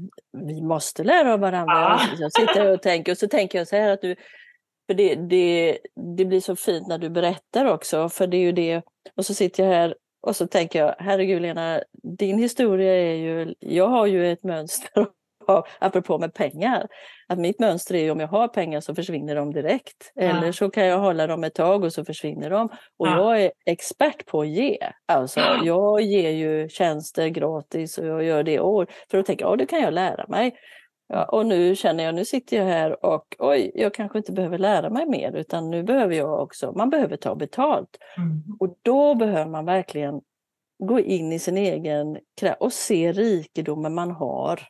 vi 0.46 0.62
måste 0.62 1.04
lära 1.04 1.32
av 1.32 1.40
varandra. 1.40 1.74
Ja. 1.74 2.00
Jag 2.18 2.32
sitter 2.32 2.70
och 2.72 2.82
tänker 2.82 3.12
och 3.12 3.18
så 3.18 3.28
tänker 3.28 3.58
jag 3.58 3.68
så 3.68 3.76
här 3.76 3.90
att 3.90 4.00
du, 4.00 4.16
för 4.86 4.94
det, 4.94 5.14
det, 5.14 5.78
det 6.16 6.24
blir 6.24 6.40
så 6.40 6.56
fint 6.56 6.88
när 6.88 6.98
du 6.98 7.10
berättar 7.10 7.64
också, 7.64 8.08
för 8.08 8.26
det 8.26 8.36
är 8.36 8.40
ju 8.42 8.52
det, 8.52 8.82
och 9.16 9.26
så 9.26 9.34
sitter 9.34 9.62
jag 9.64 9.70
här 9.70 9.94
och 10.26 10.36
så 10.36 10.46
tänker 10.46 10.78
jag, 10.78 10.94
herregud 10.98 11.42
Lena, 11.42 11.80
din 12.18 12.38
historia 12.38 12.94
är 12.94 13.14
ju, 13.14 13.54
jag 13.60 13.88
har 13.88 14.06
ju 14.06 14.32
ett 14.32 14.42
mönster, 14.42 15.06
av- 15.48 15.64
apropå 15.78 16.18
med 16.18 16.34
pengar, 16.34 16.86
att 17.28 17.38
mitt 17.38 17.60
mönster 17.60 17.94
är 17.94 18.02
ju 18.02 18.10
om 18.10 18.20
jag 18.20 18.28
har 18.28 18.48
pengar 18.48 18.80
så 18.80 18.94
försvinner 18.94 19.34
de 19.34 19.52
direkt, 19.52 20.12
Ja. 20.14 20.22
eller 20.22 20.52
så 20.52 20.70
kan 20.70 20.86
jag 20.86 20.98
hålla 20.98 21.26
dem 21.26 21.44
ett 21.44 21.54
tag 21.54 21.84
och 21.84 21.92
så 21.92 22.04
försvinner 22.04 22.50
de. 22.50 22.68
Och 22.98 23.06
Ja. 23.08 23.16
jag 23.18 23.42
är 23.42 23.52
expert 23.66 24.26
på 24.26 24.40
att 24.40 24.48
ge, 24.48 24.78
alltså 25.08 25.40
Ja. 25.40 25.60
jag 25.64 26.00
ger 26.00 26.30
ju 26.30 26.68
tjänster 26.68 27.28
gratis 27.28 27.98
och 27.98 28.06
jag 28.06 28.24
gör 28.24 28.42
det 28.42 28.60
år, 28.60 28.86
för 29.10 29.18
att 29.18 29.26
tänka, 29.26 29.44
ja 29.44 29.56
det 29.56 29.66
kan 29.66 29.80
jag 29.80 29.94
lära 29.94 30.26
mig. 30.28 30.54
Ja, 31.08 31.24
och 31.24 31.46
nu 31.46 31.76
känner 31.76 32.04
jag, 32.04 32.14
nu 32.14 32.24
sitter 32.24 32.56
jag 32.56 32.64
här 32.64 33.04
och 33.06 33.36
oj, 33.38 33.70
jag 33.74 33.94
kanske 33.94 34.18
inte 34.18 34.32
behöver 34.32 34.58
lära 34.58 34.90
mig 34.90 35.06
mer 35.06 35.32
utan 35.36 35.70
nu 35.70 35.82
behöver 35.82 36.14
jag 36.14 36.42
också, 36.42 36.72
man 36.72 36.90
behöver 36.90 37.16
ta 37.16 37.34
betalt. 37.34 37.88
Mm. 38.16 38.42
Och 38.60 38.76
då 38.82 39.14
behöver 39.14 39.50
man 39.50 39.64
verkligen 39.64 40.20
gå 40.78 41.00
in 41.00 41.32
i 41.32 41.38
sin 41.38 41.56
egen 41.56 42.18
kraft 42.40 42.60
och 42.60 42.72
se 42.72 43.12
rikedomen 43.12 43.94
man 43.94 44.10
har. 44.10 44.60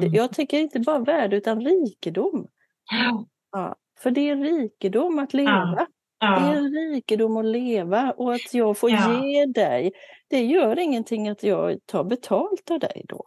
Mm. 0.00 0.14
Jag 0.14 0.32
tycker 0.32 0.58
inte 0.58 0.80
bara 0.80 0.98
värde 0.98 1.36
utan 1.36 1.60
rikedom. 1.60 2.46
Ja. 2.90 3.26
Ja, 3.52 3.76
för 3.98 4.10
det 4.10 4.28
är 4.30 4.36
rikedom 4.36 5.18
att 5.18 5.34
leva. 5.34 5.86
Det 6.20 6.26
är 6.26 6.30
Ja. 6.30 6.54
en 6.54 6.72
rikedom 6.72 7.36
att 7.36 7.44
leva 7.44 8.10
och 8.16 8.34
att 8.34 8.54
jag 8.54 8.78
får 8.78 8.90
Ja. 8.90 9.24
ge 9.26 9.46
dig. 9.46 9.92
Det 10.30 10.44
gör 10.44 10.78
ingenting 10.78 11.28
att 11.28 11.42
jag 11.42 11.78
tar 11.86 12.04
betalt 12.04 12.70
av 12.70 12.78
dig 12.78 13.02
då. 13.08 13.24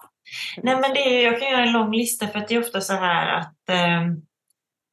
Nej, 0.64 0.76
men 0.82 0.94
det 0.94 1.00
är, 1.00 1.24
jag 1.32 1.40
kan 1.42 1.52
göra 1.52 1.64
en 1.66 1.74
lång 1.74 1.92
lista 1.94 2.28
för 2.28 2.40
att 2.40 2.48
det 2.48 2.56
är 2.56 2.60
ofta 2.60 2.82
så 2.82 2.94
här 2.94 3.40
att, 3.40 3.70
ehm, 3.70 4.22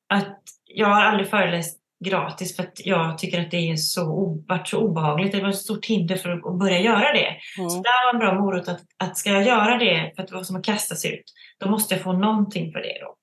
att 0.09 0.41
jag 0.65 0.87
har 0.87 1.03
aldrig 1.03 1.29
föreläst 1.29 1.81
gratis 2.05 2.57
för 2.57 2.63
att 2.63 2.73
jag 2.87 3.19
tycker 3.19 3.41
att 3.41 3.51
det 3.51 3.71
är 3.71 3.77
så, 3.77 4.35
varit 4.49 4.69
så 4.69 4.79
obehagligt. 4.79 5.33
Det 5.33 5.41
var 5.41 5.49
ett 5.49 5.57
stort 5.57 5.87
hinder 5.87 6.17
för 6.17 6.31
att 6.31 6.59
börja 6.59 6.81
göra 6.81 7.13
det. 7.13 7.37
Så 7.57 7.63
Mm. 7.63 7.83
där 7.83 8.07
var 8.07 8.13
en 8.15 8.19
bra 8.19 8.41
morot 8.45 8.69
att, 8.69 8.81
att 9.05 9.17
ska 9.17 9.31
jag 9.31 9.47
göra 9.47 9.79
det 9.79 10.13
för 10.17 10.23
att 10.23 10.29
det 10.29 10.35
var 10.35 10.43
som 10.43 10.57
att 10.57 10.65
kastas 10.65 11.05
ut, 11.05 11.23
då 11.61 11.71
måste 11.71 11.95
jag 11.95 12.03
få 12.03 12.13
någonting 12.13 12.73
för 12.73 12.79
det 12.79 12.99
då. 13.01 13.15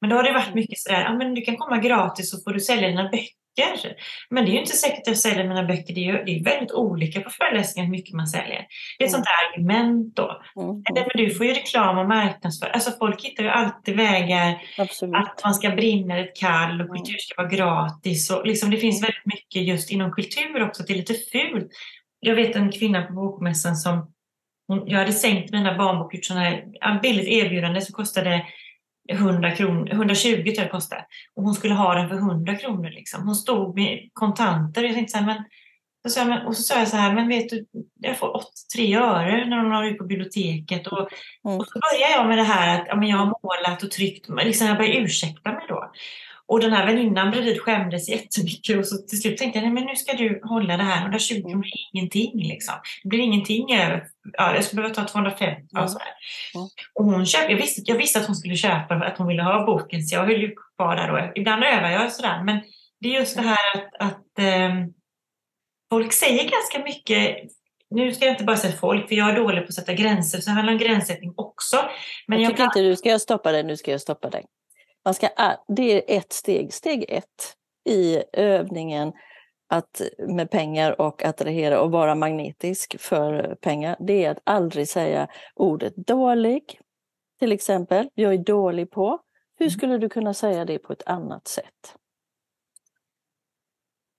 Men 0.00 0.10
då 0.10 0.16
har 0.16 0.22
det 0.22 0.32
varit 0.32 0.54
mycket 0.54 0.78
sådär, 0.78 1.00
ja 1.00 1.12
men 1.12 1.34
du 1.34 1.40
kan 1.42 1.56
komma 1.56 1.78
gratis 1.78 2.30
så 2.30 2.36
får 2.44 2.52
du 2.52 2.60
sälja 2.60 2.88
dina 2.88 3.02
böcker. 3.08 3.41
Men 4.30 4.44
det 4.44 4.50
är 4.50 4.52
ju 4.52 4.60
inte 4.60 4.76
säkert 4.76 4.98
att 4.98 5.06
jag 5.06 5.16
säljer 5.16 5.48
mina 5.48 5.64
böcker, 5.64 5.94
det 5.94 6.00
är 6.00 6.12
ju 6.12 6.24
det 6.24 6.32
är 6.38 6.44
väldigt 6.44 6.72
olika 6.72 7.20
på 7.20 7.30
föreläsningar 7.30 7.86
hur 7.86 7.90
mycket 7.90 8.14
man 8.14 8.26
säljer. 8.26 8.66
Det 8.98 9.04
är 9.04 9.08
ett 9.08 9.14
Mm. 9.14 9.24
sånt 9.24 9.26
argument 9.44 10.16
då. 10.16 10.42
Mm. 10.62 10.82
Eller, 10.90 11.00
men 11.14 11.24
du 11.26 11.34
får 11.34 11.46
ju 11.46 11.52
reklam 11.52 11.98
och 11.98 12.08
marknadsför. 12.08 12.66
Alltså 12.66 12.90
folk 12.90 13.24
hittar 13.24 13.42
ju 13.42 13.48
alltid 13.48 13.96
vägar 13.96 14.62
Absolut. 14.78 15.14
att 15.14 15.40
man 15.44 15.54
ska 15.54 15.70
brinna 15.70 16.18
ett 16.18 16.36
kall 16.36 16.80
och 16.80 16.96
kultur 16.96 17.16
ska 17.18 17.42
vara 17.42 17.52
gratis. 17.52 18.30
Och 18.30 18.46
liksom, 18.46 18.70
det 18.70 18.76
finns 18.76 19.02
väldigt 19.02 19.26
mycket 19.26 19.62
just 19.62 19.90
inom 19.90 20.12
kultur 20.12 20.62
också, 20.62 20.82
det 20.82 20.92
är 20.92 20.96
lite 20.96 21.14
fult. 21.14 21.68
Jag 22.20 22.34
vet 22.34 22.56
en 22.56 22.72
kvinna 22.72 23.02
på 23.02 23.12
bokmässan 23.12 23.76
som 23.76 24.12
jag 24.86 24.98
hade 24.98 25.12
sänkt 25.12 25.52
mina 25.52 25.78
barnböcker 25.78 26.20
ja, 26.80 26.98
billigt 27.02 27.28
erbjudande 27.28 27.80
som 27.80 27.92
kostade 27.92 28.46
100 29.08 29.50
kronor, 29.50 29.88
120 29.92 30.34
tror 30.34 30.44
jag 30.56 30.66
det 30.66 30.68
kostade. 30.68 31.04
Och 31.36 31.42
hon 31.42 31.54
skulle 31.54 31.74
ha 31.74 31.94
den 31.94 32.08
för 32.08 32.16
100 32.16 32.54
kronor. 32.54 32.90
Liksom. 32.90 33.26
Hon 33.26 33.34
stod 33.34 33.74
med 33.74 34.10
kontanter 34.12 34.82
jag 34.82 34.94
tänkte 34.94 35.12
så 35.12 35.18
här, 35.18 35.26
men, 35.26 35.44
så 36.04 36.10
sa 36.10 36.20
jag, 36.20 36.28
men, 36.28 36.46
och 36.46 36.56
så 36.56 36.62
sa 36.62 36.78
jag 36.78 36.88
så 36.88 36.96
här, 36.96 37.14
men 37.14 37.28
vet 37.28 37.48
du, 37.48 37.66
jag 38.00 38.18
får 38.18 38.36
83 38.36 38.96
öre 38.96 39.46
när 39.46 39.56
hon 39.62 39.72
har 39.72 39.84
ut 39.84 39.98
på 39.98 40.04
biblioteket. 40.04 40.86
Och, 40.86 41.08
Mm. 41.44 41.58
och 41.58 41.66
så 41.66 41.78
började 41.80 42.12
jag 42.12 42.28
med 42.28 42.38
det 42.38 42.44
här 42.44 42.80
att 42.80 42.86
ja, 42.88 42.96
men 42.96 43.08
jag 43.08 43.16
har 43.16 43.26
målat 43.42 43.82
och 43.82 43.90
tryckt, 43.90 44.28
liksom 44.44 44.66
jag 44.66 44.76
började 44.76 44.98
ursäkta 44.98 45.52
mig 45.52 45.64
då. 45.68 45.92
Och 46.46 46.60
den 46.60 46.72
här 46.72 46.86
väninnan 46.86 47.30
bredvid 47.30 47.60
skämdes 47.60 48.08
jättemycket 48.08 48.78
och 48.78 48.86
så 48.86 48.96
till 48.96 49.20
slut 49.20 49.38
tänkte 49.38 49.58
jag, 49.58 49.64
nej 49.64 49.72
men 49.72 49.84
nu 49.84 49.96
ska 49.96 50.12
du 50.16 50.40
hålla 50.44 50.76
det 50.76 50.82
här, 50.82 51.02
120 51.02 51.34
Mm. 51.34 51.50
kronor 51.50 51.64
är 51.66 51.96
ingenting 51.98 52.32
liksom. 52.42 52.74
Det 53.02 53.08
blir 53.08 53.18
ingenting 53.20 53.74
över, 53.74 54.04
ja, 54.32 54.54
jag 54.54 54.64
skulle 54.64 54.82
behöva 54.82 54.94
ta 54.94 55.04
250 55.04 55.44
Mm. 55.46 55.84
och 55.84 55.90
sådär. 55.90 56.06
Mm. 56.54 56.68
Och 56.94 57.04
hon 57.04 57.26
köpte, 57.26 57.52
jag, 57.52 57.58
visste, 57.58 57.82
jag 57.84 57.96
visste 57.96 58.18
att 58.18 58.26
hon 58.26 58.36
skulle 58.36 58.56
köpa 58.56 58.86
för 58.98 59.04
att 59.04 59.18
hon 59.18 59.26
ville 59.26 59.42
ha 59.42 59.66
boken 59.66 60.02
så 60.02 60.14
jag 60.14 60.24
höll 60.24 60.40
ju 60.40 60.54
kvar 60.76 60.96
där 60.96 61.08
då. 61.08 61.32
Ibland 61.40 61.64
övar 61.64 61.90
jag 61.90 62.12
sådär 62.12 62.42
men 62.44 62.60
det 63.00 63.08
är 63.16 63.20
just 63.20 63.36
det 63.36 63.42
här 63.42 63.76
att, 63.76 63.94
att 64.08 64.38
ehm, 64.38 64.92
folk 65.90 66.12
säger 66.12 66.50
ganska 66.50 66.78
mycket 66.84 67.36
nu 67.94 68.12
ska 68.14 68.24
jag 68.24 68.32
inte 68.34 68.44
bara 68.44 68.56
säga 68.56 68.72
folk, 68.72 69.08
för 69.08 69.14
jag 69.14 69.30
är 69.30 69.36
dålig 69.36 69.60
på 69.62 69.68
att 69.68 69.74
sätta 69.74 69.92
gränser, 69.92 70.38
så 70.38 70.50
det 70.50 70.54
handlar 70.54 70.72
om 70.72 70.78
gränssättning 70.78 71.34
också. 71.36 71.76
Men 72.26 72.38
jag 72.40 72.44
jag, 72.44 72.50
tycker 72.56 72.64
inte 72.64 72.80
du 72.80 72.96
ska 72.96 73.08
jag 73.08 73.20
stoppa 73.20 73.52
dig, 73.52 73.62
nu 73.64 73.76
ska 73.76 73.90
jag 73.90 74.00
stoppa 74.00 74.30
dig. 74.30 74.44
Man 75.04 75.14
ska, 75.14 75.28
det 75.68 75.92
är 75.92 76.18
ett 76.18 76.32
steg, 76.32 76.74
steg 76.74 77.04
ett 77.08 77.56
i 77.88 78.22
övningen 78.32 79.12
att, 79.68 80.02
med 80.28 80.50
pengar 80.50 81.00
och 81.00 81.24
attrahera 81.24 81.80
och 81.80 81.90
vara 81.90 82.14
magnetisk 82.14 83.00
för 83.00 83.54
pengar. 83.60 83.96
Det 84.00 84.24
är 84.24 84.30
att 84.30 84.40
aldrig 84.44 84.88
säga 84.88 85.28
ordet 85.54 85.96
dålig, 85.96 86.80
till 87.38 87.52
exempel. 87.52 88.08
Jag 88.14 88.34
är 88.34 88.38
dålig 88.38 88.90
på. 88.90 89.18
Hur 89.58 89.66
Mm. 89.66 89.70
skulle 89.70 89.98
du 89.98 90.08
kunna 90.08 90.34
säga 90.34 90.64
det 90.64 90.78
på 90.78 90.92
ett 90.92 91.02
annat 91.06 91.48
sätt? 91.48 91.96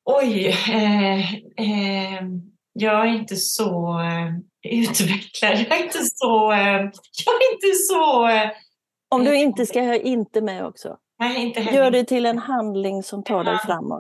oj, 0.06 0.48
eh, 0.48 1.34
eh, 1.34 2.24
jag 2.74 3.08
är 3.08 3.14
inte 3.14 3.36
så 3.36 4.00
eh, 4.00 4.32
utvecklad. 4.72 5.60
Jag 5.60 5.80
är 5.80 5.84
inte 5.84 6.04
så... 6.04 6.52
Eh, 6.52 6.82
jag 7.26 7.36
är 7.36 7.54
inte 7.54 7.74
så... 7.88 8.28
Om 9.16 9.24
du 9.24 9.36
inte 9.36 9.66
ska 9.66 9.82
ha 9.82 9.96
inte 9.96 10.42
med 10.42 10.66
också. 10.66 10.98
nej, 11.20 11.46
inte 11.48 11.60
heller. 11.62 11.78
Gör 11.78 11.92
det 11.92 12.04
till 12.04 12.26
en 12.26 12.38
handling 12.38 13.04
som 13.04 13.24
tar 13.24 13.44
dig 13.44 13.58
framåt. 13.58 14.00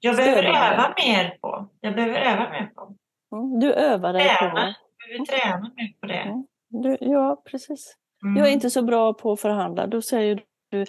Jag 0.00 0.16
behöver 0.16 0.42
Stödja 0.42 0.52
dig. 0.52 0.72
öva 0.72 0.94
mer 1.06 1.38
på. 1.40 1.68
Jag 1.80 1.94
behöver 1.94 2.20
öva 2.20 2.50
mer 2.50 2.70
på. 2.74 2.94
Mm, 3.36 3.60
Du 3.60 3.72
övar 3.72 4.12
dig 4.12 4.22
Träna. 4.28 4.50
på... 4.50 4.58
Jag 4.58 4.74
behöver 5.08 5.24
träna 5.26 5.70
mer 5.76 6.00
på 6.00 6.06
det. 6.06 6.14
Mm. 6.14 6.46
Du, 6.68 6.96
ja, 7.00 7.42
precis. 7.50 7.94
Mm. 8.24 8.36
Jag 8.36 8.48
är 8.48 8.52
inte 8.52 8.70
så 8.70 8.82
bra 8.82 9.12
på 9.14 9.32
att 9.32 9.40
förhandla. 9.40 9.86
Då 9.86 10.02
säger 10.02 10.42
du, 10.70 10.84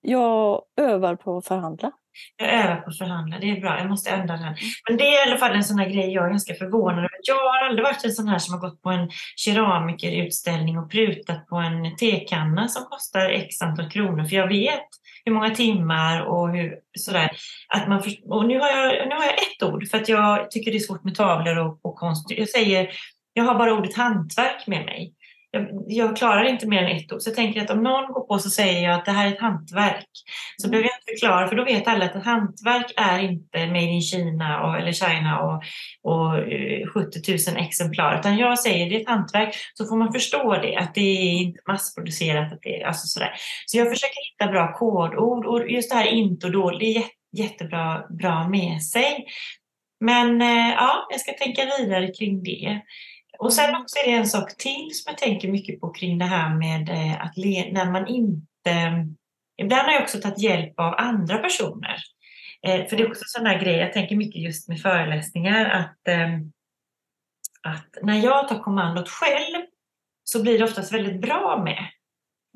jag 0.00 0.62
övar 0.76 1.14
på 1.16 1.36
att 1.36 1.46
förhandla. 1.46 1.92
Jag 2.36 2.52
övar 2.52 2.76
på 2.76 2.90
att 2.90 2.98
förhandla, 2.98 3.38
det 3.38 3.50
är 3.50 3.60
bra. 3.60 3.78
Jag 3.78 3.88
måste 3.88 4.10
ändra 4.10 4.36
den. 4.36 4.54
Men 4.88 4.96
det 4.96 5.04
är 5.04 5.26
i 5.26 5.30
alla 5.30 5.38
fall 5.38 5.56
en 5.56 5.64
sån 5.64 5.78
här 5.78 5.88
grej 5.88 6.12
jag 6.12 6.26
är 6.26 6.30
ganska 6.30 6.54
förvånad 6.54 6.98
över. 6.98 7.10
Jag 7.22 7.34
har 7.34 7.68
aldrig 7.68 7.84
varit 7.84 8.04
en 8.04 8.12
sån 8.12 8.28
här 8.28 8.38
som 8.38 8.54
har 8.54 8.60
gått 8.60 8.82
på 8.82 8.90
en 8.90 9.10
keramikerutställning 9.36 10.78
och 10.78 10.90
prutat 10.90 11.46
på 11.46 11.56
en 11.56 11.96
tekanna 11.96 12.68
som 12.68 12.84
kostar 12.84 13.30
x 13.30 13.62
antal 13.62 13.90
kronor. 13.90 14.24
För 14.24 14.36
jag 14.36 14.48
vet 14.48 14.88
hur 15.24 15.32
många 15.32 15.50
timmar 15.50 16.20
och 16.20 16.50
hur 16.50 16.74
sådär. 16.98 17.30
Att 17.68 17.88
man 17.88 18.02
för, 18.02 18.12
och 18.32 18.46
nu 18.46 18.60
har, 18.60 18.68
jag, 18.68 19.08
nu 19.08 19.14
har 19.14 19.24
jag 19.24 19.34
ett 19.34 19.62
ord 19.62 19.88
för 19.88 19.98
att 19.98 20.08
jag 20.08 20.50
tycker 20.50 20.70
det 20.70 20.76
är 20.76 20.80
svårt 20.80 21.04
med 21.04 21.14
tavlor 21.14 21.58
och, 21.58 21.78
och 21.82 21.96
konst. 21.96 22.30
Jag 22.30 22.48
säger, 22.48 22.88
jag 23.32 23.44
har 23.44 23.54
bara 23.54 23.74
ordet 23.74 23.96
hantverk 23.96 24.66
med 24.66 24.84
mig 24.84 25.14
jag, 25.50 25.84
jag, 25.86 26.16
klarar 26.16 26.44
inte 26.44 26.66
mer 26.66 26.82
än 26.82 26.96
ett 26.96 27.12
ord. 27.12 27.22
Så 27.22 27.30
jag 27.30 27.36
tänker 27.36 27.60
att 27.60 27.70
om 27.70 27.82
någon 27.82 28.12
går 28.12 28.26
på 28.26 28.38
så 28.38 28.50
säger 28.50 28.88
jag 28.88 28.94
att 28.94 29.04
det 29.04 29.12
här 29.12 29.26
är 29.26 29.32
ett 29.32 29.40
hantverk. 29.40 30.06
Så 30.56 30.66
mm. 30.66 30.70
behöver 30.70 30.88
jag 30.88 30.96
inte 30.96 31.20
förklara, 31.20 31.48
för 31.48 31.56
då 31.56 31.64
vet 31.64 31.88
alla 31.88 32.04
att 32.04 32.16
ett 32.16 32.24
hantverk 32.24 32.92
är 32.96 33.18
inte 33.18 33.66
made 33.66 33.80
in 33.80 34.02
Kina 34.02 34.62
och, 34.62 34.78
eller 34.78 34.92
China 34.92 35.40
och, 35.40 35.62
och 36.12 36.32
70 36.92 37.32
eh, 37.32 37.54
000 37.54 37.66
exemplar. 37.66 38.18
Utan 38.18 38.36
jag 38.36 38.58
säger 38.58 38.90
det 38.90 38.96
är 38.96 39.00
ett 39.00 39.08
hantverk, 39.08 39.54
så 39.74 39.86
får 39.86 39.96
man 39.96 40.12
förstå 40.12 40.58
det, 40.62 40.76
att 40.76 40.94
det 40.94 41.00
är 41.00 41.32
inte 41.32 41.60
massproducerat. 41.68 42.52
Att 42.52 42.62
det, 42.62 42.82
alltså 42.82 43.06
sådär. 43.06 43.32
Så 43.66 43.78
jag 43.78 43.88
försöker 43.88 44.30
hitta 44.30 44.52
bra 44.52 44.72
kodord 44.72 45.46
och 45.46 45.70
just 45.70 45.90
det 45.90 45.96
här 45.96 46.06
inte 46.06 46.46
och 46.46 46.52
dåligt, 46.52 46.80
det 46.80 46.86
är 46.86 47.00
jätte, 47.00 47.12
jättebra 47.32 48.06
bra 48.10 48.48
med 48.48 48.82
sig. 48.82 49.26
Men 50.00 50.42
eh, 50.42 50.74
ja, 50.76 51.06
jag 51.10 51.20
ska 51.20 51.32
tänka 51.32 51.62
vidare 51.78 52.06
kring 52.06 52.42
det. 52.42 52.80
Och 53.38 53.52
sen 53.52 53.76
också 53.76 53.98
är 53.98 54.10
det 54.10 54.16
en 54.16 54.26
sak 54.26 54.56
till 54.56 54.90
som 54.92 55.10
jag 55.10 55.18
tänker 55.18 55.48
mycket 55.48 55.80
på 55.80 55.90
kring 55.90 56.18
det 56.18 56.24
här 56.24 56.54
med 56.54 56.88
eh, 56.88 57.20
att 57.20 57.36
när 57.72 57.90
man 57.90 58.06
inte... 58.06 59.06
Ibland 59.62 59.86
har 59.86 59.92
jag 59.92 60.02
också 60.02 60.18
tagit 60.18 60.42
hjälp 60.42 60.80
av 60.80 60.94
andra 60.98 61.38
personer. 61.38 61.96
Eh, 62.66 62.86
för 62.86 62.96
det 62.96 63.02
är 63.02 63.08
också 63.08 63.22
en 63.22 63.28
sån 63.28 63.44
där 63.44 63.60
grej, 63.60 63.76
jag 63.76 63.92
tänker 63.92 64.16
mycket 64.16 64.42
just 64.42 64.68
med 64.68 64.80
föreläsningar, 64.80 65.70
att, 65.70 66.08
eh, 66.08 66.28
att 67.62 68.02
när 68.02 68.24
jag 68.24 68.48
tar 68.48 68.58
kommandot 68.58 69.08
själv 69.08 69.66
så 70.24 70.42
blir 70.42 70.58
det 70.58 70.64
oftast 70.64 70.92
väldigt 70.92 71.20
bra 71.20 71.62
med. 71.64 71.86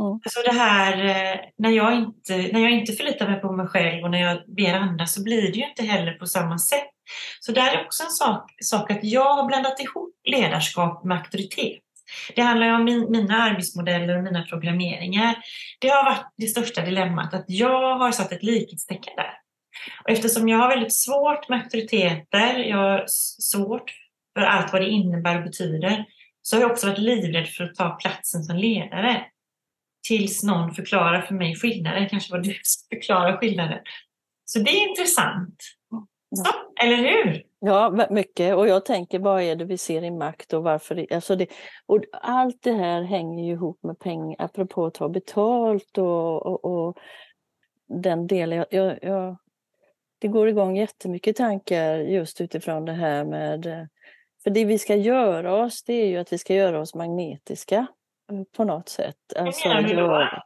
Mm. 0.02 0.20
Alltså 0.24 0.42
det 0.44 0.58
här 0.58 1.04
eh, 1.04 1.40
när 1.58 1.70
jag, 1.70 1.94
inte, 1.94 2.36
när 2.36 2.60
jag 2.60 2.70
inte 2.70 2.92
förlitar 2.92 3.28
mig 3.28 3.40
på 3.40 3.52
mig 3.52 3.66
själv 3.66 4.04
och 4.04 4.10
när 4.10 4.22
jag 4.22 4.38
ber 4.56 4.74
andra 4.74 5.06
så 5.06 5.22
blir 5.22 5.42
det 5.42 5.58
ju 5.58 5.68
inte 5.68 5.82
heller 5.82 6.12
på 6.12 6.26
samma 6.26 6.58
sätt. 6.58 6.90
Så 7.40 7.52
där 7.52 7.72
är 7.72 7.84
också 7.84 8.02
en 8.02 8.10
sak, 8.10 8.50
sak 8.62 8.90
att 8.90 9.04
jag 9.04 9.34
har 9.34 9.46
blandat 9.46 9.80
ihop 9.80 10.14
ledarskap 10.24 11.04
med 11.04 11.18
auktoritet. 11.18 11.82
Det 12.36 12.42
handlar 12.42 12.66
ju 12.66 12.74
om 12.74 12.84
min, 12.84 13.10
mina 13.10 13.42
arbetsmodeller 13.42 14.16
och 14.16 14.24
mina 14.24 14.42
programmeringar. 14.42 15.34
Det 15.80 15.88
har 15.88 16.04
varit 16.04 16.26
det 16.36 16.46
största 16.46 16.82
dilemmat, 16.84 17.34
att 17.34 17.44
jag 17.48 17.98
har 17.98 18.12
satt 18.12 18.32
ett 18.32 18.42
likhetstecken 18.42 19.12
där. 19.16 19.32
Och 20.04 20.10
eftersom 20.10 20.48
jag 20.48 20.58
har 20.58 20.68
väldigt 20.68 20.94
svårt 20.94 21.48
med 21.48 21.58
auktoriteter, 21.58 22.54
jag 22.54 22.76
har 22.76 23.04
svårt 23.38 23.90
för 24.34 24.40
allt 24.40 24.72
vad 24.72 24.82
det 24.82 24.88
innebär 24.88 25.36
och 25.36 25.44
betyder, 25.44 26.04
så 26.42 26.56
har 26.56 26.60
jag 26.60 26.70
också 26.70 26.86
varit 26.86 26.98
livrädd 26.98 27.48
för 27.48 27.64
att 27.64 27.74
ta 27.74 27.90
platsen 27.90 28.42
som 28.42 28.56
ledare. 28.56 29.24
Tills 30.08 30.42
någon 30.42 30.74
förklarar 30.74 31.20
för 31.20 31.34
mig 31.34 31.56
skillnaden, 31.56 32.08
kanske 32.08 32.32
var 32.32 32.38
du 32.38 32.54
som 32.62 32.96
förklarar 32.96 33.36
skillnaden. 33.36 33.78
Så 34.44 34.58
det 34.58 34.70
är 34.70 34.88
intressant. 34.88 35.56
Så, 36.36 36.52
eller 36.84 36.96
hur? 36.96 37.42
Ja, 37.58 38.06
mycket. 38.10 38.54
Och 38.56 38.68
jag 38.68 38.84
tänker, 38.84 39.18
vad 39.18 39.42
är 39.42 39.56
det 39.56 39.64
vi 39.64 39.78
ser 39.78 40.04
i 40.04 40.10
makt 40.10 40.52
och 40.52 40.62
varför? 40.62 40.94
Det, 40.94 41.12
alltså 41.12 41.36
det, 41.36 41.46
och 41.86 42.04
allt 42.12 42.62
det 42.62 42.72
här 42.72 43.02
hänger 43.02 43.44
ju 43.44 43.52
ihop 43.52 43.82
med 43.82 43.98
pengar, 43.98 44.36
apropå 44.38 44.86
att 44.86 44.94
ta 44.94 45.08
betalt 45.08 45.98
och, 45.98 46.46
och, 46.46 46.64
och 46.64 46.98
den 47.88 48.26
delen. 48.26 48.58
Jag, 48.58 48.66
jag, 48.70 48.98
jag, 49.02 49.36
det 50.18 50.28
går 50.28 50.48
igång 50.48 50.76
jättemycket 50.76 51.36
tankar 51.36 51.98
just 51.98 52.40
utifrån 52.40 52.84
det 52.84 52.92
här 52.92 53.24
med... 53.24 53.88
För 54.42 54.50
det 54.50 54.64
vi 54.64 54.78
ska 54.78 54.96
göra 54.96 55.54
oss, 55.54 55.82
det 55.82 55.92
är 55.92 56.06
ju 56.06 56.16
att 56.16 56.32
vi 56.32 56.38
ska 56.38 56.54
göra 56.54 56.80
oss 56.80 56.94
magnetiska 56.94 57.86
på 58.56 58.64
något 58.64 58.88
sätt. 58.88 59.16
Alltså, 59.36 59.68
menar 59.68 59.82
du, 59.82 59.94
jag, 59.94 60.42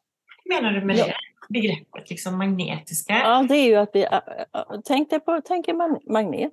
menar 0.51 0.73
du 0.73 0.87
med 0.87 0.97
ja. 0.97 1.07
det? 1.07 1.15
begreppet 1.49 2.11
liksom 2.11 2.39
magnetiska? 2.39 3.13
Ja, 3.13 3.47
det 3.49 3.55
är 3.55 3.67
ju 3.67 3.77
att 3.77 3.91
vi... 3.93 4.07
Tänk 4.85 5.11
dig 5.11 5.21
på 5.21 5.41
tänk 5.45 5.69
man, 5.69 6.01
magnet. 6.07 6.53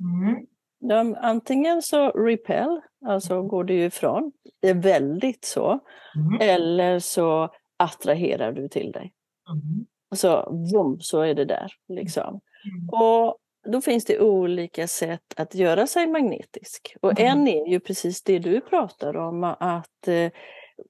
Mm. 0.00 0.46
De, 0.88 1.16
antingen 1.20 1.82
så 1.82 2.10
repel, 2.10 2.80
alltså 3.06 3.34
mm. 3.34 3.48
går 3.48 3.64
du 3.64 3.74
ifrån, 3.74 4.32
det 4.60 4.68
är 4.68 4.74
väldigt 4.74 5.44
så, 5.44 5.80
mm. 6.16 6.40
eller 6.40 6.98
så 6.98 7.50
attraherar 7.76 8.52
du 8.52 8.68
till 8.68 8.92
dig. 8.92 9.12
Mm. 9.50 9.86
Så 10.14 10.50
boom, 10.72 11.00
så 11.00 11.20
är 11.20 11.34
det 11.34 11.44
där. 11.44 11.72
Liksom. 11.88 12.40
Mm. 12.64 12.88
Och 12.88 13.38
då 13.72 13.80
finns 13.80 14.04
det 14.04 14.20
olika 14.20 14.88
sätt 14.88 15.34
att 15.36 15.54
göra 15.54 15.86
sig 15.86 16.06
magnetisk. 16.06 16.96
Och 17.00 17.20
mm. 17.20 17.38
en 17.38 17.48
är 17.48 17.66
ju 17.66 17.80
precis 17.80 18.22
det 18.22 18.38
du 18.38 18.60
pratar 18.60 19.16
om, 19.16 19.44
att 19.44 20.08
eh, 20.08 20.30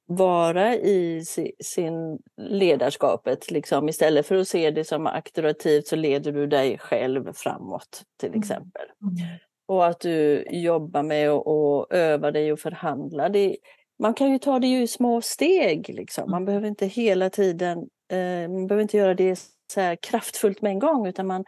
vara 0.07 0.74
i 0.74 1.24
sin 1.64 2.18
ledarskapet. 2.37 3.51
Liksom. 3.51 3.89
Istället 3.89 4.26
för 4.26 4.37
att 4.37 4.49
se 4.49 4.70
det 4.70 4.85
som 4.85 5.07
auktoritativt 5.07 5.87
så 5.87 5.97
leder 5.97 6.32
du 6.32 6.47
dig 6.47 6.78
själv 6.78 7.32
framåt 7.32 8.03
till 8.20 8.28
mm. 8.28 8.41
exempel. 8.41 8.87
Mm. 9.03 9.39
Och 9.66 9.87
att 9.87 10.01
du 10.01 10.47
jobbar 10.51 11.03
med 11.03 11.30
att 11.30 11.87
öva 11.91 12.30
dig 12.30 12.53
och 12.53 12.61
förhandla. 12.61 13.28
Det, 13.28 13.57
man 13.99 14.14
kan 14.14 14.32
ju 14.32 14.39
ta 14.39 14.59
det 14.59 14.66
i 14.66 14.87
små 14.87 15.20
steg. 15.20 15.89
Liksom. 15.89 16.30
Man 16.30 16.45
behöver 16.45 16.68
inte 16.68 16.87
hela 16.87 17.30
tiden 17.30 17.78
eh, 18.12 18.51
man 18.51 18.66
behöver 18.66 18.82
inte 18.82 18.97
göra 18.97 19.14
det 19.14 19.37
så 19.72 19.97
kraftfullt 20.03 20.62
med 20.62 20.70
en 20.70 20.78
gång 20.78 21.07
utan 21.07 21.26
man, 21.26 21.45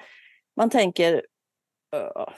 man 0.56 0.70
tänker 0.70 1.22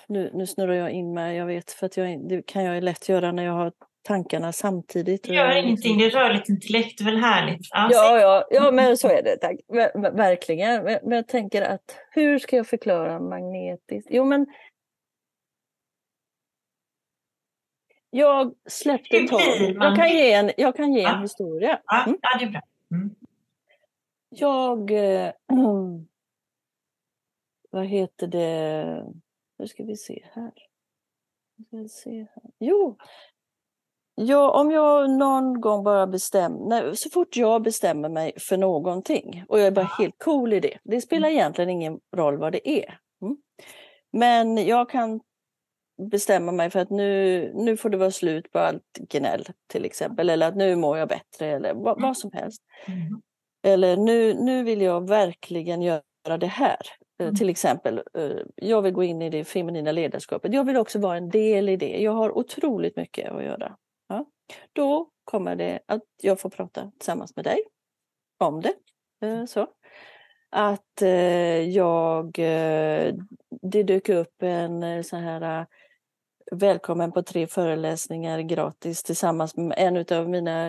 nu, 0.09 0.31
nu 0.35 0.47
snurrar 0.47 0.75
jag 0.75 0.91
in 0.91 1.15
mig, 1.15 1.37
jag 1.37 1.47
vet, 1.47 1.71
för 1.71 1.87
att 1.87 1.97
jag, 1.97 2.29
det 2.29 2.43
kan 2.43 2.65
jag 2.65 2.85
lätt 2.85 3.09
göra 3.09 3.33
när 3.33 3.45
jag 3.45 3.53
har 3.53 3.73
tankarna 4.09 4.53
samtidigt. 4.53 5.23
Det 5.23 5.35
gör 5.35 5.57
ingenting, 5.57 5.99
det 5.99 6.07
är 6.07 6.11
rörligt 6.11 6.49
intellekt, 6.49 6.99
det 6.99 7.05
är 7.05 7.05
väl 7.05 7.17
härligt? 7.17 7.67
Ja, 7.71 7.89
ja, 7.93 8.21
ja, 8.21 8.47
ja, 8.51 8.71
men 8.71 8.97
så 8.97 9.09
är 9.09 9.23
det, 9.23 9.37
tack. 9.37 9.57
Verkligen. 10.13 10.85
Men, 10.85 11.13
jag 11.13 11.29
tänker 11.29 11.63
att 11.63 11.99
hur 12.11 12.39
ska 12.39 12.57
jag 12.57 12.67
förklara 12.67 13.21
magnetiskt? 13.21 14.09
Jo, 14.11 14.25
men 14.25 14.47
jag 18.11 18.55
släppte 18.69 19.29
taget. 19.29 19.75
Jag 19.75 19.97
kan 19.97 20.09
ge 20.09 20.33
en, 20.33 20.51
jag 20.57 20.77
kan 20.77 20.93
ge 20.93 21.03
en 21.03 21.11
ja. 21.11 21.21
historia. 21.21 21.81
Mm. 22.05 22.19
Ja, 22.23 22.39
det 22.39 22.45
är 22.45 22.51
bra. 22.51 22.63
Mm. 22.91 23.15
Jag... 24.29 24.91
Äh, 24.91 25.33
vad 27.71 27.87
heter 27.87 28.27
det? 28.27 29.05
Nu 29.59 29.67
ska 29.67 29.85
vi 29.85 29.97
se 29.97 30.25
här. 30.33 30.53
Ska 31.67 31.77
vi 31.77 31.89
se 31.89 32.27
här. 32.35 32.51
Jo, 32.59 32.99
Ja, 34.21 34.51
om 34.51 34.71
jag 34.71 35.11
någon 35.11 35.61
gång 35.61 35.85
bara 35.85 36.07
bestämmer, 36.07 36.95
så 36.95 37.11
fort 37.11 37.37
jag 37.37 37.63
bestämmer 37.63 38.09
mig 38.09 38.33
för 38.39 38.57
någonting 38.57 39.45
och 39.49 39.59
jag 39.59 39.67
är 39.67 39.71
bara 39.71 39.85
helt 39.99 40.15
cool 40.19 40.53
i 40.53 40.61
det, 40.61 40.79
det 40.85 41.01
spelar 41.01 41.29
mm. 41.29 41.39
egentligen 41.39 41.71
ingen 41.71 41.99
roll 42.17 42.39
vad 42.39 42.53
det 42.53 42.71
är. 42.71 42.99
Mm. 43.23 43.37
Men 44.13 44.67
jag 44.67 44.91
kan 44.91 45.21
bestämma 46.11 46.53
mig 46.53 46.71
för 46.71 46.81
att 46.81 46.91
nu, 46.91 47.53
nu 47.55 47.77
får 47.77 47.91
det 47.91 47.97
vara 47.97 48.11
slut 48.11 48.53
på 48.53 48.59
allt 48.59 48.99
gnäll 49.11 49.47
till 49.67 49.85
exempel, 49.85 50.31
eller 50.31 50.49
att 50.49 50.57
nu 50.57 50.77
mår 50.77 50.99
jag 50.99 51.09
bättre 51.09 51.47
eller 51.47 51.75
vad, 51.75 52.03
vad 52.03 52.17
som 52.17 52.31
helst. 52.33 52.63
Mm. 52.87 53.21
Eller 53.63 53.97
nu, 53.97 54.35
nu 54.35 54.63
vill 54.63 54.81
jag 54.81 55.09
verkligen 55.09 55.83
göra 55.83 56.39
det 56.41 56.47
här. 56.47 56.81
Eh, 57.21 57.27
mm. 57.27 57.37
Till 57.37 57.49
exempel, 57.49 58.03
eh, 58.15 58.31
jag 58.57 58.83
vill 58.83 58.93
gå 58.93 59.03
in 59.03 59.23
i 59.23 59.31
det 59.31 59.45
feminina 59.45 59.93
ledarskapet. 59.93 60.53
Jag 60.53 60.65
vill 60.65 60.77
också 60.77 60.99
vara 60.99 61.17
en 61.17 61.29
del 61.29 61.69
i 61.69 61.77
det. 61.77 62.03
Jag 62.03 62.13
har 62.13 62.39
otroligt 62.39 62.97
mycket 62.97 63.33
att 63.33 63.45
göra. 63.45 63.77
Då 64.73 65.11
kommer 65.25 65.57
det 65.57 65.81
att 65.87 66.03
jag 66.23 66.41
får 66.41 66.51
prata 66.51 66.91
tillsammans 66.99 67.37
med 67.37 67.45
dig 67.45 67.63
om 68.39 68.61
det. 68.61 68.75
Eh, 69.23 69.45
så. 69.45 69.67
Att 70.51 71.03
eh, 71.03 71.61
jag, 71.61 72.39
eh, 72.39 73.15
det 73.63 73.83
dök 73.83 74.09
upp 74.09 74.43
en 74.43 75.05
så 75.05 75.17
här 75.17 75.67
välkommen 76.53 77.13
på 77.13 77.23
tre 77.23 77.47
föreläsningar 77.47 78.41
gratis 78.41 79.03
tillsammans 79.03 79.57
med 79.57 79.75
en 79.79 80.19
av 80.19 80.29
mina 80.29 80.69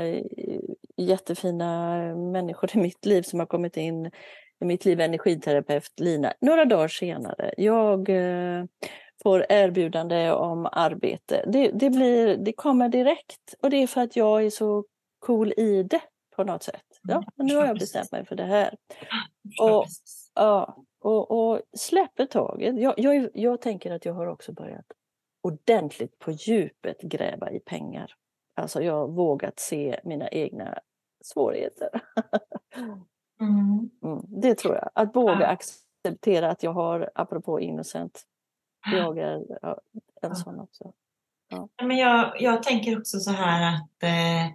jättefina 0.98 1.98
människor 2.16 2.78
i 2.78 2.80
mitt 2.80 3.06
liv 3.06 3.22
som 3.22 3.40
har 3.40 3.48
kommit 3.48 3.78
in 3.78 4.06
i 4.62 4.66
mitt 4.66 4.86
liv, 4.86 5.02
energiterapeut 5.02 6.00
Lina. 6.00 6.34
Några 6.42 6.66
dagar 6.66 6.88
senare, 6.88 7.54
jag 7.58 8.10
får 9.24 9.46
erbjudande 9.50 10.32
om 10.32 10.70
arbete. 10.72 11.46
Det, 11.48 11.72
det, 11.74 11.90
blir, 11.90 12.38
det 12.38 12.54
kommer 12.54 12.90
direkt 12.90 13.56
och 13.62 13.70
det 13.70 13.78
är 13.78 13.88
för 13.88 14.02
att 14.02 14.16
jag 14.16 14.46
är 14.46 14.50
så 14.50 14.86
cool 15.20 15.54
i 15.58 15.84
det 15.84 16.02
på 16.36 16.44
något 16.44 16.64
sätt. 16.64 16.84
Ja, 17.02 17.16
mm, 17.16 17.26
men 17.36 17.48
nu 17.48 17.56
har 17.56 17.66
jag 17.66 17.80
bestämt 17.80 18.12
mig 18.12 18.26
för 18.26 18.36
det 18.36 18.46
här. 18.46 18.76
Och, 19.62 19.86
ja, 20.36 20.84
och, 21.00 21.32
och 21.32 21.62
släpper 21.78 22.26
taget. 22.26 22.82
Jag, 22.82 22.94
jag, 22.98 23.30
jag 23.34 23.62
tänker 23.62 23.92
att 23.92 24.06
jag 24.06 24.14
har 24.14 24.28
också 24.28 24.54
börjat 24.54 24.86
ordentligt 25.42 26.20
på 26.20 26.32
djupet 26.32 27.02
gräva 27.02 27.52
i 27.52 27.60
pengar. 27.60 28.14
Alltså 28.56 28.82
jag 28.82 28.94
har 28.94 29.08
vågat 29.08 29.60
se 29.60 30.00
mina 30.04 30.30
egna 30.30 30.80
svårigheter. 31.24 31.90
Mm. 33.42 33.90
Mm, 34.04 34.42
det 34.42 34.56
tror 34.56 34.76
jag, 34.76 34.90
att 34.96 35.16
våga 35.16 35.48
acceptera 35.48 36.52
att 36.52 36.64
jag 36.64 36.74
har, 36.74 37.12
apropå 37.16 37.60
innocent, 37.60 38.24
jag 38.86 39.18
är 39.18 39.76
en 40.22 40.36
sån 40.36 40.60
också. 40.60 40.94
Ja. 41.50 41.70
Men 41.82 41.98
jag, 41.98 42.42
jag 42.42 42.64
tänker 42.64 43.00
också 43.00 43.20
så 43.20 43.32
här 43.32 43.76
att 43.76 44.04
eh, 44.04 44.54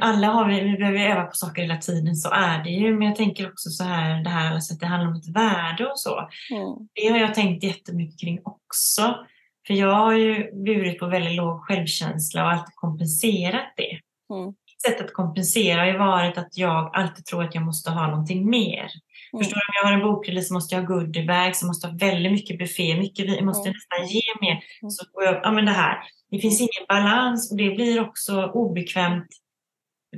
alla 0.00 0.26
har 0.26 0.48
vi, 0.48 0.60
vi 0.60 0.76
behöver 0.76 0.98
öva 0.98 1.24
på 1.24 1.34
saker 1.34 1.62
hela 1.62 1.76
tiden, 1.76 2.16
så 2.16 2.30
är 2.30 2.64
det 2.64 2.70
ju. 2.70 2.96
Men 2.96 3.08
jag 3.08 3.16
tänker 3.16 3.48
också 3.48 3.70
så 3.70 3.84
här, 3.84 4.24
det 4.24 4.30
här 4.30 4.54
alltså 4.54 4.74
att 4.74 4.80
det 4.80 4.86
handlar 4.86 5.10
om 5.10 5.16
ett 5.16 5.28
värde 5.28 5.86
och 5.86 6.00
så. 6.00 6.18
Mm. 6.50 6.88
Det 6.94 7.08
har 7.08 7.18
jag 7.18 7.34
tänkt 7.34 7.64
jättemycket 7.64 8.20
kring 8.20 8.40
också. 8.44 9.26
För 9.66 9.74
jag 9.74 9.94
har 9.94 10.12
ju 10.12 10.52
burit 10.64 10.98
på 10.98 11.06
väldigt 11.06 11.36
låg 11.36 11.60
självkänsla 11.60 12.44
och 12.44 12.50
alltid 12.50 12.74
kompenserat 12.74 13.72
det. 13.76 14.00
Mm. 14.34 14.54
Sätt 14.86 15.00
att 15.00 15.12
kompensera 15.12 15.80
har 15.80 15.86
ju 15.86 15.98
varit 15.98 16.38
att 16.38 16.58
jag 16.58 16.96
alltid 16.96 17.24
tror 17.24 17.44
att 17.44 17.54
jag 17.54 17.64
måste 17.64 17.90
ha 17.90 18.06
någonting 18.06 18.50
mer. 18.50 18.90
Mm. 19.32 19.44
Förstår 19.44 19.60
du? 19.60 19.66
Om 19.66 19.74
jag 19.82 19.88
har 19.88 19.92
en 19.92 20.14
bokrelease 20.14 20.48
så 20.48 20.54
måste 20.54 20.74
jag 20.74 20.82
ha 20.82 20.88
goodiebags, 20.88 21.62
jag 21.62 21.68
måste 21.68 21.86
ha 21.86 21.96
väldigt 21.96 22.32
mycket 22.32 22.58
buffé, 22.58 22.96
mycket 22.96 23.26
vi 23.26 23.42
måste 23.42 23.68
mm. 23.68 23.76
nästan 23.76 24.06
ge 24.06 24.22
mer. 24.40 24.64
Mm. 24.82 24.90
Så 24.90 25.04
går 25.12 25.24
jag, 25.24 25.40
ja 25.42 25.50
men 25.52 25.64
det 25.64 25.72
här, 25.72 25.98
det 26.30 26.38
finns 26.38 26.60
ingen 26.60 26.86
balans 26.88 27.50
och 27.50 27.56
det 27.56 27.70
blir 27.70 28.00
också 28.00 28.46
obekvämt. 28.46 29.28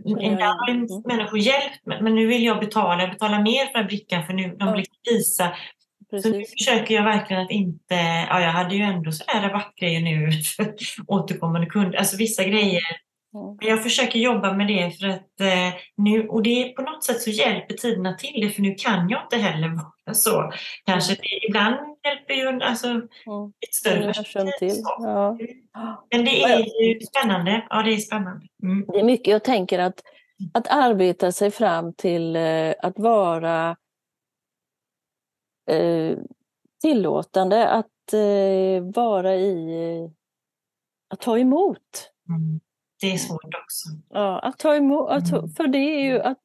Mm. 0.06 0.36
Där 0.36 0.46
har 0.46 0.70
mm. 0.70 0.86
människor 1.04 1.38
hjälpt 1.38 1.86
mig, 1.86 2.02
men 2.02 2.14
nu 2.14 2.26
vill 2.26 2.44
jag 2.44 2.60
betala, 2.60 3.02
jag 3.02 3.10
betalar 3.10 3.42
mer 3.42 3.66
för 3.66 3.78
den 3.78 3.86
brickan 3.86 4.26
för 4.26 4.32
nu, 4.32 4.56
de 4.58 4.72
vill 4.72 4.84
visa 5.10 5.52
Precis. 6.12 6.32
Så 6.32 6.38
nu 6.38 6.44
försöker 6.44 6.94
jag 6.94 7.04
verkligen 7.04 7.42
att 7.42 7.50
inte, 7.50 7.94
ja 8.28 8.40
jag 8.40 8.50
hade 8.50 8.74
ju 8.74 8.82
ändå 8.82 9.12
sådär 9.12 9.42
rabattgrejer 9.42 10.00
nu 10.00 10.32
för 10.56 10.74
återkommande 11.06 11.66
kunder, 11.66 11.98
alltså 11.98 12.16
vissa 12.16 12.44
grejer. 12.44 12.82
Mm. 13.34 13.56
Jag 13.60 13.82
försöker 13.82 14.18
jobba 14.18 14.52
med 14.52 14.66
det 14.66 14.90
för 14.90 15.08
att 15.08 15.40
eh, 15.40 15.80
nu, 15.96 16.28
och 16.28 16.42
det 16.42 16.68
på 16.76 16.82
något 16.82 17.04
sätt 17.04 17.20
så 17.20 17.30
hjälper 17.30 17.74
tiderna 17.74 18.14
till 18.14 18.40
det 18.40 18.50
för 18.50 18.62
nu 18.62 18.74
kan 18.74 19.08
jag 19.08 19.22
inte 19.22 19.36
heller 19.36 19.68
vara 19.68 20.14
så. 20.14 20.52
Kanske 20.84 21.14
det, 21.14 21.46
ibland 21.48 21.76
hjälper 22.04 22.34
ju 22.34 22.62
alltså, 22.62 22.88
mm. 22.88 23.02
ett 23.60 23.74
större 23.74 24.12
perspektiv. 24.12 24.72
Ja. 24.98 25.38
Men 26.10 26.24
det 26.24 26.42
är 26.42 26.84
ju 26.84 27.00
spännande. 27.00 27.66
Ja, 27.70 27.82
det 27.82 27.92
är 27.92 27.96
spännande. 27.96 28.46
Mm. 28.62 28.86
Det 28.88 28.98
är 28.98 29.04
mycket, 29.04 29.26
jag 29.26 29.44
tänker 29.44 29.78
att, 29.78 30.02
att 30.54 30.68
arbeta 30.68 31.32
sig 31.32 31.50
fram 31.50 31.92
till 31.94 32.36
eh, 32.36 32.74
att 32.78 32.98
vara 32.98 33.76
eh, 35.70 36.18
tillåtande 36.82 37.68
att 37.68 38.12
eh, 38.12 38.84
vara 38.94 39.34
i, 39.36 40.10
att 41.10 41.20
ta 41.20 41.38
emot. 41.38 42.10
Mm. 42.28 42.60
Det 43.02 43.12
är 43.12 43.18
svårt 43.18 43.54
också. 43.64 43.88
Ja, 44.10 44.38
att 44.38 44.58
ta 44.58 44.74
emot, 44.76 45.10
att, 45.10 45.32
mm. 45.32 45.48
för 45.48 45.66
det 45.66 45.78
är 45.78 46.00
ju 46.00 46.20
att, 46.20 46.38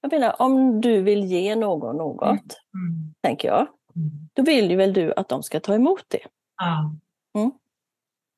jag 0.00 0.12
menar 0.12 0.42
om 0.42 0.80
du 0.80 1.02
vill 1.02 1.24
ge 1.24 1.56
någon 1.56 1.96
något, 1.96 2.22
mm. 2.22 2.38
mm. 2.74 3.14
tänker 3.22 3.48
jag, 3.48 3.66
mm. 3.96 4.10
då 4.32 4.42
vill 4.42 4.70
ju 4.70 4.76
väl 4.76 4.92
du 4.92 5.12
att 5.16 5.28
de 5.28 5.42
ska 5.42 5.60
ta 5.60 5.74
emot 5.74 6.04
det. 6.08 6.26
Ja. 6.56 6.94
Mm. 7.40 7.50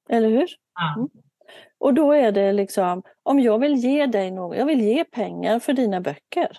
Eller 0.08 0.28
hur? 0.28 0.48
Ja. 0.74 1.08
Och 1.78 1.94
då 1.94 2.12
är 2.12 2.32
det 2.32 2.52
liksom, 2.52 3.02
om 3.22 3.40
jag 3.40 3.58
vill 3.58 3.74
ge 3.74 4.06
dig 4.06 4.30
något, 4.30 4.56
jag 4.56 4.66
vill 4.66 4.80
ge 4.80 5.04
pengar 5.04 5.58
för 5.58 5.72
dina 5.72 6.00
böcker. 6.00 6.58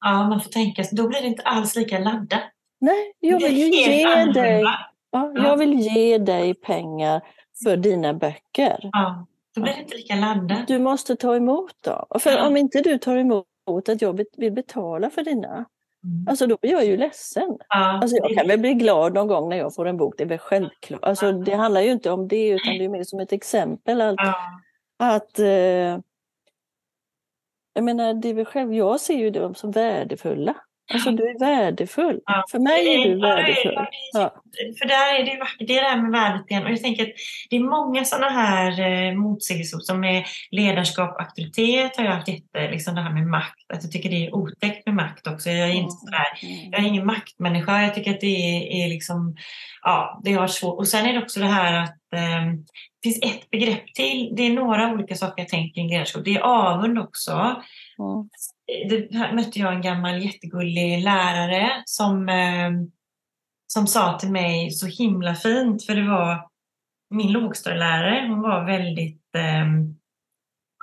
Ja, 0.00 0.28
man 0.28 0.40
får 0.40 0.50
tänka, 0.50 0.84
då 0.92 1.08
blir 1.08 1.20
det 1.20 1.26
inte 1.26 1.42
alls 1.42 1.76
lika 1.76 1.98
laddat. 1.98 2.42
Nej, 2.78 3.12
jag 3.20 3.40
vill 3.40 3.56
ju 3.56 3.70
ge 3.70 4.24
dig, 4.24 4.64
ja, 5.10 5.32
jag 5.34 5.56
vill 5.56 5.72
ge 5.72 6.18
dig 6.18 6.54
pengar 6.54 7.22
för 7.62 7.76
dina 7.76 8.14
böcker. 8.14 8.90
Ja, 8.92 9.26
då 9.54 9.60
blir 9.60 9.72
det 9.72 9.80
inte 9.80 9.96
lika 9.96 10.16
laddat. 10.16 10.68
Du 10.68 10.78
måste 10.78 11.16
ta 11.16 11.36
emot 11.36 11.74
då. 11.84 12.06
För 12.18 12.30
ja. 12.30 12.46
om 12.46 12.56
inte 12.56 12.80
du 12.80 12.98
tar 12.98 13.16
emot 13.16 13.88
att 13.88 14.02
jag 14.02 14.24
vill 14.36 14.52
betala 14.52 15.10
för 15.10 15.22
dina, 15.22 15.48
mm. 15.48 16.28
alltså 16.28 16.46
då 16.46 16.56
blir 16.60 16.70
jag 16.70 16.84
ju 16.84 16.96
ledsen. 16.96 17.58
Ja, 17.68 17.98
alltså 18.02 18.16
jag 18.16 18.36
kan 18.36 18.48
väl 18.48 18.60
bli 18.60 18.74
glad 18.74 19.14
någon 19.14 19.26
gång 19.26 19.48
när 19.48 19.56
jag 19.56 19.74
får 19.74 19.86
en 19.86 19.96
bok, 19.96 20.14
det 20.18 20.24
är 20.24 20.28
väl 20.28 20.38
självklart. 20.38 21.04
Alltså 21.04 21.32
det 21.32 21.54
handlar 21.54 21.80
ju 21.80 21.92
inte 21.92 22.10
om 22.10 22.28
det 22.28 22.48
utan 22.48 22.78
det 22.78 22.84
är 22.84 22.88
mer 22.88 23.04
som 23.04 23.20
ett 23.20 23.32
exempel. 23.32 24.00
Att, 24.00 24.14
ja. 24.18 24.34
att 24.98 25.38
eh, 25.38 25.98
jag 27.74 27.84
menar, 27.84 28.14
det 28.14 28.28
är 28.28 28.34
väl 28.34 28.44
själv, 28.44 28.74
jag 28.74 29.00
ser 29.00 29.16
ju 29.16 29.30
dem 29.30 29.54
som 29.54 29.70
värdefulla. 29.70 30.54
Alltså 30.92 31.10
du 31.10 31.22
är 31.28 31.38
värdefull. 31.38 32.20
Ja. 32.26 32.44
För 32.50 32.58
mig 32.58 32.94
är 32.94 33.08
du 33.08 33.20
värdefull. 33.20 33.74
Ja. 34.12 34.42
För 34.78 34.88
där 34.88 35.20
är 35.20 35.24
det 35.24 35.38
vackert, 35.40 35.68
det 35.68 35.78
är 35.78 35.82
det 35.82 35.88
här 35.88 36.02
med 36.02 36.10
värdet 36.10 36.50
igen. 36.50 36.64
Och 36.64 36.70
jag 36.70 36.82
tänker 36.82 37.02
att 37.02 37.12
det 37.50 37.56
är 37.56 37.60
många 37.60 38.04
sådana 38.04 38.28
här 38.28 38.80
eh, 38.80 39.14
motsägelser 39.14 39.78
som 39.78 40.04
är 40.04 40.24
ledarskap, 40.50 41.20
auktoritet 41.20 41.96
har 41.96 42.04
jag 42.04 42.12
haft 42.12 42.28
jätte, 42.28 42.70
liksom 42.70 42.94
det 42.94 43.00
här 43.00 43.12
med 43.12 43.26
makt. 43.26 43.70
Att 43.74 43.82
jag 43.82 43.92
tycker 43.92 44.10
det 44.10 44.26
är 44.26 44.34
otäckt 44.34 44.86
med 44.86 44.94
makt 44.94 45.26
också. 45.26 45.50
Jag 45.50 45.68
är 45.68 45.74
inte 45.74 45.96
sådär, 45.96 46.26
jag 46.70 46.80
är 46.80 46.86
ingen 46.86 47.06
maktmänniska. 47.06 47.82
Jag 47.82 47.94
tycker 47.94 48.10
att 48.10 48.20
det 48.20 48.56
är, 48.56 48.84
är 48.84 48.88
liksom, 48.88 49.36
ja, 49.82 50.20
det 50.24 50.32
har 50.32 50.46
svårt. 50.46 50.78
Och 50.78 50.88
sen 50.88 51.06
är 51.06 51.12
det 51.12 51.22
också 51.22 51.40
det 51.40 51.46
här 51.46 51.82
att 51.82 52.12
eh, 52.14 52.52
det 53.02 53.08
finns 53.08 53.22
ett 53.22 53.50
begrepp 53.50 53.94
till. 53.94 54.32
Det 54.36 54.42
är 54.42 54.52
några 54.52 54.92
olika 54.92 55.14
saker 55.14 55.42
jag 55.42 55.48
tänker 55.48 55.74
kring 55.74 55.90
ledarskap. 55.90 56.24
Det 56.24 56.34
är 56.34 56.40
avund 56.40 56.98
också. 56.98 57.32
Mm 57.98 58.28
det 58.88 59.32
mötte 59.34 59.58
jag 59.58 59.74
en 59.74 59.82
gammal 59.82 60.22
jättegullig 60.24 61.04
lärare 61.04 61.82
som, 61.84 62.28
eh, 62.28 62.70
som 63.66 63.86
sa 63.86 64.18
till 64.18 64.30
mig 64.30 64.70
så 64.70 64.86
himla 64.86 65.34
fint, 65.34 65.86
för 65.86 65.94
det 65.94 66.08
var 66.08 66.48
min 67.10 67.32
lågstadielärare. 67.32 68.26
Hon 68.28 68.42
var 68.42 68.64
väldigt 68.64 69.34
eh, 69.34 69.66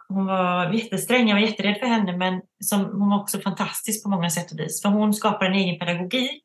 hon 0.07 0.25
var 0.25 0.73
jättesträng, 0.73 1.29
jag 1.29 1.35
var 1.35 1.41
jätterädd 1.41 1.77
för 1.79 1.87
henne 1.87 2.17
men 2.17 2.41
som, 2.63 2.85
hon 2.85 3.09
var 3.09 3.19
också 3.19 3.39
fantastisk 3.39 4.03
på 4.03 4.09
många 4.09 4.29
sätt 4.29 4.51
och 4.51 4.59
vis. 4.59 4.81
För 4.81 4.89
hon 4.89 5.13
skapade 5.13 5.45
en 5.45 5.55
egen 5.55 5.79
pedagogik. 5.79 6.43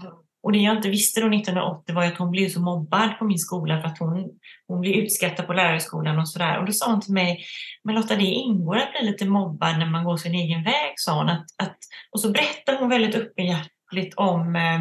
Mm. 0.00 0.12
Och 0.46 0.52
det 0.52 0.58
jag 0.58 0.76
inte 0.76 0.90
visste 0.90 1.20
då 1.20 1.26
1980 1.26 1.94
var 1.94 2.04
att 2.04 2.18
hon 2.18 2.30
blev 2.30 2.48
så 2.48 2.60
mobbad 2.60 3.18
på 3.18 3.24
min 3.24 3.38
skola 3.38 3.80
för 3.80 3.88
att 3.88 3.98
hon, 3.98 4.30
hon 4.68 4.80
blev 4.80 4.94
utskattad 4.94 5.46
på 5.46 5.52
lärarhögskolan 5.52 6.18
och 6.18 6.28
sådär. 6.28 6.58
Och 6.58 6.66
då 6.66 6.72
sa 6.72 6.90
hon 6.90 7.00
till 7.00 7.12
mig, 7.12 7.44
men 7.84 7.94
Lotta 7.94 8.16
det 8.16 8.24
ingår 8.24 8.76
att 8.76 8.92
bli 8.92 9.10
lite 9.10 9.24
mobbad 9.24 9.78
när 9.78 9.86
man 9.86 10.04
går 10.04 10.16
sin 10.16 10.34
egen 10.34 10.64
väg, 10.64 10.92
sa 10.96 11.18
hon. 11.18 11.28
Att, 11.28 11.46
att, 11.62 11.76
och 12.10 12.20
så 12.20 12.30
berättade 12.30 12.78
hon 12.78 12.88
väldigt 12.88 13.14
öppenhjärtigt 13.14 14.14
om 14.16 14.56
eh, 14.56 14.78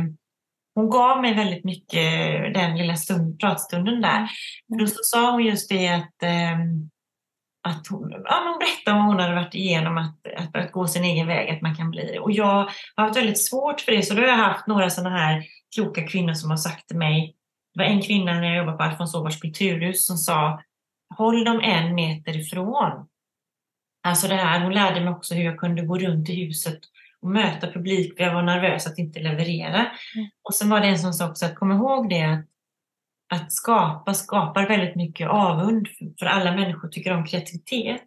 hon 0.76 0.89
gav 0.89 1.22
mig 1.22 1.34
väldigt 1.34 1.63
mycket 1.63 2.03
den 2.53 2.78
lilla 2.78 2.95
stund, 2.95 3.39
pratstunden 3.39 4.01
där. 4.01 4.18
Mm. 4.18 4.30
Då 4.80 4.88
så 4.88 4.99
sa 5.03 5.32
hon 5.32 5.45
just 5.45 5.70
det 5.70 5.88
att 5.88 6.24
eh, 6.24 6.59
att 7.66 7.88
hon, 7.88 8.11
ja, 8.11 8.43
hon 8.45 8.59
berättade 8.59 8.97
om 8.99 9.05
hon 9.05 9.20
hade 9.20 9.36
varit 9.36 9.55
igenom 9.55 9.97
att, 9.97 10.28
att, 10.38 10.55
att, 10.55 10.72
gå 10.72 10.88
sin 10.88 11.03
egen 11.03 11.28
väg, 11.28 11.49
att 11.49 11.61
man 11.61 11.76
kan 11.76 11.91
bli. 11.91 12.18
Och 12.22 12.32
jag 12.32 12.45
har 12.95 13.03
haft 13.03 13.18
väldigt 13.18 13.45
svårt 13.45 13.82
för 13.82 13.91
det, 13.91 14.01
så 14.01 14.13
då 14.13 14.22
har 14.22 14.28
jag 14.28 14.36
haft 14.36 14.68
några 14.68 14.89
sådana 14.89 15.18
här 15.18 15.43
kloka 15.76 16.07
kvinnor 16.07 16.34
som 16.34 16.49
har 16.49 16.57
sagt 16.57 16.88
till 16.88 16.97
mig, 16.97 17.36
det 17.74 17.80
var 17.80 17.86
en 17.86 18.01
kvinna 18.01 18.34
när 18.34 18.47
jag 18.47 18.57
jobbade 18.57 18.78
på 18.78 18.84
Alfons 18.84 19.16
Åbergs 19.16 19.41
kulturhus 19.41 20.05
som 20.05 20.18
sa, 20.18 20.61
håll 21.18 21.43
dem 21.43 21.61
en 21.63 21.95
meter 21.95 22.38
ifrån. 22.38 23.07
Alltså 24.03 24.28
det 24.28 24.36
här, 24.36 24.59
hon 24.59 24.74
lärde 24.74 25.01
mig 25.01 25.13
också 25.13 25.34
hur 25.34 25.43
jag 25.43 25.57
kunde 25.57 25.82
gå 25.82 25.97
runt 25.97 26.30
i 26.30 26.45
huset 26.45 26.80
och 27.22 27.30
möta 27.30 27.72
publik, 27.72 28.18
för 28.18 28.24
jag 28.24 28.34
var 28.34 28.41
nervös 28.41 28.88
att 28.88 28.97
inte 28.97 29.20
leverera. 29.20 29.80
Mm. 29.80 30.30
Och 30.43 30.53
sen 30.53 30.70
var 30.70 30.80
det 30.80 30.88
en 30.88 30.99
som 30.99 31.13
sa 31.13 31.30
också 31.30 31.45
att 31.45 31.55
kom 31.55 31.72
ihåg 31.72 32.09
det 32.09 32.24
att 32.24 32.45
att 33.34 33.52
skapa 33.52 34.14
skapar 34.14 34.68
väldigt 34.68 34.96
mycket 34.96 35.30
avund, 35.30 35.88
för 36.20 36.26
alla 36.26 36.56
människor 36.56 36.88
tycker 36.88 37.14
om 37.14 37.26
kreativitet. 37.26 38.04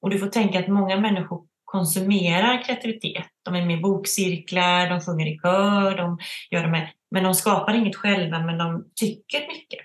Och 0.00 0.10
du 0.10 0.18
får 0.18 0.26
tänka 0.26 0.58
att 0.58 0.68
många 0.68 1.00
människor 1.00 1.46
konsumerar 1.64 2.64
kreativitet. 2.64 3.26
De 3.44 3.54
är 3.54 3.66
med 3.66 3.78
i 3.78 3.80
bokcirklar, 3.80 4.88
de 4.90 5.00
sjunger 5.00 5.26
i 5.26 5.38
kör, 5.42 5.96
de 5.96 6.18
gör 6.50 6.62
de 6.62 6.74
här, 6.74 6.92
men 7.10 7.24
de 7.24 7.34
skapar 7.34 7.74
inget 7.74 7.96
själva, 7.96 8.38
men 8.38 8.58
de 8.58 8.84
tycker 9.00 9.40
mycket. 9.40 9.80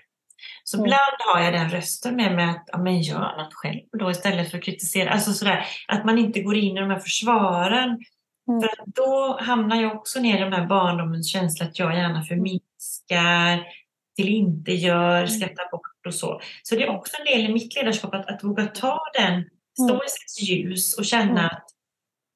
Så 0.64 0.76
mm. 0.76 0.86
ibland 0.86 1.16
har 1.18 1.40
jag 1.40 1.52
den 1.52 1.70
rösten 1.70 2.16
med 2.16 2.34
mig 2.34 2.44
att 2.44 2.64
ja, 2.66 2.78
men 2.78 3.00
gör 3.00 3.36
något 3.36 3.54
själv 3.54 3.80
då 3.98 4.10
istället 4.10 4.50
för 4.50 4.58
att 4.58 4.64
kritisera. 4.64 5.10
Alltså 5.10 5.32
sådär, 5.32 5.66
att 5.88 6.04
man 6.04 6.18
inte 6.18 6.42
går 6.42 6.56
in 6.56 6.76
i 6.76 6.80
de 6.80 6.90
här 6.90 6.98
försvaren. 6.98 7.88
Mm. 8.48 8.60
För 8.60 8.70
då 8.86 9.38
hamnar 9.40 9.82
jag 9.82 9.96
också 9.96 10.20
ner 10.20 10.36
i 10.36 10.40
de 10.40 10.52
här 10.52 10.66
barndomens 10.66 11.32
känsla 11.32 11.66
att 11.66 11.78
jag 11.78 11.94
gärna 11.94 12.22
förminskar, 12.22 13.64
till 14.16 14.28
inte 14.28 14.72
gör, 14.72 15.16
mm. 15.16 15.28
skrattar 15.28 15.70
bort 15.70 16.06
och 16.06 16.14
så. 16.14 16.40
Så 16.62 16.74
det 16.74 16.82
är 16.82 16.96
också 16.96 17.16
en 17.18 17.24
del 17.24 17.50
i 17.50 17.52
mitt 17.52 17.76
ledarskap 17.76 18.14
att, 18.14 18.30
att 18.30 18.44
våga 18.44 18.66
ta 18.66 19.00
den, 19.14 19.44
stå 19.84 20.04
i 20.04 20.08
sitt 20.08 20.48
ljus 20.48 20.98
och 20.98 21.04
känna 21.04 21.30
mm. 21.30 21.44
att 21.44 21.64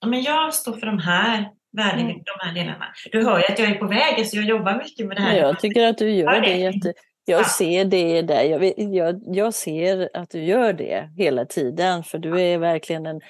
ja, 0.00 0.08
men 0.08 0.22
jag 0.22 0.54
står 0.54 0.72
för 0.72 0.86
de 0.86 0.98
här 0.98 1.50
värdena, 1.72 2.10
mm. 2.10 2.22
de 2.24 2.46
här 2.46 2.54
delarna. 2.54 2.86
Du 3.12 3.24
hör 3.24 3.38
ju 3.38 3.44
att 3.44 3.58
jag 3.58 3.70
är 3.70 3.74
på 3.74 3.86
väg, 3.86 4.14
alltså 4.18 4.36
jag 4.36 4.44
jobbar 4.44 4.78
mycket 4.78 5.06
med 5.06 5.16
det 5.16 5.22
här. 5.22 5.36
Jag 5.36 5.60
tycker 5.60 5.86
att 5.86 5.98
du 5.98 6.10
gör 6.10 6.40
det 6.40 6.56
jätte... 6.56 6.92
Jag 7.28 7.40
ja. 7.40 7.44
ser 7.44 7.84
det 7.84 8.22
där, 8.22 8.42
jag, 8.42 8.78
jag, 8.94 9.22
jag 9.26 9.54
ser 9.54 10.10
att 10.14 10.30
du 10.30 10.44
gör 10.44 10.72
det 10.72 11.10
hela 11.16 11.44
tiden 11.44 12.04
för 12.04 12.18
du 12.18 12.40
är 12.40 12.58
verkligen 12.58 13.06
en 13.06 13.20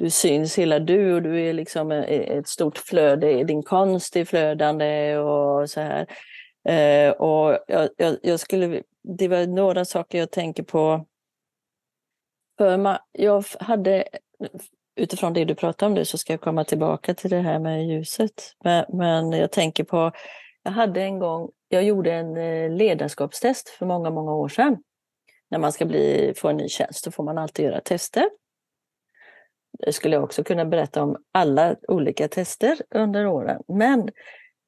du 0.00 0.10
syns 0.10 0.58
hela 0.58 0.78
du 0.78 1.14
och 1.14 1.22
du 1.22 1.40
är 1.40 1.52
liksom 1.52 1.90
ett 1.90 2.48
stort 2.48 2.78
flöde, 2.78 3.44
din 3.44 3.62
konst 3.62 4.16
är 4.16 4.24
flödande 4.24 5.16
och 5.16 5.70
så 5.70 5.80
här. 5.80 6.06
Eh, 6.68 7.10
och 7.10 7.58
jag, 7.66 7.88
jag, 7.96 8.16
jag, 8.22 8.40
skulle, 8.40 8.82
det 9.02 9.28
var 9.28 9.46
några 9.46 9.84
saker 9.84 10.18
jag 10.18 10.30
tänker 10.30 10.62
på. 10.62 11.06
För 12.58 12.76
man, 12.76 12.98
jag 13.12 13.44
hade 13.60 14.04
utifrån 14.96 15.32
det 15.32 15.44
du 15.44 15.54
pratar 15.54 15.86
om 15.86 15.94
nu 15.94 16.04
så 16.04 16.18
ska 16.18 16.32
jag 16.32 16.40
komma 16.40 16.64
tillbaka 16.64 17.14
till 17.14 17.30
det 17.30 17.40
här 17.40 17.58
med 17.58 17.86
ljuset. 17.86 18.56
Men, 18.64 18.84
men 18.88 19.32
jag 19.32 19.52
tänker 19.52 19.84
på, 19.84 20.12
jag 20.62 20.72
hade 20.72 21.02
en 21.02 21.18
gång, 21.18 21.50
jag 21.68 21.84
gjorde 21.84 22.12
en 22.12 22.36
eh, 22.36 22.70
ledarskapstest 22.70 23.68
för 23.68 23.86
många, 23.86 24.10
många 24.10 24.32
år 24.32 24.48
sedan. 24.48 24.76
När 25.50 25.58
man 25.58 25.72
ska 25.72 25.84
bli, 25.84 26.34
få 26.36 26.48
en 26.48 26.56
ny 26.56 26.68
tjänst, 26.68 27.04
då 27.04 27.10
får 27.10 27.24
man 27.24 27.38
alltid 27.38 27.64
göra 27.64 27.80
tester. 27.80 28.30
Det 29.78 29.92
skulle 29.92 30.16
jag 30.16 30.24
också 30.24 30.44
kunna 30.44 30.64
berätta 30.64 31.02
om 31.02 31.16
alla 31.32 31.76
olika 31.88 32.28
tester 32.28 32.78
under 32.90 33.26
åren. 33.26 33.62
Men 33.68 34.10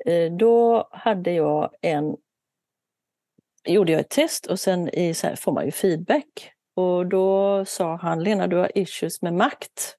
Eh, 0.06 0.32
då 0.32 0.88
hade 0.92 1.32
jag 1.32 1.70
en 1.80 2.16
gjorde 3.64 3.92
jag 3.92 4.00
ett 4.00 4.08
test 4.10 4.46
och 4.46 4.60
sen 4.60 4.88
i, 4.88 5.14
så 5.14 5.26
här, 5.26 5.36
får 5.36 5.52
man 5.52 5.64
ju 5.64 5.70
feedback. 5.70 6.52
Och 6.74 7.06
då 7.06 7.64
sa 7.64 7.96
han, 7.96 8.22
Lena 8.22 8.46
du 8.46 8.56
har 8.56 8.78
issues 8.78 9.22
med 9.22 9.34
makt. 9.34 9.96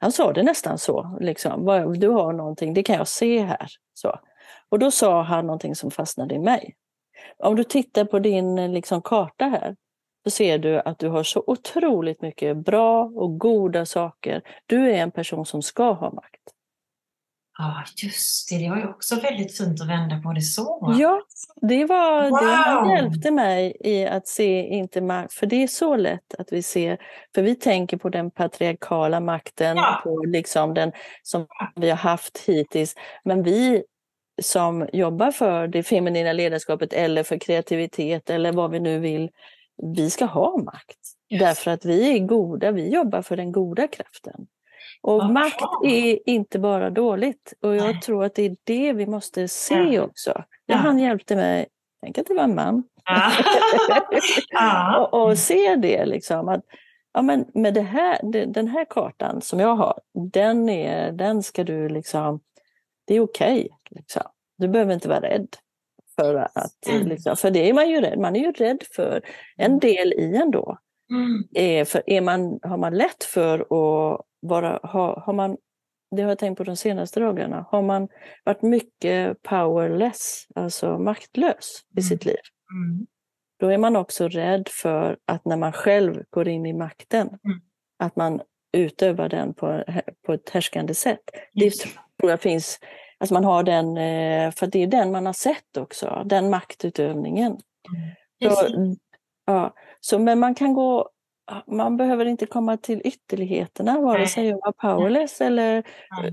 Han 0.00 0.12
sa 0.12 0.32
det 0.32 0.42
nästan 0.42 0.78
så, 0.78 1.18
liksom, 1.20 1.66
du 1.98 2.08
har 2.08 2.32
någonting, 2.32 2.74
det 2.74 2.82
kan 2.82 2.96
jag 2.96 3.08
se 3.08 3.40
här. 3.40 3.68
Så. 3.94 4.18
Och 4.68 4.78
då 4.78 4.90
sa 4.90 5.22
han 5.22 5.46
någonting 5.46 5.74
som 5.74 5.90
fastnade 5.90 6.34
i 6.34 6.38
mig. 6.38 6.76
Om 7.38 7.56
du 7.56 7.64
tittar 7.64 8.04
på 8.04 8.18
din 8.18 8.72
liksom, 8.72 9.02
karta 9.02 9.44
här, 9.44 9.76
så 10.24 10.30
ser 10.30 10.58
du 10.58 10.80
att 10.80 10.98
du 10.98 11.08
har 11.08 11.22
så 11.22 11.44
otroligt 11.46 12.22
mycket 12.22 12.56
bra 12.56 13.04
och 13.04 13.38
goda 13.38 13.86
saker. 13.86 14.42
Du 14.66 14.90
är 14.90 14.96
en 14.96 15.10
person 15.10 15.46
som 15.46 15.62
ska 15.62 15.92
ha 15.92 16.10
makt. 16.10 16.53
Ja, 17.58 17.84
just 17.96 18.48
det. 18.48 18.58
Det 18.58 18.70
var 18.70 18.76
ju 18.76 18.88
också 18.88 19.20
väldigt 19.20 19.56
fint 19.56 19.80
att 19.80 19.88
vända 19.88 20.20
på 20.20 20.32
det 20.32 20.40
så. 20.40 20.94
Ja, 20.98 21.22
det 21.62 21.84
var 21.84 22.30
wow. 22.30 22.88
det 22.88 22.94
hjälpte 22.94 23.30
mig 23.30 23.76
i 23.80 24.06
att 24.06 24.28
se 24.28 24.66
inte 24.66 25.00
makt. 25.00 25.32
För 25.32 25.46
det 25.46 25.62
är 25.62 25.66
så 25.66 25.96
lätt 25.96 26.34
att 26.38 26.52
vi 26.52 26.62
ser, 26.62 26.98
för 27.34 27.42
vi 27.42 27.54
tänker 27.54 27.96
på 27.96 28.08
den 28.08 28.30
patriarkala 28.30 29.20
makten, 29.20 29.76
ja. 29.76 30.00
på 30.04 30.24
liksom 30.26 30.74
den 30.74 30.92
som 31.22 31.46
vi 31.76 31.90
har 31.90 31.96
haft 31.96 32.38
hittills. 32.38 32.94
Men 33.24 33.42
vi 33.42 33.84
som 34.42 34.88
jobbar 34.92 35.30
för 35.30 35.68
det 35.68 35.82
feminina 35.82 36.32
ledarskapet 36.32 36.92
eller 36.92 37.22
för 37.22 37.38
kreativitet 37.38 38.30
eller 38.30 38.52
vad 38.52 38.70
vi 38.70 38.80
nu 38.80 38.98
vill, 38.98 39.30
vi 39.96 40.10
ska 40.10 40.24
ha 40.24 40.56
makt. 40.56 40.98
Yes. 41.30 41.40
Därför 41.40 41.70
att 41.70 41.84
vi 41.84 42.16
är 42.16 42.18
goda, 42.18 42.70
vi 42.70 42.88
jobbar 42.88 43.22
för 43.22 43.36
den 43.36 43.52
goda 43.52 43.88
kraften. 43.88 44.46
Och 45.04 45.20
Aha. 45.22 45.32
makt 45.32 45.84
är 45.84 46.28
inte 46.28 46.58
bara 46.58 46.90
dåligt. 46.90 47.54
Och 47.62 47.76
jag 47.76 47.84
Nej. 47.84 48.00
tror 48.00 48.24
att 48.24 48.34
det 48.34 48.42
är 48.42 48.56
det 48.64 48.92
vi 48.92 49.06
måste 49.06 49.48
se 49.48 49.74
ja. 49.74 50.02
också. 50.02 50.44
Ja, 50.66 50.76
Han 50.76 50.98
hjälpte 50.98 51.36
mig, 51.36 51.66
tänk 52.02 52.18
att 52.18 52.26
det 52.26 52.34
var 52.34 52.44
en 52.44 52.54
man. 52.54 52.84
Ja. 54.50 55.08
och, 55.12 55.22
och, 55.22 55.38
se 55.38 55.76
det 55.76 56.06
liksom. 56.06 56.48
Att, 56.48 56.64
ja, 57.12 57.22
men 57.22 57.46
med 57.54 57.74
det 57.74 57.80
här, 57.80 58.18
den 58.46 58.68
här 58.68 58.84
kartan 58.90 59.40
som 59.40 59.60
jag 59.60 59.76
har, 59.76 60.00
den, 60.32 60.68
är, 60.68 61.12
den 61.12 61.42
ska 61.42 61.64
du 61.64 61.88
liksom, 61.88 62.40
det 63.06 63.14
är 63.14 63.20
okej. 63.20 63.58
Okay, 63.60 63.68
liksom. 63.90 64.22
Du 64.58 64.68
behöver 64.68 64.94
inte 64.94 65.08
vara 65.08 65.20
rädd. 65.20 65.48
För, 66.16 66.34
att, 66.34 66.88
mm. 66.88 67.08
liksom, 67.08 67.36
för 67.36 67.50
det 67.50 67.68
är 67.68 67.72
man 67.72 67.90
ju 67.90 68.00
rädd, 68.00 68.18
man 68.18 68.36
är 68.36 68.40
ju 68.40 68.52
rädd 68.52 68.82
för 68.96 69.22
en 69.56 69.66
mm. 69.66 69.78
del 69.78 70.12
i 70.12 70.36
ändå. 70.36 70.78
Mm. 71.10 71.44
Är, 71.54 71.84
för 71.84 72.02
är 72.06 72.20
man, 72.20 72.58
har 72.62 72.76
man 72.76 72.94
lätt 72.94 73.24
för 73.24 73.60
att 73.60 74.26
vara, 74.44 74.80
ha, 74.82 75.20
har 75.20 75.32
man, 75.32 75.56
det 76.16 76.22
har 76.22 76.28
jag 76.28 76.38
tänkt 76.38 76.58
på 76.58 76.64
de 76.64 76.76
senaste 76.76 77.20
dagarna, 77.20 77.66
har 77.70 77.82
man 77.82 78.08
varit 78.44 78.62
mycket 78.62 79.42
powerless, 79.42 80.46
alltså 80.54 80.98
maktlös 80.98 81.80
i 81.96 82.00
mm. 82.00 82.02
sitt 82.02 82.24
liv, 82.24 82.36
mm. 82.72 83.06
då 83.60 83.68
är 83.68 83.78
man 83.78 83.96
också 83.96 84.28
rädd 84.28 84.68
för 84.70 85.18
att 85.24 85.44
när 85.44 85.56
man 85.56 85.72
själv 85.72 86.22
går 86.30 86.48
in 86.48 86.66
i 86.66 86.72
makten, 86.72 87.26
mm. 87.26 87.60
att 87.98 88.16
man 88.16 88.40
utövar 88.72 89.28
den 89.28 89.54
på, 89.54 89.84
på 90.26 90.32
ett 90.32 90.50
härskande 90.50 90.94
sätt. 90.94 91.30
Det 91.52 91.70
tror 91.70 92.30
jag 92.30 92.40
finns, 92.40 92.78
alltså 93.18 93.34
man 93.34 93.44
har 93.44 93.62
den, 93.62 93.96
eh, 93.96 94.50
för 94.50 94.66
det 94.66 94.82
är 94.82 94.86
den 94.86 95.12
man 95.12 95.26
har 95.26 95.32
sett 95.32 95.76
också, 95.78 96.22
den 96.26 96.50
maktutövningen. 96.50 97.58
Mm. 98.42 98.54
Så, 98.54 98.96
ja, 99.46 99.74
så, 100.00 100.18
men 100.18 100.38
man 100.38 100.54
kan 100.54 100.74
gå 100.74 101.10
man 101.66 101.96
behöver 101.96 102.24
inte 102.24 102.46
komma 102.46 102.76
till 102.76 103.00
ytterligheterna, 103.04 104.00
vare 104.00 104.26
sig 104.26 104.52
att 104.52 104.60
vara 104.60 104.72
powerless 104.72 105.40
eller 105.40 105.82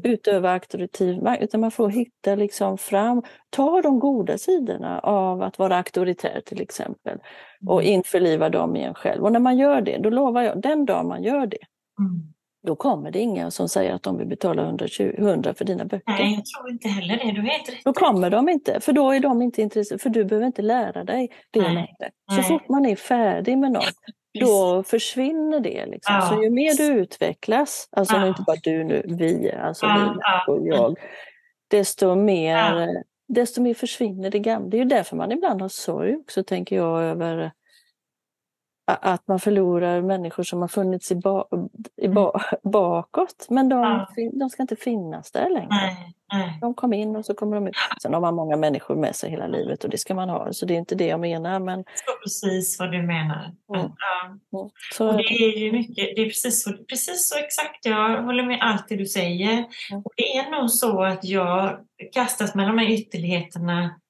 utöva 0.04 0.52
auktoritativ 0.52 1.24
makt, 1.24 1.44
utan 1.44 1.62
man 1.62 1.72
får 1.72 1.90
hitta 1.90 2.36
liksom 2.36 2.78
fram, 2.78 3.24
ta 3.50 3.82
de 3.82 4.00
goda 4.00 4.38
sidorna 4.38 5.00
av 5.00 5.42
att 5.42 5.60
vara 5.60 5.78
auktoritär 5.78 6.42
till 6.46 6.62
exempel 6.62 7.20
och 7.68 7.82
mm. 7.82 7.94
införliva 7.94 8.50
dem 8.50 8.76
i 8.76 8.84
en 8.84 8.94
själv. 8.94 9.24
Och 9.24 9.32
när 9.32 9.40
man 9.40 9.58
gör 9.58 9.82
det, 9.82 9.98
då 9.98 10.10
lovar 10.10 10.42
jag, 10.42 10.62
den 10.62 10.86
dag 10.86 11.06
man 11.06 11.24
gör 11.24 11.46
det, 11.46 11.58
mm 12.00 12.32
då 12.64 12.76
kommer 12.76 13.12
det 13.12 13.20
inga 13.20 13.52
som 13.52 13.70
säger 13.70 13.94
att 13.94 14.04
de 14.04 14.18
vill 14.18 14.28
betala 14.28 14.64
120, 14.64 15.14
100 15.18 15.54
för 15.54 15.66
dina 15.66 15.86
böcker. 15.86 16.12
Nej, 16.12 16.34
jag 16.36 16.46
tror 16.46 16.72
inte 16.72 16.88
heller 16.88 17.18
det. 17.18 17.32
Du 17.32 17.42
helt 17.42 17.70
rätt. 17.70 17.84
Då 17.84 17.94
kommer 17.94 18.30
de 18.30 18.50
inte, 18.50 18.80
för 18.82 18.94
då 18.94 19.12
är 19.12 19.20
de 19.20 19.42
inte 19.42 19.62
intresserade, 19.62 20.04
för 20.04 20.10
du 20.10 20.26
behöver 20.26 20.48
inte 20.48 20.62
lära 20.62 21.04
dig 21.04 21.30
det 21.52 21.62
Nej. 21.62 21.96
Så 22.30 22.36
Nej. 22.36 22.44
fort 22.44 22.70
man 22.70 22.86
är 22.86 22.96
färdig 22.96 23.58
med 23.58 23.72
något, 23.72 23.94
då 24.40 24.84
försvinner 24.84 25.60
det. 25.60 25.86
Liksom. 25.86 26.16
Ja. 26.16 26.22
Så 26.22 26.44
ju 26.44 26.50
mer 26.50 26.78
du 26.78 26.84
utvecklas, 26.84 27.90
alltså 27.92 28.16
ja. 28.16 28.28
inte 28.28 28.44
bara 28.48 28.58
du 28.64 28.84
nu, 28.84 29.04
vi, 29.08 29.52
alltså 29.52 29.86
ja. 29.86 30.16
vi 30.48 30.54
och 30.54 30.68
jag, 30.68 31.00
desto 31.68 32.16
mer, 32.16 32.90
desto 33.28 33.62
mer 33.62 33.74
försvinner 33.74 34.30
det 34.30 34.40
gamla. 34.40 34.70
Det 34.70 34.78
är 34.78 34.80
ju 34.80 34.86
därför 34.86 35.16
man 35.16 35.32
ibland 35.32 35.62
har 35.62 35.70
sorg 35.70 36.16
också, 36.16 36.44
tänker 36.44 36.76
jag, 36.76 37.04
över 37.04 37.52
att 38.86 39.28
man 39.28 39.40
förlorar 39.40 40.02
människor 40.02 40.44
som 40.44 40.62
har 40.62 40.68
funnits 40.68 41.12
i, 41.12 41.16
ba, 41.16 41.46
i 41.98 42.08
ba, 42.08 42.32
mm. 42.32 42.72
bakåt. 42.72 43.48
Men 43.50 43.70
de, 43.70 44.06
de 44.34 44.50
ska 44.50 44.64
inte 44.64 44.76
finnas 44.76 45.32
där 45.32 45.50
längre. 45.50 45.68
Nej, 45.70 46.14
nej. 46.32 46.58
De 46.62 46.74
kom 46.74 46.94
in 46.94 47.16
och 47.16 47.26
så 47.26 47.34
kommer 47.34 47.56
de 47.56 47.68
ut. 47.68 47.76
Sen 48.02 48.14
har 48.14 48.22
man 48.22 48.36
många 48.36 48.56
människor 48.56 48.96
med 48.96 49.16
sig 49.16 49.30
hela 49.30 49.48
livet 49.48 49.84
och 49.84 49.90
det 49.90 49.98
ska 49.98 50.14
man 50.14 50.30
ha. 50.30 50.54
Så 50.54 50.66
det 50.66 50.74
är 50.74 50.78
inte 50.78 50.96
det 50.96 51.08
jag 51.08 51.20
menar. 51.20 51.60
Men... 51.60 51.84
Jag 52.06 52.22
precis 52.24 52.80
vad 52.80 52.92
du 52.92 53.02
menar. 53.02 53.56
Mm. 53.76 53.92
Ja. 53.98 54.26
Mm. 54.26 54.70
Så... 54.94 55.08
Och 55.08 55.18
det 55.18 55.24
är 55.24 55.58
ju 55.58 55.72
mycket, 55.72 56.16
det 56.16 56.22
är 56.22 56.26
precis 56.26 56.64
så, 56.64 56.74
precis 56.90 57.30
så 57.30 57.38
exakt. 57.38 57.86
Jag 57.86 58.24
håller 58.24 58.44
med 58.44 58.58
allt 58.62 58.88
det 58.90 58.96
du 58.96 59.06
säger. 59.06 59.54
Mm. 59.54 60.02
Och 60.06 60.14
det 60.18 60.38
är 60.38 60.52
nog 60.52 60.72
så 60.72 61.04
att 61.04 61.24
jag 61.24 61.80
kastas 62.14 62.56
mellan 62.56 62.76
de 62.76 62.82
här 62.82 62.92
ytterligheterna 62.92 64.02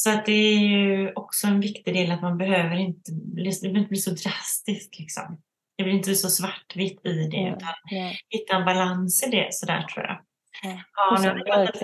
så 0.00 0.10
att 0.10 0.26
det 0.26 0.32
är 0.32 0.58
ju 0.58 1.12
också 1.12 1.46
en 1.46 1.60
viktig 1.60 1.94
del 1.94 2.10
att 2.10 2.22
man 2.22 2.38
behöver 2.38 2.76
inte 2.76 3.12
bli, 3.12 3.50
det 3.62 3.68
inte 3.68 3.88
bli 3.88 3.98
så 3.98 4.10
drastiskt. 4.10 4.98
Liksom. 4.98 5.38
Det 5.76 5.84
blir 5.84 5.94
inte 5.94 6.14
så 6.14 6.28
svartvitt 6.28 7.06
i 7.06 7.28
det, 7.28 7.54
utan 7.56 7.74
ja. 7.90 8.12
hitta 8.28 8.56
en 8.56 8.64
balans 8.64 9.26
i 9.26 9.30
det, 9.30 9.48
sådär 9.50 9.82
tror 9.82 10.06
jag. 10.06 10.18
Ja, 10.62 11.18
nu 11.22 11.28
har 11.28 11.44
pratat, 11.44 11.82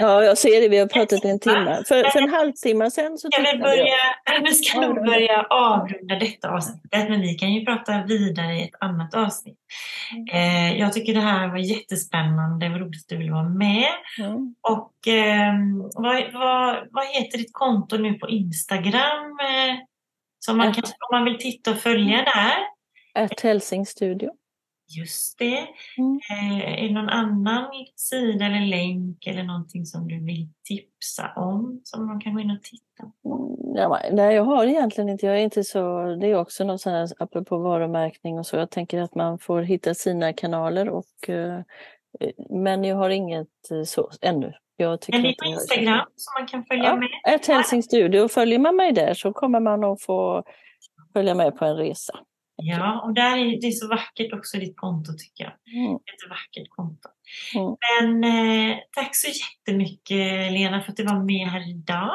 ja. 0.00 0.24
jag 0.24 0.38
ser 0.38 0.60
det. 0.60 0.68
Vi 0.68 0.78
har 0.78 0.86
pratat 0.86 1.24
en 1.24 1.40
timme. 1.40 1.82
För, 1.88 2.10
för 2.10 2.18
en 2.18 2.30
halvtimme 2.30 2.90
sen 2.90 3.18
så 3.18 3.28
ska 3.30 3.42
vi 3.52 3.58
börja, 3.58 3.96
Vi 4.44 4.54
ska 4.54 4.80
nog 4.80 5.06
börja 5.06 5.42
avrunda 5.42 6.14
detta 6.14 6.50
avsnittet, 6.50 7.08
men 7.08 7.20
vi 7.20 7.34
kan 7.34 7.52
ju 7.52 7.64
prata 7.64 8.02
vidare 8.02 8.54
i 8.54 8.62
ett 8.62 8.74
annat 8.80 9.14
avsnitt. 9.14 9.58
Mm. 10.12 10.26
Eh, 10.32 10.80
jag 10.80 10.92
tycker 10.92 11.14
det 11.14 11.20
här 11.20 11.48
var 11.48 11.58
jättespännande. 11.58 12.66
Det 12.66 12.72
var 12.72 12.78
roligt 12.78 13.00
att 13.00 13.08
du 13.08 13.16
ville 13.16 13.32
vara 13.32 13.48
med. 13.48 13.88
Mm. 14.18 14.54
Och 14.60 15.08
eh, 15.08 15.54
vad, 15.94 16.32
vad, 16.32 16.88
vad 16.90 17.06
heter 17.06 17.38
ditt 17.38 17.52
konto 17.52 17.96
nu 17.96 18.14
på 18.14 18.28
Instagram? 18.28 19.38
Eh, 19.40 19.76
som 20.38 20.56
man 20.56 20.74
kan, 20.74 20.84
om 20.84 21.18
man 21.18 21.24
vill 21.24 21.38
titta 21.38 21.70
och 21.70 21.78
följa 21.78 22.16
där? 22.16 22.54
Ett 23.24 23.40
Helsing 23.40 23.86
Studio. 23.86 24.30
Just 24.98 25.38
det. 25.38 25.66
Mm. 25.98 26.20
Eh, 26.30 26.82
är 26.82 26.88
det 26.88 26.94
någon 26.94 27.08
annan 27.08 27.70
sida 27.96 28.46
eller 28.46 28.66
länk 28.66 29.26
eller 29.26 29.42
någonting 29.42 29.86
som 29.86 30.08
du 30.08 30.24
vill 30.24 30.48
tipsa 30.64 31.32
om 31.36 31.80
som 31.84 32.06
man 32.06 32.20
kan 32.20 32.34
gå 32.34 32.40
in 32.40 32.50
och 32.50 32.62
titta 32.62 33.12
på? 33.22 33.58
Mm, 33.76 34.16
nej, 34.16 34.34
jag 34.34 34.44
har 34.44 34.66
egentligen 34.66 35.08
inte. 35.08 35.26
Jag 35.26 35.36
är 35.36 35.44
inte 35.44 35.64
så, 35.64 36.04
det 36.20 36.26
är 36.26 36.34
också 36.34 36.64
något 36.64 36.80
sånt 36.80 36.94
här, 36.94 37.22
apropå 37.22 37.58
varumärkning 37.58 38.38
och 38.38 38.46
så. 38.46 38.56
Jag 38.56 38.70
tänker 38.70 39.02
att 39.02 39.14
man 39.14 39.38
får 39.38 39.62
hitta 39.62 39.94
sina 39.94 40.32
kanaler 40.32 40.88
och 40.88 41.28
eh, 41.28 41.60
men 42.50 42.84
jag 42.84 42.96
har 42.96 43.10
inget 43.10 43.70
eh, 43.70 43.82
så 43.82 44.10
ännu. 44.20 44.52
Jag 44.76 45.00
tycker 45.00 45.18
en 45.18 45.22
liten 45.22 45.48
Instagram 45.48 46.06
som 46.16 46.32
man 46.40 46.48
kan 46.48 46.64
följa 46.64 46.84
ja, 46.84 46.96
med? 46.96 47.08
Ett 47.34 47.46
Helsing 47.46 47.82
Studio. 47.82 48.28
Följer 48.28 48.58
man 48.58 48.76
mig 48.76 48.92
där 48.92 49.14
så 49.14 49.32
kommer 49.32 49.60
man 49.60 49.84
att 49.84 50.02
få 50.02 50.42
följa 51.12 51.34
med 51.34 51.56
på 51.56 51.64
en 51.64 51.76
resa. 51.76 52.18
Ja, 52.56 53.02
och 53.04 53.14
där 53.14 53.36
är 53.36 53.60
det 53.60 53.66
är 53.66 53.70
så 53.70 53.88
vackert 53.88 54.32
också 54.32 54.58
ditt 54.58 54.76
konto 54.76 55.12
tycker 55.18 55.44
jag. 55.44 55.82
Mm. 55.82 55.94
Ett 55.94 56.30
vackert 56.30 56.70
konto. 56.70 57.08
Mm. 57.54 57.76
Men 57.80 58.24
eh, 58.70 58.76
tack 58.96 59.16
så 59.16 59.28
jättemycket 59.28 60.52
Lena 60.52 60.80
för 60.82 60.90
att 60.90 60.96
du 60.96 61.04
var 61.04 61.24
med 61.24 61.48
här 61.48 61.70
idag. 61.70 62.10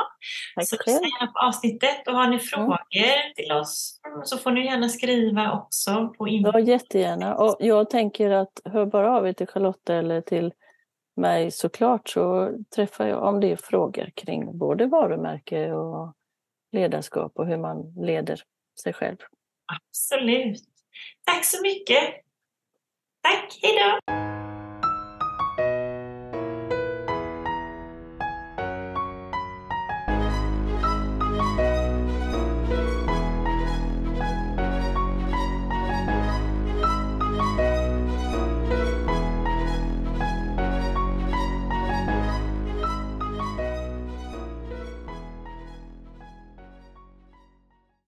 Tack 0.56 0.68
så 0.68 0.76
gärna 0.92 1.32
på 1.32 1.40
avsnittet 1.40 2.08
och 2.08 2.14
har 2.14 2.24
ni 2.24 2.28
mm. 2.28 2.40
frågor 2.40 2.78
mm. 2.96 3.34
till 3.36 3.52
oss 3.52 4.00
så 4.24 4.38
får 4.38 4.52
ni 4.52 4.66
gärna 4.66 4.90
skriva 4.90 5.52
också 5.52 6.14
på 6.18 6.28
info. 6.28 6.52
Ja, 6.54 6.60
jättegärna. 6.60 7.36
Och 7.36 7.58
jag 7.60 7.90
tänker 7.90 8.30
att 8.30 8.62
hör 8.66 8.86
bara 8.86 9.18
av 9.18 9.28
er 9.28 9.34
till 9.34 9.48
Charlotte 9.48 9.90
eller 9.90 10.22
till 10.22 10.54
mig 11.16 11.52
såklart 11.52 12.10
så 12.10 12.52
träffar 12.76 13.08
jag 13.08 13.24
om 13.24 13.40
det 13.40 13.52
är 13.52 13.56
frågor 13.56 14.10
kring 14.16 14.58
både 14.58 14.86
varumärke 14.86 15.72
och 15.72 16.14
ledarskap 16.72 17.32
och 17.36 17.48
hur 17.48 17.58
man 17.58 17.94
leder 18.06 18.42
sig 18.84 18.94
själv. 18.94 19.18
Absolut. 19.68 20.58
Tack 21.26 21.46
så 21.46 21.62
mycket. 21.62 22.14
Tack, 23.24 23.60
Hejdå. 23.62 24.37